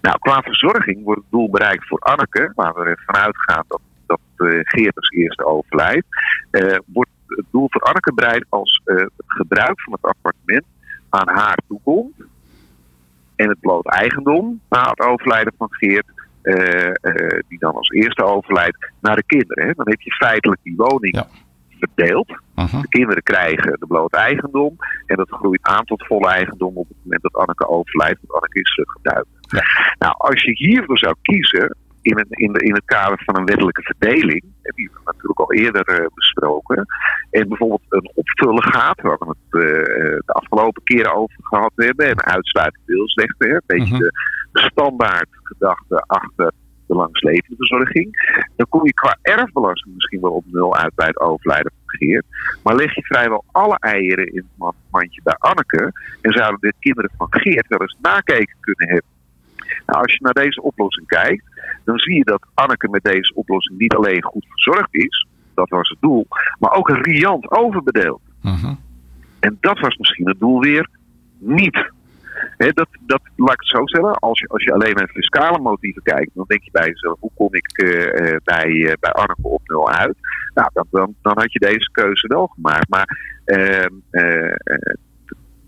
Nou, 0.00 0.18
qua 0.18 0.42
verzorging 0.42 1.04
wordt 1.04 1.20
het 1.20 1.30
doel 1.30 1.50
bereikt 1.50 1.86
voor 1.86 1.98
Anneke, 1.98 2.52
waar 2.54 2.74
we 2.74 2.84
ervan 2.84 3.14
uitgaan 3.14 3.64
dat, 3.68 3.80
dat 4.06 4.20
uh, 4.36 4.60
Geert 4.62 4.96
als 4.96 5.08
eerste 5.08 5.44
overlijdt, 5.44 6.06
uh, 6.50 6.76
wordt 6.86 7.10
het 7.26 7.46
doel 7.50 7.66
voor 7.70 7.82
Anneke 7.82 8.14
bereikt 8.14 8.46
als 8.48 8.80
uh, 8.84 8.96
het 8.96 9.12
gebruik 9.26 9.80
van 9.80 9.92
het 9.92 10.02
appartement 10.02 10.64
aan 11.08 11.28
haar 11.28 11.58
toekomt 11.68 12.14
en 13.36 13.48
het 13.48 13.60
bloot 13.60 13.86
eigendom 13.86 14.60
na 14.68 14.88
het 14.88 15.00
overlijden 15.00 15.52
van 15.58 15.68
Geert, 15.70 16.06
die 17.48 17.58
dan 17.58 17.74
als 17.74 17.88
eerste 17.88 18.24
overlijdt, 18.24 18.90
naar 19.00 19.16
de 19.16 19.24
kinderen. 19.26 19.66
Hè. 19.66 19.72
Dan 19.74 19.88
heb 19.88 20.00
je 20.00 20.12
feitelijk 20.12 20.60
die 20.62 20.76
woning. 20.76 21.16
Ja 21.16 21.26
verdeeld. 21.86 22.30
Uh 22.30 22.36
-huh. 22.54 22.80
De 22.80 22.88
kinderen 22.88 23.22
krijgen 23.22 23.76
de 23.80 23.86
bloot 23.86 24.12
eigendom. 24.12 24.76
En 25.06 25.16
dat 25.16 25.30
groeit 25.30 25.62
aan 25.62 25.84
tot 25.84 26.06
volle 26.06 26.28
eigendom 26.28 26.76
op 26.76 26.88
het 26.88 26.96
moment 27.04 27.22
dat 27.22 27.34
Anneke 27.34 27.68
overlijdt. 27.68 28.18
Want 28.20 28.32
Anneke 28.32 28.60
is 28.60 28.80
geduid. 28.84 29.26
Ja. 29.40 29.62
Nou, 29.98 30.14
als 30.18 30.42
je 30.42 30.52
hiervoor 30.52 30.98
zou 30.98 31.14
kiezen. 31.22 31.76
In, 32.02 32.18
een, 32.18 32.26
in, 32.28 32.52
de, 32.52 32.58
in 32.58 32.74
het 32.74 32.84
kader 32.84 33.22
van 33.24 33.36
een 33.36 33.44
wettelijke 33.44 33.82
verdeling. 33.82 34.42
Die 34.62 34.90
we 34.92 35.00
natuurlijk 35.04 35.40
al 35.40 35.52
eerder 35.52 36.00
uh, 36.00 36.06
besproken. 36.14 36.86
En 37.30 37.48
bijvoorbeeld 37.48 37.82
een 37.88 38.10
opvullen 38.14 38.62
gaat. 38.62 39.00
Waar 39.00 39.18
we 39.18 39.26
het 39.28 39.62
uh, 39.62 39.72
de 40.26 40.32
afgelopen 40.32 40.82
keren 40.82 41.14
over 41.14 41.36
gehad 41.40 41.72
hebben. 41.76 42.06
En 42.06 42.24
uitsluiting 42.24 42.84
deelsrechten. 42.86 43.50
Een 43.50 43.62
beetje 43.66 43.96
-huh. 43.96 44.08
de 44.52 44.60
standaard 44.60 45.28
gedachte 45.42 46.04
achter 46.06 46.52
de 46.86 46.94
langslevensverzorging. 46.94 48.08
Dan 48.56 48.66
kom 48.68 48.86
je 48.86 48.92
qua 48.92 49.18
erfbelasting 49.22 49.94
misschien 49.94 50.20
wel 50.20 50.32
op 50.32 50.44
nul 50.46 50.76
uit 50.76 50.94
bij 50.94 51.06
het 51.06 51.20
overlijden 51.20 51.72
van 51.76 51.98
Geert. 51.98 52.26
Maar 52.62 52.74
leg 52.74 52.94
je 52.94 53.02
vrijwel 53.02 53.44
alle 53.50 53.76
eieren 53.78 54.26
in 54.26 54.48
het 54.58 54.74
mandje 54.90 55.20
bij 55.22 55.36
Anneke. 55.38 55.92
En 56.20 56.32
zouden 56.32 56.60
de 56.60 56.72
kinderen 56.78 57.10
van 57.16 57.26
Geert 57.30 57.68
wel 57.68 57.80
eens 57.80 57.96
nakeken 58.00 58.56
kunnen 58.60 58.88
hebben. 58.88 59.11
Nou, 59.86 60.02
als 60.02 60.12
je 60.12 60.18
naar 60.20 60.44
deze 60.44 60.62
oplossing 60.62 61.06
kijkt, 61.06 61.44
dan 61.84 61.98
zie 61.98 62.14
je 62.16 62.24
dat 62.24 62.46
Anneke 62.54 62.88
met 62.88 63.04
deze 63.04 63.34
oplossing 63.34 63.78
niet 63.78 63.94
alleen 63.94 64.22
goed 64.22 64.46
verzorgd 64.48 64.94
is. 64.94 65.26
Dat 65.54 65.68
was 65.68 65.88
het 65.88 66.00
doel. 66.00 66.26
Maar 66.58 66.72
ook 66.72 66.88
riant 66.88 67.50
overbedeeld. 67.50 68.20
Uh 68.42 68.62
-huh. 68.62 68.72
En 69.40 69.56
dat 69.60 69.78
was 69.78 69.96
misschien 69.96 70.28
het 70.28 70.40
doel 70.40 70.60
weer 70.60 70.88
niet. 71.38 71.90
He, 72.56 72.70
dat, 72.72 72.88
dat, 73.00 73.20
laat 73.36 73.52
ik 73.52 73.60
het 73.60 73.68
zo 73.68 73.86
stellen. 73.86 74.14
Als 74.14 74.40
je, 74.40 74.48
als 74.48 74.64
je 74.64 74.72
alleen 74.72 74.94
naar 74.94 75.08
fiscale 75.08 75.58
motieven 75.58 76.02
kijkt, 76.02 76.30
dan 76.34 76.44
denk 76.48 76.62
je 76.62 76.70
bij 76.70 76.86
jezelf: 76.86 77.20
hoe 77.20 77.30
kom 77.34 77.54
ik 77.54 77.82
uh, 77.82 78.36
bij, 78.44 78.68
uh, 78.68 78.92
bij 79.00 79.12
Anneke 79.12 79.48
op 79.48 79.62
nul 79.64 79.90
uit? 79.90 80.16
Nou, 80.54 80.70
dan, 80.72 80.86
dan, 80.90 81.14
dan 81.22 81.38
had 81.38 81.52
je 81.52 81.58
deze 81.58 81.90
keuze 81.92 82.26
wel 82.26 82.46
gemaakt. 82.46 82.88
Maar 82.88 83.18
uh, 83.44 83.86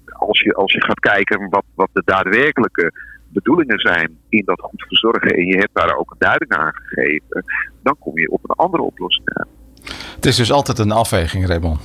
als, 0.07 0.41
je, 0.41 0.55
als 0.55 0.73
je 0.73 0.85
gaat 0.85 1.01
kijken 1.01 1.49
wat, 1.51 1.65
wat 1.75 1.89
de 1.93 2.03
daadwerkelijke 2.05 2.93
bedoelingen 3.35 3.79
zijn 3.79 4.19
in 4.29 4.43
dat 4.45 4.61
goed 4.61 4.85
verzorgen 4.89 5.31
en 5.31 5.47
je 5.47 5.57
hebt 5.57 5.75
daar 5.75 5.97
ook 5.97 6.11
een 6.11 6.19
duiding 6.19 6.53
aan 6.53 6.73
gegeven, 6.75 7.45
dan 7.83 7.97
kom 7.99 8.19
je 8.19 8.31
op 8.31 8.41
een 8.43 8.57
andere 8.57 8.83
oplossing 8.83 9.29
uit. 9.33 9.49
Het 10.15 10.25
is 10.25 10.37
dus 10.37 10.53
altijd 10.53 10.79
een 10.79 10.91
afweging, 10.91 11.47
Raymond. 11.47 11.81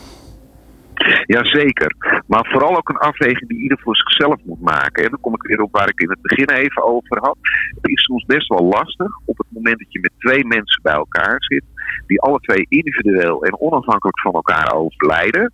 Jazeker. 1.26 1.96
Maar 2.26 2.48
vooral 2.52 2.78
ook 2.78 2.90
een 2.90 2.98
afweging 2.98 3.50
die 3.50 3.62
ieder 3.62 3.80
voor 3.80 3.96
zichzelf 3.96 4.36
moet 4.44 4.62
maken. 4.62 5.04
En 5.04 5.10
dan 5.10 5.20
kom 5.20 5.34
ik 5.34 5.42
weer 5.42 5.62
op 5.62 5.72
waar 5.72 5.90
ik 5.90 6.00
in 6.00 6.10
het 6.10 6.22
begin 6.22 6.50
even 6.50 6.84
over 6.84 7.18
had. 7.20 7.38
Het 7.82 7.92
is 7.92 8.04
soms 8.04 8.26
best 8.26 8.48
wel 8.48 8.64
lastig 8.64 9.20
op 9.26 9.38
het 9.38 9.48
moment 9.50 9.80
dat 9.80 9.94
je 9.94 10.00
met 10.00 10.12
twee 10.18 10.46
mensen 10.46 10.82
bij 10.82 10.94
elkaar 10.94 11.36
zit. 11.38 11.64
Die 12.08 12.22
alle 12.22 12.40
twee 12.40 12.66
individueel 12.70 13.44
en 13.44 13.60
onafhankelijk 13.60 14.20
van 14.20 14.34
elkaar 14.34 14.74
overlijden. 14.74 15.54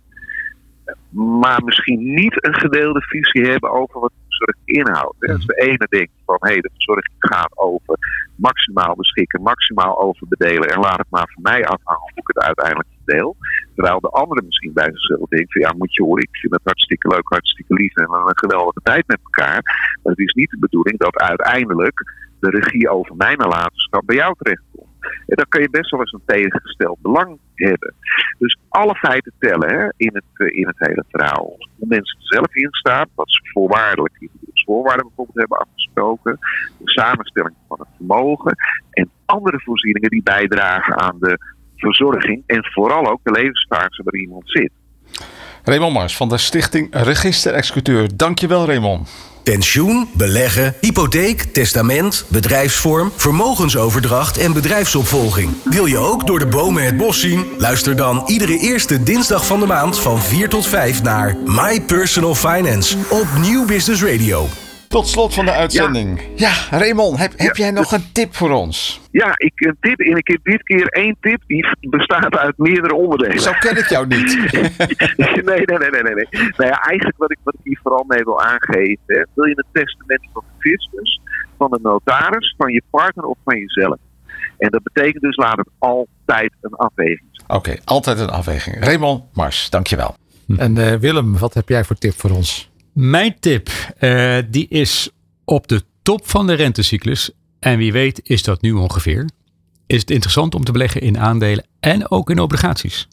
Maar 1.10 1.64
misschien 1.64 2.14
niet 2.14 2.44
een 2.46 2.54
gedeelde 2.54 3.02
visie 3.02 3.50
hebben 3.50 3.70
over 3.70 4.00
wat 4.00 4.12
verzorging 4.36 4.86
inhoudt. 4.86 5.28
Als 5.28 5.46
de 5.46 5.54
ene 5.54 5.86
denkt 5.88 6.12
van 6.24 6.36
hé, 6.40 6.52
hey, 6.52 6.60
de 6.60 6.70
verzorging 6.72 7.14
gaat 7.18 7.52
over 7.54 7.98
maximaal 8.36 8.94
beschikken, 8.96 9.42
maximaal 9.42 10.00
overbedelen. 10.00 10.68
En 10.68 10.80
laat 10.80 10.98
het 10.98 11.10
maar 11.10 11.30
van 11.34 11.42
mij 11.42 11.66
afhangen 11.66 12.00
hoe 12.00 12.22
ik 12.24 12.26
het 12.26 12.44
uiteindelijk 12.44 12.88
verdeel. 12.96 13.36
Terwijl 13.74 14.00
de 14.00 14.08
andere 14.08 14.42
misschien 14.42 14.72
bij 14.72 14.90
zichzelf 14.92 15.28
denkt 15.28 15.52
van 15.52 15.62
ja, 15.62 15.74
moet 15.76 15.94
je 15.94 16.02
horen, 16.02 16.22
ik 16.22 16.36
vind 16.36 16.52
het 16.52 16.64
hartstikke 16.64 17.08
leuk, 17.08 17.28
hartstikke 17.28 17.74
lief 17.74 17.94
en 17.94 18.12
een 18.12 18.38
geweldige 18.38 18.80
tijd 18.82 19.06
met 19.06 19.20
elkaar. 19.22 19.60
Maar 20.02 20.12
het 20.14 20.26
is 20.28 20.32
niet 20.32 20.50
de 20.50 20.58
bedoeling 20.58 20.98
dat 20.98 21.16
uiteindelijk 21.16 22.25
de 22.50 22.58
regie 22.58 22.88
over 22.88 23.16
mijn 23.16 23.38
nalatenschap 23.38 24.02
bij 24.06 24.16
jou 24.16 24.34
terechtkomt. 24.38 24.94
En 25.00 25.36
dan 25.36 25.46
kan 25.48 25.60
je 25.60 25.70
best 25.70 25.90
wel 25.90 26.00
eens 26.00 26.12
een 26.12 26.22
tegengesteld 26.26 26.98
belang 27.00 27.38
hebben. 27.54 27.94
Dus 28.38 28.58
alle 28.68 28.94
feiten 28.94 29.32
tellen 29.38 29.68
hè, 29.68 29.88
in, 29.96 30.10
het, 30.12 30.52
in 30.52 30.66
het 30.66 30.76
hele 30.78 31.04
verhaal. 31.10 31.54
Hoe 31.78 31.88
mensen 31.88 32.18
er 32.18 32.26
zelf 32.26 32.54
in 32.54 32.68
staan, 32.70 33.06
wat 33.14 33.30
ze 33.30 33.40
voorwaardelijk 33.42 34.18
voorwaarden 34.66 35.06
bijvoorbeeld 35.06 35.38
hebben 35.38 35.58
afgesproken, 35.58 36.38
de 36.78 36.90
samenstelling 36.90 37.54
van 37.68 37.78
het 37.78 37.88
vermogen 37.96 38.56
en 38.90 39.10
andere 39.24 39.60
voorzieningen 39.60 40.10
die 40.10 40.22
bijdragen 40.22 41.00
aan 41.00 41.16
de 41.18 41.38
verzorging 41.76 42.42
en 42.46 42.64
vooral 42.64 43.06
ook 43.10 43.20
de 43.22 43.30
levensfase 43.30 44.02
waar 44.04 44.20
iemand 44.20 44.42
zit. 44.44 44.70
Raymond 45.64 45.92
Mars 45.92 46.16
van 46.16 46.28
de 46.28 46.38
Stichting 46.38 46.88
Register 46.90 47.54
Executeur. 47.54 48.16
Dankjewel 48.16 48.66
Raymond. 48.66 49.34
Pensioen, 49.52 50.08
beleggen, 50.12 50.74
hypotheek, 50.80 51.42
testament, 51.42 52.24
bedrijfsvorm, 52.28 53.12
vermogensoverdracht 53.16 54.38
en 54.38 54.52
bedrijfsopvolging. 54.52 55.50
Wil 55.64 55.86
je 55.86 55.98
ook 55.98 56.26
door 56.26 56.38
de 56.38 56.46
bomen 56.46 56.84
het 56.84 56.96
bos 56.96 57.20
zien? 57.20 57.44
Luister 57.58 57.96
dan 57.96 58.22
iedere 58.26 58.58
eerste 58.58 59.02
dinsdag 59.02 59.46
van 59.46 59.60
de 59.60 59.66
maand 59.66 59.98
van 59.98 60.22
4 60.22 60.48
tot 60.48 60.66
5 60.66 61.02
naar 61.02 61.36
My 61.44 61.80
Personal 61.80 62.34
Finance 62.34 62.96
op 63.08 63.26
Nieuw 63.40 63.64
Business 63.64 64.02
Radio. 64.02 64.65
Tot 64.96 65.08
slot 65.08 65.34
van 65.34 65.44
de 65.44 65.52
uitzending. 65.52 66.20
Ja, 66.34 66.48
ja 66.70 66.78
Raymond, 66.78 67.18
heb, 67.18 67.32
heb 67.36 67.56
ja. 67.56 67.64
jij 67.64 67.72
nog 67.72 67.92
een 67.92 68.12
tip 68.12 68.34
voor 68.34 68.50
ons? 68.50 69.00
Ja, 69.10 69.32
ik 69.36 69.52
een 69.54 69.76
tip. 69.80 70.00
En 70.00 70.16
ik 70.16 70.28
heb 70.28 70.38
dit 70.42 70.62
keer 70.62 70.86
één 70.86 71.16
tip 71.20 71.42
die 71.46 71.66
bestaat 71.80 72.36
uit 72.36 72.58
meerdere 72.58 72.94
onderdelen. 72.94 73.40
Zo 73.40 73.52
ken 73.58 73.76
ik 73.76 73.88
jou 73.88 74.06
niet. 74.06 74.36
nee, 75.16 75.42
nee, 75.42 75.64
nee, 75.64 75.90
nee, 75.90 76.02
nee. 76.02 76.14
nee. 76.14 76.26
Nou 76.30 76.70
ja, 76.70 76.80
eigenlijk 76.80 77.18
wat 77.18 77.30
ik, 77.30 77.38
wat 77.42 77.54
ik 77.54 77.60
hier 77.62 77.78
vooral 77.82 78.04
mee 78.08 78.24
wil 78.24 78.42
aangeven. 78.42 79.02
Hè, 79.06 79.22
wil 79.34 79.44
je 79.44 79.56
een 79.56 79.82
testament 79.82 80.28
van 80.32 80.42
de 80.46 80.70
fiscus, 80.70 81.20
van 81.56 81.70
de 81.70 81.78
notaris, 81.82 82.54
van 82.58 82.72
je 82.72 82.82
partner 82.90 83.24
of 83.24 83.36
van 83.44 83.58
jezelf? 83.58 83.96
En 84.58 84.70
dat 84.70 84.82
betekent 84.82 85.22
dus 85.22 85.36
laat 85.36 85.56
het 85.56 85.68
altijd 85.78 86.52
een 86.60 86.74
afweging 86.74 87.28
zijn. 87.32 87.46
Oké, 87.46 87.56
okay, 87.56 87.80
altijd 87.84 88.18
een 88.18 88.30
afweging. 88.30 88.84
Raymond 88.84 89.24
Mars, 89.32 89.70
dankjewel. 89.70 90.16
Hm. 90.46 90.58
En 90.58 90.76
uh, 90.76 90.94
Willem, 90.94 91.38
wat 91.38 91.54
heb 91.54 91.68
jij 91.68 91.84
voor 91.84 91.96
tip 91.96 92.14
voor 92.14 92.30
ons? 92.30 92.74
Mijn 92.96 93.36
tip, 93.40 93.70
uh, 94.00 94.38
die 94.48 94.68
is 94.68 95.10
op 95.44 95.68
de 95.68 95.82
top 96.02 96.28
van 96.28 96.46
de 96.46 96.54
rentecyclus. 96.54 97.30
En 97.58 97.78
wie 97.78 97.92
weet 97.92 98.20
is 98.22 98.42
dat 98.42 98.60
nu 98.60 98.72
ongeveer. 98.72 99.28
Is 99.86 100.00
het 100.00 100.10
interessant 100.10 100.54
om 100.54 100.64
te 100.64 100.72
beleggen 100.72 101.00
in 101.00 101.18
aandelen 101.18 101.66
en 101.80 102.10
ook 102.10 102.30
in 102.30 102.38
obligaties. 102.38 103.08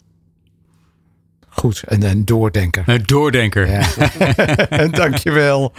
Goed, 1.48 1.82
en 1.82 2.02
een 2.02 2.24
doordenker. 2.24 2.82
Een 2.86 3.02
doordenker. 3.06 3.70
Ja. 3.70 4.10
en 4.68 4.90
dankjewel. 5.02 5.72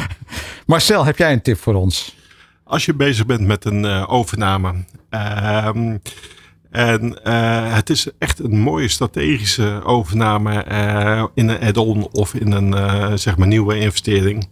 Marcel, 0.65 1.05
heb 1.05 1.17
jij 1.17 1.33
een 1.33 1.41
tip 1.41 1.57
voor 1.57 1.73
ons? 1.73 2.15
Als 2.63 2.85
je 2.85 2.93
bezig 2.93 3.25
bent 3.25 3.41
met 3.41 3.65
een 3.65 3.83
uh, 3.83 4.05
overname. 4.07 4.73
Um, 5.09 6.01
en 6.75 7.19
uh, 7.27 7.73
het 7.73 7.89
is 7.89 8.07
echt 8.17 8.39
een 8.39 8.59
mooie 8.59 8.87
strategische 8.87 9.81
overname 9.83 10.65
uh, 10.71 11.23
in 11.33 11.47
een 11.47 11.61
add-on 11.61 12.07
of 12.11 12.33
in 12.33 12.51
een 12.51 12.73
uh, 12.73 13.11
zeg 13.13 13.37
maar 13.37 13.47
nieuwe 13.47 13.79
investering. 13.79 14.47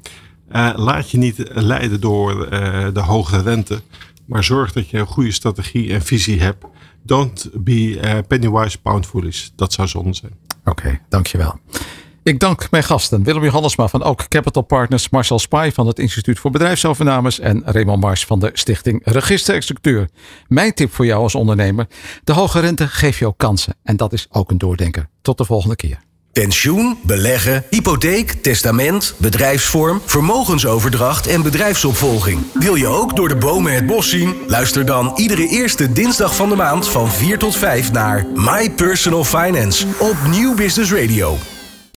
laat 0.75 1.11
je 1.11 1.17
niet 1.17 1.43
leiden 1.53 2.01
door 2.01 2.49
de 2.93 2.99
hoge 2.99 3.41
rente, 3.41 3.81
maar 4.25 4.43
zorg 4.43 4.71
dat 4.71 4.89
je 4.89 4.97
een 4.97 5.05
goede 5.05 5.31
strategie 5.31 5.93
en 5.93 6.01
visie 6.01 6.41
hebt. 6.41 6.65
Don't 7.01 7.49
be 7.53 8.23
pennywise 8.27 8.81
pound 8.81 9.05
foolish. 9.05 9.47
Dat 9.55 9.73
zou 9.73 9.87
zonde 9.87 10.13
zijn. 10.13 10.33
Oké, 10.63 10.99
dankjewel. 11.09 11.59
Ik 12.23 12.39
dank 12.39 12.67
mijn 12.71 12.83
gasten 12.83 13.23
Willem 13.23 13.43
Johannesma 13.43 13.87
van 13.87 14.03
Ook 14.03 14.27
Capital 14.27 14.61
Partners, 14.61 15.09
Marcel 15.09 15.39
Spy 15.39 15.71
van 15.73 15.87
het 15.87 15.99
Instituut 15.99 16.39
voor 16.39 16.51
Bedrijfsovernames 16.51 17.39
en 17.39 17.61
Raymond 17.65 18.01
Mars 18.01 18.25
van 18.25 18.39
de 18.39 18.49
Stichting 18.53 19.01
Registerexecuteur. 19.03 20.09
Mijn 20.47 20.73
tip 20.73 20.93
voor 20.93 21.05
jou 21.05 21.21
als 21.21 21.35
ondernemer: 21.35 21.87
de 22.23 22.33
hoge 22.33 22.59
rente 22.59 22.87
geeft 22.87 23.17
jou 23.17 23.33
kansen 23.37 23.75
en 23.83 23.97
dat 23.97 24.13
is 24.13 24.27
ook 24.29 24.51
een 24.51 24.57
doordenker. 24.57 25.07
Tot 25.21 25.37
de 25.37 25.45
volgende 25.45 25.75
keer. 25.75 25.99
Pensioen, 26.31 26.97
beleggen, 27.01 27.63
hypotheek, 27.69 28.31
testament, 28.31 29.13
bedrijfsvorm, 29.17 30.01
vermogensoverdracht 30.05 31.27
en 31.27 31.41
bedrijfsopvolging. 31.41 32.39
Wil 32.53 32.75
je 32.75 32.87
ook 32.87 33.15
door 33.15 33.27
de 33.27 33.35
bomen 33.35 33.73
het 33.73 33.85
bos 33.85 34.09
zien? 34.09 34.35
Luister 34.47 34.85
dan 34.85 35.11
iedere 35.15 35.47
eerste 35.47 35.91
dinsdag 35.91 36.35
van 36.35 36.49
de 36.49 36.55
maand 36.55 36.87
van 36.87 37.11
4 37.11 37.37
tot 37.37 37.55
5 37.55 37.91
naar 37.91 38.25
My 38.35 38.71
Personal 38.71 39.23
Finance 39.23 39.87
op 39.99 40.15
Nieuw 40.29 40.55
Business 40.55 40.91
Radio. 40.91 41.37